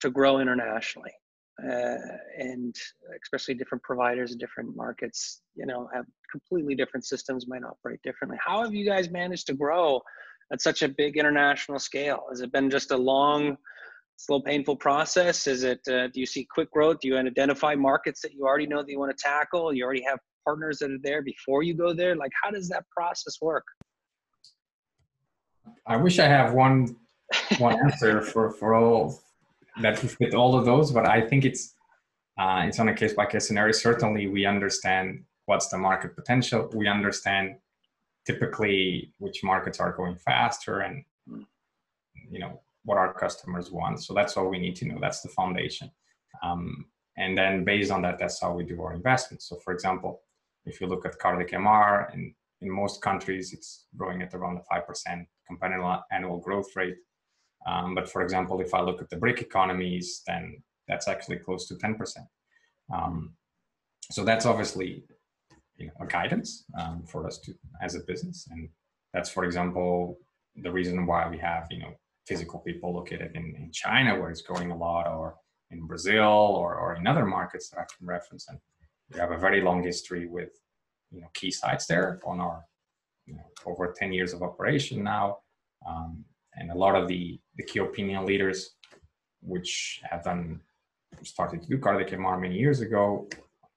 to 0.00 0.10
grow 0.10 0.38
internationally 0.38 1.12
uh, 1.64 1.96
and 2.38 2.74
especially 3.22 3.54
different 3.54 3.82
providers 3.84 4.32
in 4.32 4.38
different 4.38 4.74
markets, 4.76 5.42
you 5.54 5.66
know, 5.66 5.88
have 5.94 6.04
completely 6.30 6.74
different 6.74 7.04
systems, 7.04 7.46
might 7.46 7.62
operate 7.62 8.00
differently. 8.02 8.38
How 8.44 8.62
have 8.62 8.74
you 8.74 8.84
guys 8.84 9.10
managed 9.10 9.46
to 9.48 9.54
grow 9.54 10.00
at 10.52 10.60
such 10.60 10.82
a 10.82 10.88
big 10.88 11.16
international 11.16 11.78
scale? 11.78 12.24
Has 12.30 12.40
it 12.40 12.52
been 12.52 12.70
just 12.70 12.90
a 12.90 12.96
long, 12.96 13.56
slow, 14.16 14.40
painful 14.40 14.76
process? 14.76 15.46
Is 15.46 15.62
it, 15.62 15.80
uh, 15.88 16.08
do 16.08 16.20
you 16.20 16.26
see 16.26 16.46
quick 16.52 16.70
growth? 16.70 17.00
Do 17.00 17.08
you 17.08 17.16
identify 17.16 17.74
markets 17.74 18.20
that 18.22 18.32
you 18.32 18.44
already 18.44 18.66
know 18.66 18.82
that 18.82 18.90
you 18.90 18.98
want 18.98 19.16
to 19.16 19.22
tackle? 19.22 19.72
You 19.72 19.84
already 19.84 20.02
have 20.02 20.18
partners 20.44 20.78
that 20.78 20.90
are 20.90 20.98
there 21.02 21.22
before 21.22 21.62
you 21.62 21.74
go 21.74 21.94
there? 21.94 22.16
Like, 22.16 22.32
how 22.42 22.50
does 22.50 22.68
that 22.68 22.84
process 22.90 23.36
work? 23.40 23.64
I 25.86 25.96
wish 25.96 26.18
I 26.18 26.26
have 26.26 26.54
one 26.54 26.96
one 27.58 27.78
answer 27.84 28.20
for 28.20 28.50
for 28.50 28.74
all 28.74 29.20
that 29.80 29.98
fit 29.98 30.34
all 30.34 30.56
of 30.56 30.64
those, 30.64 30.90
but 30.90 31.08
I 31.08 31.20
think 31.20 31.44
it's 31.44 31.74
uh, 32.38 32.64
it's 32.66 32.80
on 32.80 32.88
a 32.88 32.94
case 32.94 33.14
by 33.14 33.26
case 33.26 33.46
scenario. 33.46 33.72
Certainly, 33.72 34.28
we 34.28 34.46
understand 34.46 35.24
what's 35.46 35.68
the 35.68 35.78
market 35.78 36.16
potential. 36.16 36.70
We 36.74 36.88
understand 36.88 37.56
typically 38.26 39.12
which 39.18 39.42
markets 39.42 39.80
are 39.80 39.92
going 39.92 40.16
faster, 40.16 40.80
and 40.80 41.04
you 42.30 42.38
know 42.38 42.60
what 42.84 42.98
our 42.98 43.12
customers 43.12 43.70
want. 43.70 44.02
So 44.02 44.14
that's 44.14 44.36
all 44.36 44.48
we 44.48 44.58
need 44.58 44.76
to 44.76 44.86
know. 44.86 44.98
That's 45.00 45.20
the 45.20 45.28
foundation. 45.28 45.90
Um, 46.42 46.86
and 47.16 47.36
then 47.36 47.64
based 47.64 47.90
on 47.90 48.02
that, 48.02 48.18
that's 48.18 48.40
how 48.40 48.54
we 48.54 48.64
do 48.64 48.80
our 48.82 48.94
investments. 48.94 49.48
So 49.48 49.56
for 49.56 49.72
example, 49.72 50.22
if 50.64 50.80
you 50.80 50.86
look 50.86 51.04
at 51.04 51.18
cardiac 51.18 51.50
MR, 51.50 52.12
in, 52.14 52.34
in 52.60 52.70
most 52.70 53.02
countries, 53.02 53.52
it's 53.52 53.86
growing 53.96 54.22
at 54.22 54.34
around 54.34 54.58
a 54.58 54.74
5% 54.74 55.26
compounded 55.46 56.02
annual 56.10 56.38
growth 56.38 56.74
rate. 56.76 56.96
Um, 57.66 57.94
but 57.94 58.08
for 58.08 58.22
example, 58.22 58.60
if 58.60 58.74
I 58.74 58.80
look 58.80 59.00
at 59.00 59.08
the 59.08 59.16
BRIC 59.16 59.40
economies, 59.40 60.22
then 60.26 60.62
that's 60.88 61.08
actually 61.08 61.36
close 61.36 61.66
to 61.68 61.74
10%. 61.74 62.16
Um, 62.92 63.34
so 64.10 64.24
that's 64.24 64.46
obviously 64.46 65.04
you 65.76 65.86
know, 65.86 65.92
a 66.00 66.06
guidance 66.06 66.64
um, 66.78 67.04
for 67.06 67.26
us 67.26 67.38
to 67.38 67.54
as 67.80 67.94
a 67.94 68.00
business. 68.00 68.48
And 68.50 68.68
that's, 69.12 69.30
for 69.30 69.44
example, 69.44 70.18
the 70.56 70.70
reason 70.70 71.06
why 71.06 71.28
we 71.28 71.38
have, 71.38 71.66
you 71.70 71.78
know, 71.78 71.94
physical 72.26 72.60
people 72.60 72.94
located 72.94 73.32
in, 73.34 73.54
in 73.56 73.70
China 73.72 74.18
where 74.18 74.30
it's 74.30 74.42
growing 74.42 74.70
a 74.70 74.76
lot 74.76 75.08
or 75.08 75.36
in 75.70 75.86
Brazil 75.86 76.22
or, 76.22 76.76
or 76.76 76.94
in 76.94 77.06
other 77.06 77.26
markets 77.26 77.68
that 77.70 77.80
I 77.80 77.84
can 77.96 78.06
reference. 78.06 78.46
And 78.48 78.58
we 79.12 79.18
have 79.18 79.32
a 79.32 79.38
very 79.38 79.60
long 79.60 79.82
history 79.82 80.26
with, 80.26 80.50
you 81.10 81.20
know, 81.20 81.28
key 81.34 81.50
sites 81.50 81.86
there 81.86 82.20
on 82.24 82.40
our, 82.40 82.64
you 83.26 83.34
know, 83.34 83.44
over 83.66 83.94
10 83.96 84.12
years 84.12 84.32
of 84.32 84.42
operation 84.42 85.02
now. 85.02 85.38
Um, 85.86 86.24
and 86.54 86.70
a 86.70 86.76
lot 86.76 86.94
of 86.94 87.08
the, 87.08 87.40
the 87.56 87.64
key 87.64 87.80
opinion 87.80 88.24
leaders, 88.24 88.74
which 89.40 90.00
have 90.10 90.24
done, 90.24 90.60
started 91.22 91.62
to 91.62 91.68
do 91.68 91.78
cardiac 91.78 92.10
MR 92.10 92.40
many 92.40 92.56
years 92.56 92.80
ago, 92.80 93.28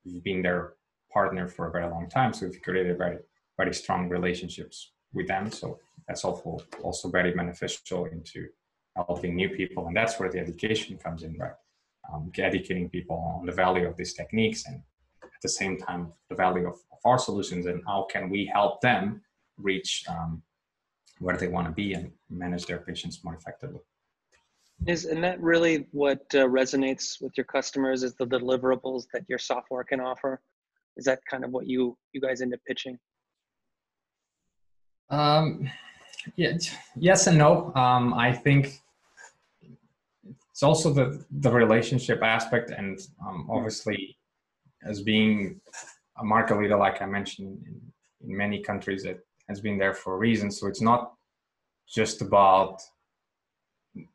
we've 0.05 0.23
been 0.23 0.41
their 0.41 0.73
partner 1.11 1.47
for 1.47 1.67
a 1.67 1.71
very 1.71 1.89
long 1.89 2.07
time. 2.09 2.33
So 2.33 2.47
we've 2.47 2.61
created 2.61 2.97
very, 2.97 3.17
very 3.57 3.73
strong 3.73 4.09
relationships 4.09 4.91
with 5.13 5.27
them. 5.27 5.51
So 5.51 5.79
that's 6.07 6.23
also 6.23 6.59
also 6.83 7.09
very 7.09 7.31
beneficial 7.33 8.05
into 8.05 8.47
helping 8.95 9.35
new 9.35 9.49
people, 9.49 9.87
and 9.87 9.95
that's 9.95 10.19
where 10.19 10.31
the 10.31 10.39
education 10.39 10.97
comes 10.97 11.23
in, 11.23 11.37
right? 11.37 11.57
Um, 12.11 12.31
educating 12.37 12.89
people 12.89 13.17
on 13.39 13.45
the 13.45 13.51
value 13.51 13.87
of 13.87 13.97
these 13.97 14.13
techniques 14.13 14.67
and 14.67 14.81
at 15.23 15.41
the 15.41 15.49
same 15.49 15.75
time 15.77 16.13
the 16.29 16.35
value 16.35 16.67
of, 16.67 16.75
of 16.91 16.99
our 17.03 17.17
solutions 17.17 17.65
and 17.65 17.81
how 17.87 18.05
can 18.11 18.29
we 18.29 18.45
help 18.45 18.79
them 18.81 19.21
reach 19.57 20.03
um, 20.07 20.43
where 21.19 21.37
they 21.37 21.47
want 21.47 21.67
to 21.67 21.73
be 21.73 21.93
and 21.93 22.11
manage 22.29 22.65
their 22.65 22.79
patients 22.79 23.23
more 23.23 23.35
effectively. 23.35 23.81
Is 24.87 25.05
and 25.05 25.23
that 25.23 25.39
really 25.41 25.87
what 25.91 26.21
uh, 26.33 26.39
resonates 26.47 27.21
with 27.21 27.33
your 27.37 27.45
customers 27.45 28.03
is 28.03 28.13
the 28.15 28.27
deliverables 28.27 29.05
that 29.13 29.23
your 29.29 29.39
software 29.39 29.83
can 29.83 30.01
offer? 30.01 30.41
Is 30.97 31.05
that 31.05 31.19
kind 31.29 31.45
of 31.45 31.51
what 31.51 31.67
you 31.67 31.97
you 32.11 32.19
guys 32.19 32.41
end 32.41 32.53
up 32.53 32.59
pitching? 32.67 32.99
Um, 35.09 35.69
yeah, 36.35 36.57
yes 36.97 37.27
and 37.27 37.37
no. 37.37 37.73
Um, 37.75 38.13
I 38.13 38.33
think 38.33 38.81
it's 40.51 40.63
also 40.63 40.91
the 40.91 41.25
the 41.31 41.51
relationship 41.51 42.21
aspect, 42.21 42.71
and 42.71 42.99
um, 43.25 43.47
obviously, 43.49 44.17
as 44.83 45.01
being 45.01 45.61
a 46.19 46.23
market 46.23 46.59
leader, 46.59 46.77
like 46.77 47.01
I 47.01 47.05
mentioned, 47.05 47.63
in, 47.65 48.29
in 48.29 48.37
many 48.37 48.61
countries, 48.61 49.05
it 49.05 49.25
has 49.49 49.61
been 49.61 49.77
there 49.77 49.93
for 49.93 50.13
a 50.13 50.17
reason. 50.17 50.51
So 50.51 50.67
it's 50.67 50.81
not 50.81 51.13
just 51.87 52.21
about 52.21 52.81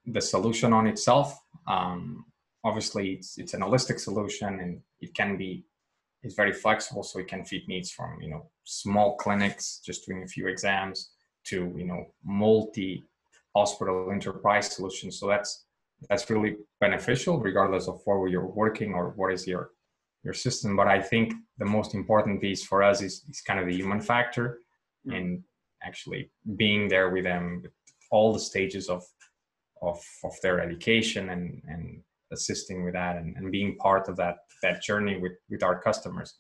the 0.07 0.21
solution 0.21 0.73
on 0.73 0.87
itself. 0.87 1.41
Um, 1.67 2.27
obviously, 2.65 3.13
it's 3.13 3.39
it's 3.39 3.55
an 3.55 3.61
holistic 3.61 4.01
solution, 4.01 4.61
and 4.61 4.81
it 5.01 5.15
can 5.15 5.37
be 5.37 5.65
it's 6.23 6.35
very 6.35 6.53
flexible, 6.53 7.03
so 7.03 7.19
it 7.19 7.29
can 7.29 7.45
fit 7.45 7.69
needs 7.69 7.91
from 7.91 8.21
you 8.21 8.31
know 8.31 8.51
small 8.65 9.17
clinics 9.17 9.81
just 9.85 10.07
doing 10.07 10.23
a 10.23 10.27
few 10.27 10.49
exams 10.49 11.11
to 11.45 11.73
you 11.77 11.85
know 11.85 12.07
multi 12.25 13.05
hospital 13.57 14.11
enterprise 14.13 14.75
solutions 14.75 15.19
so 15.19 15.27
that's 15.27 15.65
that's 16.09 16.29
really 16.31 16.57
beneficial 16.81 17.41
regardless 17.41 17.89
of 17.89 18.01
where 18.05 18.29
you're 18.29 18.47
working 18.47 18.95
or 18.95 19.11
what 19.17 19.33
is 19.33 19.47
your 19.47 19.71
your 20.23 20.35
system 20.35 20.77
but 20.77 20.87
i 20.87 21.01
think 21.01 21.33
the 21.59 21.65
most 21.65 21.95
important 21.95 22.41
piece 22.41 22.65
for 22.65 22.83
us 22.83 23.03
is, 23.03 23.25
is 23.29 23.41
kind 23.41 23.59
of 23.59 23.67
the 23.67 23.75
human 23.75 24.01
factor 24.01 24.59
mm-hmm. 25.11 25.17
and 25.17 25.45
actually 25.83 26.31
being 26.57 26.89
there 26.89 27.11
with 27.11 27.25
them 27.25 27.61
with 27.63 27.73
all 28.11 28.33
the 28.33 28.39
stages 28.39 28.89
of 28.89 29.03
of 29.83 29.99
of 30.25 30.33
their 30.43 30.61
education 30.61 31.31
and 31.31 31.63
and 31.69 32.03
assisting 32.33 32.85
with 32.85 32.95
that 32.95 33.17
and, 33.17 33.37
and 33.37 33.51
being 33.51 33.77
part 33.77 34.09
of 34.09 34.17
that 34.17 34.37
that 34.63 34.83
journey 34.83 35.19
with 35.19 35.33
with 35.49 35.63
our 35.63 35.81
customers 35.81 36.39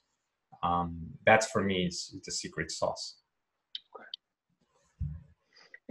um, 0.62 0.98
that's 1.24 1.50
for 1.50 1.62
me 1.62 1.86
is 1.86 2.14
the 2.24 2.32
secret 2.32 2.70
sauce 2.70 3.20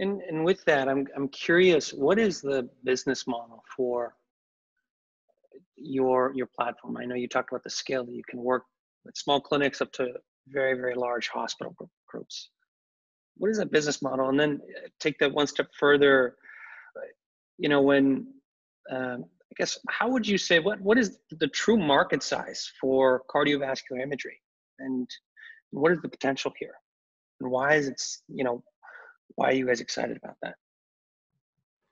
and, 0.00 0.22
and 0.22 0.44
with 0.44 0.64
that, 0.64 0.88
I'm, 0.88 1.06
I'm 1.14 1.28
curious, 1.28 1.92
what 1.92 2.18
is 2.18 2.40
the 2.40 2.68
business 2.84 3.26
model 3.26 3.62
for 3.76 4.14
your, 5.76 6.32
your 6.34 6.48
platform? 6.58 6.96
I 6.96 7.04
know 7.04 7.14
you 7.14 7.28
talked 7.28 7.52
about 7.52 7.64
the 7.64 7.70
scale 7.70 8.06
that 8.06 8.14
you 8.14 8.22
can 8.26 8.42
work 8.42 8.64
with 9.04 9.14
small 9.14 9.42
clinics 9.42 9.82
up 9.82 9.92
to 9.92 10.14
very, 10.48 10.74
very 10.74 10.94
large 10.94 11.28
hospital 11.28 11.76
groups. 12.08 12.48
What 13.40 13.50
is 13.50 13.58
that 13.58 13.72
business 13.72 14.02
model? 14.02 14.28
And 14.28 14.38
then 14.38 14.60
uh, 14.62 14.88
take 15.00 15.18
that 15.18 15.32
one 15.32 15.46
step 15.46 15.68
further, 15.78 16.36
you 17.56 17.70
know, 17.70 17.80
when, 17.80 18.26
um, 18.90 19.24
I 19.50 19.54
guess, 19.56 19.78
how 19.88 20.10
would 20.10 20.28
you 20.28 20.36
say, 20.38 20.58
what, 20.58 20.78
what 20.80 20.98
is 20.98 21.18
the 21.30 21.48
true 21.48 21.78
market 21.78 22.22
size 22.22 22.70
for 22.80 23.22
cardiovascular 23.34 24.02
imagery? 24.02 24.38
And 24.78 25.08
what 25.70 25.92
is 25.92 26.02
the 26.02 26.08
potential 26.08 26.52
here? 26.58 26.74
And 27.40 27.50
why 27.50 27.74
is 27.74 27.88
it, 27.88 28.00
you 28.28 28.44
know, 28.44 28.62
why 29.36 29.46
are 29.48 29.54
you 29.54 29.66
guys 29.66 29.80
excited 29.80 30.18
about 30.22 30.36
that? 30.42 30.54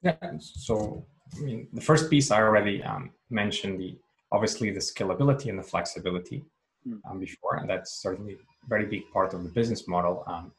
Yeah, 0.03 0.32
so 0.38 1.07
I 1.36 1.40
mean, 1.40 1.68
the 1.72 1.80
first 1.80 2.11
piece 2.11 2.30
I 2.30 2.42
already 2.42 2.82
um, 2.82 3.11
mentioned 3.30 3.80
the 3.80 3.99
obviously 4.30 4.70
the 4.70 4.80
scalability 4.80 5.49
and 5.49 5.59
the 5.59 5.62
flexibility 5.62 6.44
mm. 6.86 7.01
um, 7.11 7.18
before, 7.18 7.57
and 7.57 7.68
that's 7.68 8.03
certainly 8.03 8.34
a 8.34 8.68
very 8.68 8.86
big 8.86 9.11
part 9.12 9.32
of 9.34 9.42
the 9.42 9.49
business 9.49 9.88
model. 9.88 10.24
Um, 10.26 10.53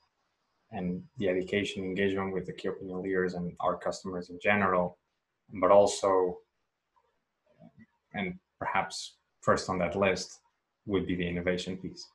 and 0.71 1.03
the 1.17 1.29
education 1.29 1.83
engagement 1.83 2.33
with 2.33 2.45
the 2.45 2.53
key 2.53 2.67
opinion 2.67 3.01
leaders 3.01 3.33
and 3.33 3.53
our 3.59 3.77
customers 3.77 4.29
in 4.29 4.39
general, 4.41 4.97
but 5.53 5.71
also, 5.71 6.37
and 8.13 8.37
perhaps 8.59 9.15
first 9.41 9.69
on 9.69 9.79
that 9.79 9.95
list 9.95 10.39
would 10.85 11.07
be 11.07 11.15
the 11.15 11.27
innovation 11.27 11.77
piece. 11.77 12.07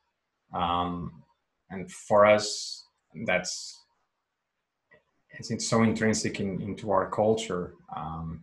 Um, 0.53 1.23
and 1.69 1.91
for 1.91 2.25
us, 2.25 2.85
that's 3.25 3.81
it's, 5.39 5.67
so 5.67 5.83
intrinsic 5.83 6.39
in, 6.39 6.61
into 6.61 6.91
our 6.91 7.09
culture 7.09 7.73
um, 7.95 8.41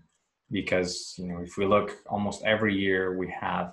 because 0.50 1.14
you 1.16 1.26
know 1.26 1.40
if 1.40 1.56
we 1.56 1.64
look 1.64 1.96
almost 2.06 2.42
every 2.44 2.74
year 2.74 3.16
we 3.16 3.30
have 3.30 3.72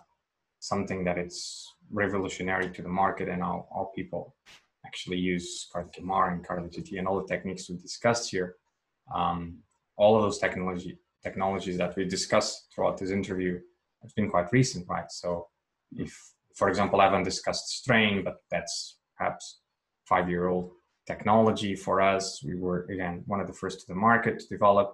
something 0.59 1.03
that 1.03 1.17
it's 1.17 1.73
revolutionary 1.91 2.69
to 2.69 2.81
the 2.81 2.89
market 2.89 3.27
and 3.29 3.41
all, 3.43 3.67
all 3.71 3.91
people 3.95 4.35
actually 4.89 5.19
use 5.33 5.67
MR 5.75 6.25
and 6.33 6.43
CT 6.45 6.89
and 6.97 7.07
all 7.07 7.21
the 7.21 7.27
techniques 7.33 7.69
we 7.69 7.75
discussed 7.77 8.25
here. 8.31 8.55
Um, 9.13 9.39
all 10.01 10.15
of 10.15 10.21
those 10.23 10.39
technology 10.45 10.97
technologies 11.27 11.77
that 11.81 11.95
we 11.95 12.05
discussed 12.17 12.55
throughout 12.71 12.97
this 12.97 13.11
interview 13.19 13.53
have 14.01 14.13
been 14.15 14.29
quite 14.29 14.49
recent, 14.59 14.83
right? 14.87 15.09
So 15.21 15.47
if, 16.05 16.11
for 16.59 16.67
example, 16.71 16.97
I 17.01 17.05
haven't 17.05 17.31
discussed 17.33 17.65
strain, 17.81 18.23
but 18.23 18.37
that's 18.53 18.97
perhaps 19.17 19.43
five 20.11 20.27
year 20.33 20.47
old 20.47 20.67
technology 21.11 21.73
for 21.85 21.95
us. 22.13 22.23
We 22.49 22.55
were 22.63 22.79
again 22.95 23.15
one 23.31 23.41
of 23.43 23.47
the 23.47 23.57
first 23.61 23.75
to 23.81 23.85
the 23.91 23.99
market 24.09 24.35
to 24.39 24.47
develop. 24.57 24.87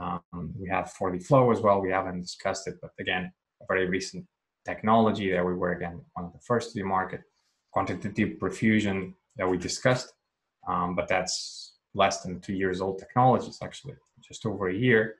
Um, 0.00 0.54
we 0.60 0.66
have 0.76 0.86
4D 0.98 1.16
Flow 1.28 1.44
as 1.54 1.60
well. 1.64 1.80
We 1.80 1.90
haven't 1.98 2.20
discussed 2.28 2.64
it, 2.70 2.76
but 2.82 2.92
again, 3.04 3.24
a 3.62 3.64
very 3.72 3.86
recent 3.96 4.22
technology 4.70 5.26
that 5.32 5.44
we 5.48 5.54
were 5.60 5.72
again 5.78 5.96
one 6.14 6.26
of 6.28 6.32
the 6.36 6.44
first 6.50 6.66
to 6.70 6.78
the 6.80 6.88
market. 6.98 7.20
Quantitative 7.76 8.30
perfusion 8.42 8.98
that 9.36 9.48
we 9.48 9.56
discussed, 9.56 10.12
um, 10.68 10.94
but 10.94 11.08
that's 11.08 11.74
less 11.94 12.22
than 12.22 12.40
two 12.40 12.54
years 12.54 12.80
old 12.80 12.98
technologies 12.98 13.58
actually. 13.62 13.94
Just 14.20 14.46
over 14.46 14.68
a 14.68 14.74
year, 14.74 15.16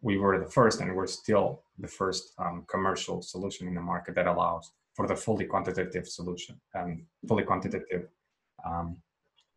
we 0.00 0.18
were 0.18 0.38
the 0.38 0.50
first, 0.50 0.80
and 0.80 0.94
we're 0.94 1.06
still 1.06 1.62
the 1.78 1.88
first 1.88 2.32
um, 2.38 2.64
commercial 2.68 3.22
solution 3.22 3.68
in 3.68 3.74
the 3.74 3.80
market 3.80 4.14
that 4.14 4.26
allows 4.26 4.72
for 4.94 5.06
the 5.06 5.16
fully 5.16 5.44
quantitative 5.44 6.08
solution 6.08 6.58
and 6.74 7.04
fully 7.28 7.42
quantitative 7.42 8.08
um, 8.64 8.96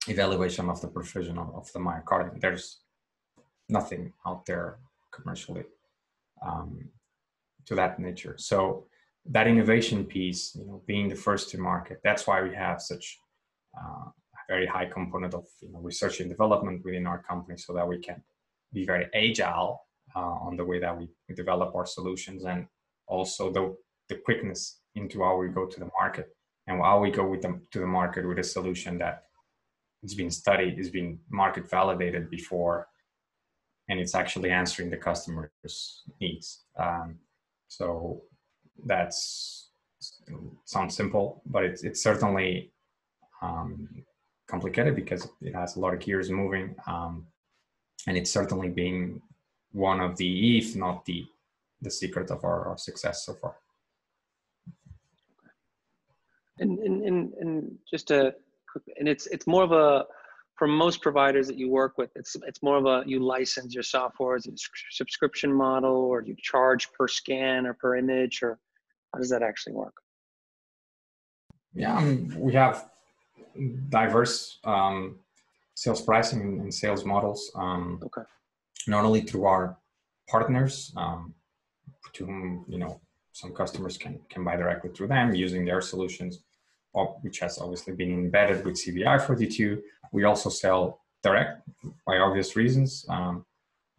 evaluation 0.08 0.70
of 0.70 0.82
the 0.82 0.88
perfusion 0.88 1.38
of 1.38 1.72
the 1.74 1.80
myocardium. 1.80 2.40
There's 2.40 2.80
nothing 3.70 4.14
out 4.26 4.46
there 4.46 4.80
commercially 5.12 5.64
um, 6.46 6.90
to 7.66 7.76
that 7.76 8.00
nature. 8.00 8.36
So 8.38 8.86
that 9.26 9.48
innovation 9.48 10.06
piece, 10.06 10.56
you 10.56 10.66
know, 10.66 10.82
being 10.86 11.08
the 11.08 11.16
first 11.16 11.50
to 11.52 11.58
market, 11.58 12.00
that's 12.04 12.26
why 12.28 12.42
we 12.42 12.54
have 12.56 12.82
such 12.82 13.20
a 13.76 14.12
very 14.48 14.66
high 14.66 14.86
component 14.86 15.34
of 15.34 15.46
you 15.62 15.72
know, 15.72 15.80
research 15.80 16.20
and 16.20 16.30
development 16.30 16.84
within 16.84 17.08
our 17.08 17.22
company, 17.24 17.58
so 17.58 17.74
that 17.74 17.88
we 17.88 18.00
can 18.00 18.22
be 18.74 18.86
very 18.86 19.08
agile 19.14 19.82
uh, 20.16 20.20
on 20.20 20.56
the 20.58 20.66
way 20.66 20.80
that 20.80 20.98
we, 20.98 21.08
we 21.28 21.36
develop 21.36 21.76
our 21.76 21.86
solutions, 21.86 22.46
and 22.46 22.68
also 23.08 23.52
the 23.52 23.76
the 24.10 24.16
quickness 24.16 24.80
into 24.96 25.24
how 25.24 25.38
we 25.38 25.48
go 25.48 25.66
to 25.66 25.80
the 25.80 25.90
market 26.00 26.36
and 26.68 26.82
how 26.82 27.00
we 27.00 27.12
go 27.12 27.28
with 27.28 27.42
them 27.42 27.62
to 27.72 27.80
the 27.80 27.88
market 27.88 28.28
with 28.28 28.40
a 28.40 28.44
solution 28.44 28.98
that 28.98 29.24
it's 30.02 30.16
been 30.16 30.32
studied, 30.32 30.80
it's 30.80 30.90
been 30.90 31.20
market 31.30 31.70
validated 31.70 32.30
before 32.30 32.88
and 33.90 34.00
it's 34.00 34.16
actually 34.16 34.52
answering 34.52 34.90
the 34.90 34.98
customer's 34.98 36.04
needs. 36.22 36.64
Um, 36.78 37.18
so 37.68 38.22
that's 38.86 39.70
sounds 40.66 40.96
simple, 40.96 41.42
but 41.46 41.64
it's 41.64 41.84
it's 41.84 42.02
certainly 42.02 42.72
um, 43.42 43.88
complicated 44.48 44.96
because 44.96 45.28
it 45.42 45.56
has 45.56 45.76
a 45.76 45.80
lot 45.80 45.94
of 45.94 46.00
gears 46.00 46.30
moving, 46.30 46.76
um, 46.88 47.26
and 48.08 48.18
it's 48.18 48.32
certainly 48.32 48.70
been 48.70 49.22
one 49.72 50.00
of 50.00 50.18
the, 50.18 50.58
if 50.58 50.76
not 50.76 51.06
the, 51.06 51.26
the 51.82 51.92
secret 51.92 52.32
of 52.32 52.44
our, 52.44 52.68
our 52.68 52.78
success 52.78 53.26
so 53.26 53.34
far. 53.34 53.56
And, 56.60 56.80
and, 56.80 57.04
and, 57.04 57.34
and 57.40 57.78
just 57.90 58.12
a 58.12 58.36
quick, 58.70 58.84
and 58.98 59.08
it's 59.08 59.28
it's 59.28 59.48
more 59.48 59.64
of 59.64 59.72
a 59.72 60.06
for 60.58 60.68
most 60.68 61.02
providers 61.02 61.48
that 61.48 61.58
you 61.58 61.70
work 61.70 61.98
with, 61.98 62.10
it's 62.16 62.36
it's 62.46 62.62
more 62.62 62.78
of 62.78 62.86
a 62.86 63.04
you 63.08 63.20
license 63.20 63.74
your 63.74 63.84
software 63.84 64.36
as 64.36 64.46
a 64.46 64.52
subscription 64.92 65.54
model, 65.54 65.96
or 65.96 66.22
you 66.22 66.36
charge 66.38 66.92
per 66.92 67.08
scan 67.08 67.66
or 67.66 67.74
per 67.74 67.96
image, 67.96 68.44
or 68.44 68.60
how 69.14 69.20
does 69.20 69.30
that 69.30 69.42
actually 69.42 69.74
work? 69.74 69.96
Yeah, 71.74 71.98
um, 71.98 72.34
we 72.38 72.54
have 72.54 72.90
diverse 73.90 74.60
um, 74.64 75.20
sales 75.76 76.02
pricing 76.02 76.60
and 76.60 76.74
sales 76.74 77.06
models. 77.06 77.52
Um, 77.56 78.00
okay. 78.04 78.22
Not 78.88 79.06
only 79.06 79.22
through 79.22 79.46
our 79.46 79.78
partners, 80.28 80.94
um, 80.96 81.34
to 82.14 82.26
whom 82.26 82.66
you 82.68 82.80
know 82.80 83.00
some 83.34 83.54
customers 83.54 83.98
can 83.98 84.20
can 84.30 84.44
buy 84.44 84.56
directly 84.56 84.90
through 84.92 85.08
them 85.08 85.34
using 85.34 85.66
their 85.66 85.82
solutions, 85.82 86.40
which 87.22 87.40
has 87.40 87.60
obviously 87.60 87.94
been 87.94 88.12
embedded 88.14 88.66
with 88.66 88.76
CVI 88.76 89.26
42. 89.26 89.82
We 90.12 90.24
also 90.24 90.50
sell 90.50 91.02
direct 91.24 91.62
by 92.08 92.18
obvious 92.18 92.56
reasons, 92.56 93.06
um, 93.10 93.46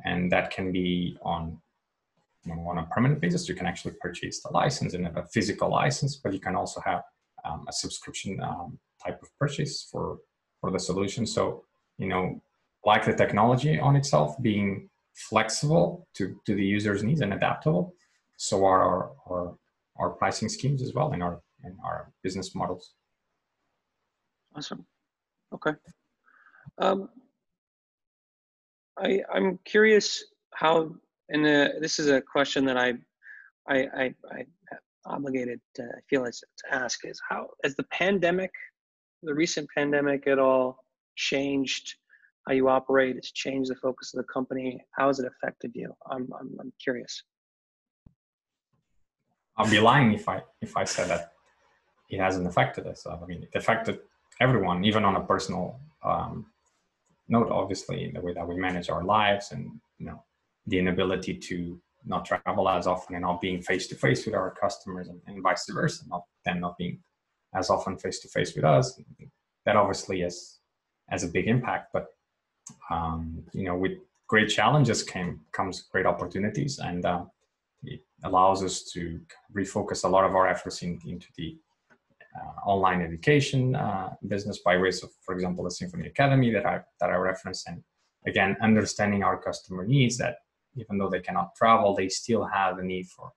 and 0.05 0.31
that 0.33 0.51
can 0.51 0.73
be 0.73 1.19
on 1.23 1.61
you 2.45 2.55
know, 2.55 2.69
on 2.69 2.79
a 2.79 2.87
permanent 2.87 3.21
basis. 3.21 3.49
You 3.49 3.55
can 3.55 3.67
actually 3.67 3.95
purchase 4.01 4.41
the 4.41 4.51
license 4.53 4.95
and 4.95 5.05
have 5.05 5.17
a 5.17 5.27
physical 5.27 5.71
license, 5.71 6.17
but 6.17 6.33
you 6.33 6.41
can 6.41 6.57
also 6.57 6.81
have 6.81 7.03
um, 7.45 7.67
a 7.69 7.73
subscription 7.73 8.41
um, 8.43 8.79
type 9.05 9.23
of 9.23 9.29
purchase 9.39 9.89
for 9.91 10.19
for 10.61 10.71
the 10.71 10.79
solution. 10.79 11.27
So 11.27 11.65
you 11.99 12.09
know, 12.09 12.41
like 12.85 13.05
the 13.05 13.15
technology 13.15 13.79
on 13.79 13.97
itself 13.97 14.41
being 14.43 14.89
flexible 15.15 16.07
to 16.15 16.41
to 16.47 16.55
the 16.55 16.65
user's 16.65 17.03
needs 17.03 17.21
and 17.21 17.35
adaptable, 17.35 17.95
so 18.37 18.65
are 18.65 18.83
our 18.83 19.13
our, 19.29 19.55
our 19.97 20.11
pricing 20.11 20.49
schemes 20.49 20.83
as 20.83 20.95
well 20.95 21.13
in 21.13 21.23
our 21.23 21.41
in 21.65 21.77
our 21.85 22.13
business 22.23 22.55
models. 22.55 22.95
Awesome. 24.57 24.85
Okay. 25.53 25.73
Um, 26.79 27.09
I, 28.99 29.21
I'm 29.33 29.59
curious 29.65 30.25
how, 30.55 30.95
and 31.29 31.47
uh, 31.47 31.69
this 31.81 31.99
is 31.99 32.09
a 32.09 32.21
question 32.21 32.65
that 32.67 32.77
I, 32.77 32.95
I, 33.69 33.87
I, 33.97 34.15
I 34.31 34.45
obligated 35.07 35.61
to, 35.75 35.83
I 35.83 36.01
feel 36.09 36.23
like 36.23 36.33
to 36.33 36.75
ask 36.75 37.05
is 37.05 37.21
how, 37.29 37.49
has 37.65 37.75
the 37.77 37.85
pandemic, 37.85 38.51
the 39.23 39.35
recent 39.35 39.69
pandemic 39.77 40.27
at 40.27 40.39
all 40.39 40.85
changed 41.17 41.95
how 42.47 42.55
you 42.55 42.69
operate? 42.69 43.17
It's 43.17 43.33
changed 43.33 43.71
the 43.71 43.77
focus 43.77 44.15
of 44.15 44.19
the 44.19 44.33
company. 44.33 44.83
How 44.97 45.09
has 45.09 45.19
it 45.21 45.27
affected 45.27 45.73
you? 45.75 45.93
I'm, 46.11 46.29
I'm, 46.39 46.57
I'm 46.59 46.73
curious. 46.83 47.23
I'll 49.57 49.71
be 49.71 49.79
lying 49.79 50.15
if 50.15 50.29
I, 50.29 50.43
if 50.63 50.77
I 50.77 50.85
said 50.85 51.09
that 51.09 51.33
it 52.09 52.19
hasn't 52.19 52.47
affected 52.47 52.87
us. 52.87 53.07
I 53.07 53.25
mean, 53.27 53.43
it 53.43 53.51
affected 53.55 54.01
everyone, 54.41 54.85
even 54.85 55.05
on 55.05 55.17
a 55.17 55.21
personal 55.21 55.79
um, 56.03 56.47
note, 57.29 57.51
obviously, 57.51 58.11
the 58.13 58.21
way 58.21 58.33
that 58.33 58.47
we 58.49 58.57
manage 58.57 58.89
our 58.89 59.05
lives 59.05 59.53
and, 59.53 59.71
you 59.99 60.07
know, 60.07 60.23
the 60.67 60.79
inability 60.79 61.35
to 61.35 61.81
not 62.05 62.25
travel 62.25 62.69
as 62.69 62.87
often 62.87 63.15
and 63.15 63.23
not 63.23 63.41
being 63.41 63.61
face 63.63 63.87
to 63.89 63.95
face 63.95 64.25
with 64.25 64.35
our 64.35 64.51
customers 64.51 65.09
and, 65.09 65.21
and, 65.27 65.43
vice 65.43 65.69
versa, 65.69 66.05
not 66.09 66.23
them 66.45 66.61
not 66.61 66.77
being 66.79 66.99
as 67.55 67.71
often 67.71 67.97
face 67.97 68.21
to 68.21 68.29
face 68.29 68.55
with 68.55 68.65
us. 68.65 69.01
That 69.67 69.77
obviously 69.77 70.23
is 70.23 70.61
has 71.09 71.25
a 71.25 71.29
big 71.29 71.49
impact. 71.49 71.89
But 71.93 72.07
um, 72.91 73.43
you 73.53 73.65
know, 73.65 73.77
with 73.77 73.99
great 74.29 74.49
challenges 74.49 75.03
came 75.03 75.41
comes 75.53 75.83
great 75.93 76.07
opportunities, 76.07 76.79
and 76.79 77.05
uh, 77.05 77.25
it 77.83 78.01
allows 78.25 78.63
us 78.63 78.85
to 78.93 79.21
refocus 79.55 80.05
a 80.05 80.09
lot 80.09 80.25
of 80.25 80.35
our 80.35 80.49
efforts 80.49 80.83
in, 80.83 81.01
into 81.07 81.27
the 81.37 81.59
uh, 82.37 82.69
online 82.69 83.03
education 83.03 83.75
uh, 83.75 84.11
business 84.29 84.61
by 84.65 84.77
ways 84.77 85.03
of, 85.03 85.11
for 85.23 85.35
example, 85.35 85.65
the 85.65 85.71
Symphony 85.71 86.07
Academy 86.07 86.51
that 86.53 86.65
I 86.65 86.81
that 87.01 87.11
I 87.11 87.17
referenced, 87.17 87.69
and 87.69 87.83
again, 88.27 88.57
understanding 88.63 89.23
our 89.23 89.37
customer 89.37 89.85
needs 89.85 90.17
that 90.19 90.37
even 90.77 90.99
though 90.99 91.11
they 91.11 91.21
cannot 91.21 91.55
travel, 91.55 91.95
they 91.95 92.09
still 92.09 92.45
have 92.45 92.79
a 92.79 92.83
need 92.83 93.07
for 93.09 93.33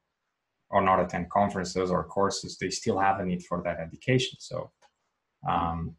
or 0.70 0.82
not 0.82 1.00
attend 1.00 1.30
conferences 1.30 1.92
or 1.92 2.04
courses, 2.04 2.58
they 2.58 2.70
still 2.70 2.98
have 2.98 3.20
a 3.20 3.26
need 3.26 3.44
for 3.44 3.62
that 3.64 3.80
education. 3.80 4.38
So, 4.40 4.72
um, 5.48 5.96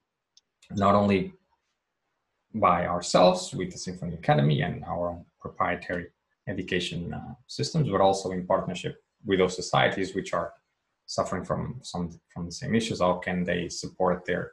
not 0.72 0.96
only 0.96 1.32
by 2.54 2.86
ourselves 2.86 3.54
with 3.54 3.70
the 3.70 3.78
Symphony 3.78 4.14
Academy 4.14 4.62
and 4.62 4.84
our 4.84 5.10
own 5.10 5.24
proprietary 5.40 6.06
education 6.48 7.14
uh, 7.14 7.34
systems, 7.46 7.88
but 7.88 8.00
also 8.00 8.32
in 8.32 8.46
partnership 8.46 8.96
with 9.24 9.38
those 9.38 9.54
societies 9.54 10.14
which 10.14 10.32
are 10.34 10.52
suffering 11.06 11.44
from 11.44 11.78
some 11.82 12.10
from 12.32 12.46
the 12.46 12.52
same 12.52 12.74
issues 12.74 13.00
how 13.00 13.14
can 13.14 13.44
they 13.44 13.68
support 13.68 14.24
their 14.24 14.52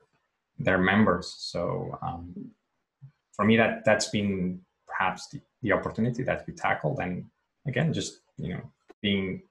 their 0.60 0.78
members 0.78 1.36
so 1.38 1.98
um, 2.02 2.34
for 3.32 3.46
me 3.46 3.56
that 3.56 3.84
that's 3.86 4.10
been 4.10 4.60
perhaps 4.88 5.30
the, 5.30 5.40
the 5.62 5.72
opportunity 5.72 6.24
that 6.24 6.46
we 6.48 6.54
tackled 6.54 7.00
and 7.00 7.26
again 7.68 7.94
just 7.94 8.22
you 8.38 8.54
know 8.54 8.62
being 9.02 9.42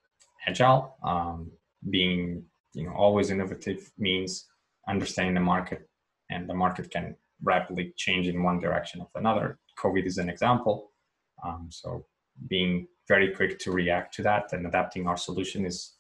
agile 0.46 0.96
um, 1.02 1.50
being 1.90 2.44
you 2.74 2.84
know 2.84 2.92
always 2.92 3.30
innovative 3.30 3.90
means 3.98 4.46
understanding 4.88 5.34
the 5.34 5.40
market 5.40 5.88
and 6.30 6.48
the 6.48 6.54
market 6.54 6.90
can 6.90 7.16
rapidly 7.42 7.92
change 7.96 8.28
in 8.28 8.42
one 8.42 8.60
direction 8.60 9.00
or 9.00 9.08
another 9.14 9.58
covid 9.78 10.04
is 10.06 10.18
an 10.18 10.28
example 10.28 10.90
um, 11.44 11.68
so 11.70 12.04
being 12.48 12.86
very 13.08 13.34
quick 13.34 13.58
to 13.58 13.72
react 13.72 14.14
to 14.14 14.22
that 14.22 14.52
and 14.52 14.66
adapting 14.66 15.06
our 15.06 15.16
solution 15.16 15.64
is 15.64 15.94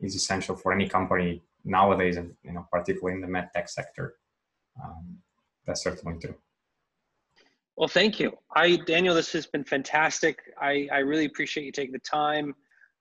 is 0.00 0.14
essential 0.14 0.56
for 0.56 0.72
any 0.72 0.88
company 0.88 1.42
nowadays, 1.64 2.16
and 2.16 2.34
you 2.42 2.52
know, 2.52 2.66
particularly 2.72 3.14
in 3.14 3.20
the 3.20 3.26
medtech 3.26 3.68
sector. 3.68 4.14
Um, 4.82 5.18
that's 5.66 5.82
certainly 5.82 6.18
true. 6.18 6.34
Well, 7.80 7.88
thank 7.88 8.20
you. 8.20 8.36
I, 8.54 8.76
Daniel, 8.76 9.14
this 9.14 9.32
has 9.32 9.46
been 9.46 9.64
fantastic. 9.64 10.38
I, 10.60 10.86
I 10.92 10.98
really 10.98 11.24
appreciate 11.24 11.64
you 11.64 11.72
taking 11.72 11.94
the 11.94 11.98
time. 12.00 12.54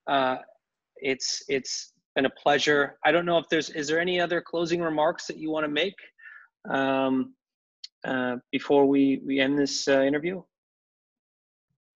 Uh, 0.07 0.37
it's 0.95 1.43
it's 1.49 1.91
been 2.15 2.25
a 2.25 2.29
pleasure. 2.29 2.97
I 3.03 3.11
don't 3.11 3.25
know 3.25 3.37
if 3.37 3.49
there's 3.49 3.69
is 3.71 3.89
there 3.89 3.99
any 3.99 4.21
other 4.21 4.39
closing 4.39 4.81
remarks 4.81 5.27
that 5.27 5.35
you 5.35 5.51
want 5.51 5.65
to 5.65 5.67
make 5.69 5.97
um, 6.69 7.33
uh, 8.05 8.37
before 8.53 8.85
we 8.85 9.21
we 9.25 9.41
end 9.41 9.59
this 9.59 9.85
uh, 9.89 9.99
interview. 9.99 10.41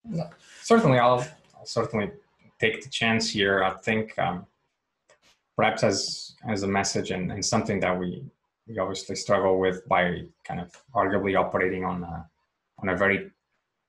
No, 0.03 0.29
certainly, 0.61 0.99
I'll, 0.99 1.25
I'll 1.57 1.65
certainly 1.65 2.11
take 2.59 2.83
the 2.83 2.89
chance 2.89 3.29
here. 3.29 3.63
I 3.63 3.75
think 3.75 4.19
um, 4.19 4.45
perhaps 5.55 5.83
as 5.85 6.35
as 6.49 6.63
a 6.63 6.67
message 6.67 7.11
and, 7.11 7.31
and 7.31 7.45
something 7.45 7.79
that 7.79 7.97
we 7.97 8.25
we 8.67 8.77
obviously 8.77 9.15
struggle 9.15 9.57
with 9.57 9.87
by 9.87 10.23
kind 10.43 10.59
of 10.59 10.69
arguably 10.93 11.39
operating 11.39 11.85
on 11.85 12.25
on 12.79 12.89
a 12.89 12.97
very 12.97 13.31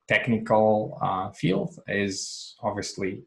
technical 0.08 0.98
uh, 1.02 1.30
field 1.30 1.78
is 1.88 2.54
obviously 2.62 3.22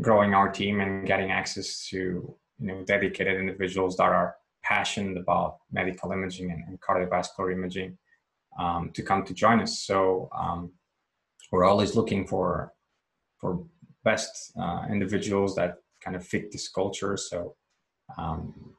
growing 0.00 0.34
our 0.34 0.48
team 0.50 0.80
and 0.80 1.06
getting 1.06 1.30
access 1.30 1.86
to 1.88 1.96
you 1.96 2.66
know 2.66 2.82
dedicated 2.84 3.38
individuals 3.38 3.96
that 3.96 4.10
are 4.10 4.36
passionate 4.62 5.16
about 5.16 5.58
medical 5.72 6.12
imaging 6.12 6.50
and, 6.50 6.64
and 6.68 6.80
cardiovascular 6.80 7.52
imaging 7.52 7.96
um, 8.58 8.90
to 8.94 9.02
come 9.02 9.24
to 9.24 9.34
join 9.34 9.60
us. 9.60 9.80
So 9.80 10.28
um, 10.36 10.72
we're 11.50 11.64
always 11.64 11.94
looking 11.94 12.26
for 12.26 12.72
for 13.40 13.64
best 14.04 14.52
uh, 14.60 14.86
individuals 14.90 15.54
that 15.56 15.76
kind 16.02 16.16
of 16.16 16.26
fit 16.26 16.52
this 16.52 16.68
culture. 16.68 17.16
So 17.16 17.56
um, 18.18 18.74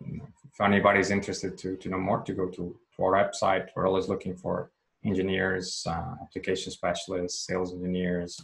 if 0.00 0.60
anybody's 0.60 1.10
interested 1.10 1.56
to, 1.58 1.76
to 1.76 1.88
know 1.88 1.98
more, 1.98 2.20
to 2.22 2.32
go 2.32 2.46
to, 2.48 2.76
to 2.96 3.02
our 3.02 3.12
website. 3.12 3.68
We're 3.74 3.86
always 3.86 4.08
looking 4.08 4.36
for 4.36 4.70
engineers, 5.06 5.86
uh, 5.88 6.14
application 6.22 6.72
specialists, 6.72 7.46
sales 7.46 7.72
engineers, 7.72 8.40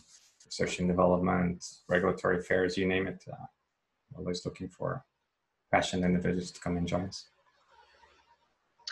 research 0.46 0.78
and 0.78 0.88
development, 0.88 1.64
regulatory 1.88 2.38
affairs, 2.38 2.76
you 2.76 2.86
name 2.86 3.06
it. 3.06 3.22
Uh, 3.30 3.36
always 4.16 4.44
looking 4.44 4.68
for 4.68 5.04
passionate 5.72 6.06
individuals 6.06 6.50
to 6.50 6.60
come 6.60 6.76
and 6.76 6.86
join 6.86 7.06
us. 7.06 7.28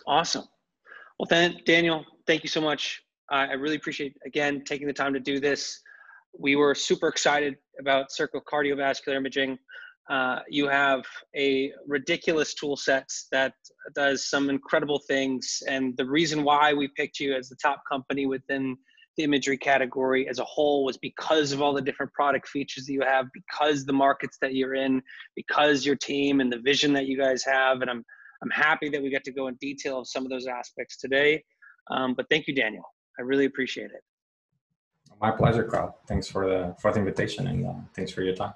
Awesome. 0.06 0.44
Well, 1.18 1.26
then, 1.28 1.58
Daniel, 1.66 2.04
thank 2.26 2.42
you 2.42 2.48
so 2.48 2.60
much. 2.60 3.02
Uh, 3.30 3.46
I 3.50 3.52
really 3.52 3.76
appreciate, 3.76 4.16
again, 4.24 4.64
taking 4.64 4.86
the 4.86 4.92
time 4.92 5.12
to 5.12 5.20
do 5.20 5.38
this. 5.38 5.80
We 6.38 6.56
were 6.56 6.74
super 6.74 7.08
excited 7.08 7.56
about 7.78 8.10
Circle 8.10 8.40
Cardiovascular 8.50 9.16
Imaging. 9.16 9.58
Uh, 10.10 10.40
you 10.48 10.68
have 10.68 11.04
a 11.36 11.72
ridiculous 11.86 12.52
tool 12.52 12.76
sets 12.76 13.28
that 13.30 13.52
does 13.94 14.28
some 14.28 14.50
incredible 14.50 15.00
things. 15.06 15.62
And 15.68 15.96
the 15.96 16.04
reason 16.04 16.42
why 16.42 16.74
we 16.74 16.88
picked 16.88 17.20
you 17.20 17.32
as 17.34 17.48
the 17.48 17.56
top 17.62 17.82
company 17.88 18.26
within 18.26 18.76
the 19.16 19.22
imagery 19.22 19.56
category 19.56 20.28
as 20.28 20.40
a 20.40 20.44
whole 20.44 20.84
was 20.84 20.96
because 20.98 21.52
of 21.52 21.62
all 21.62 21.72
the 21.72 21.80
different 21.80 22.12
product 22.12 22.48
features 22.48 22.86
that 22.86 22.92
you 22.92 23.02
have, 23.02 23.26
because 23.32 23.84
the 23.84 23.92
markets 23.92 24.36
that 24.42 24.54
you're 24.54 24.74
in, 24.74 25.00
because 25.36 25.86
your 25.86 25.96
team 25.96 26.40
and 26.40 26.52
the 26.52 26.58
vision 26.58 26.92
that 26.92 27.06
you 27.06 27.16
guys 27.16 27.44
have. 27.44 27.80
And 27.80 27.90
I'm 27.90 28.04
I'm 28.42 28.50
happy 28.50 28.88
that 28.88 29.00
we 29.00 29.10
got 29.10 29.22
to 29.24 29.32
go 29.32 29.48
in 29.48 29.54
detail 29.60 29.98
of 30.00 30.08
some 30.08 30.24
of 30.24 30.30
those 30.30 30.46
aspects 30.46 30.96
today. 30.96 31.44
Um, 31.90 32.14
but 32.14 32.26
thank 32.30 32.46
you, 32.48 32.54
Daniel. 32.54 32.84
I 33.18 33.22
really 33.22 33.44
appreciate 33.44 33.90
it. 33.90 34.02
My 35.20 35.30
pleasure, 35.30 35.64
Carl. 35.64 35.98
Thanks 36.08 36.26
for 36.26 36.48
the 36.48 36.74
for 36.80 36.92
the 36.92 36.98
invitation 36.98 37.46
and 37.46 37.66
uh, 37.66 37.74
thanks 37.94 38.10
for 38.10 38.22
your 38.22 38.34
time. 38.34 38.54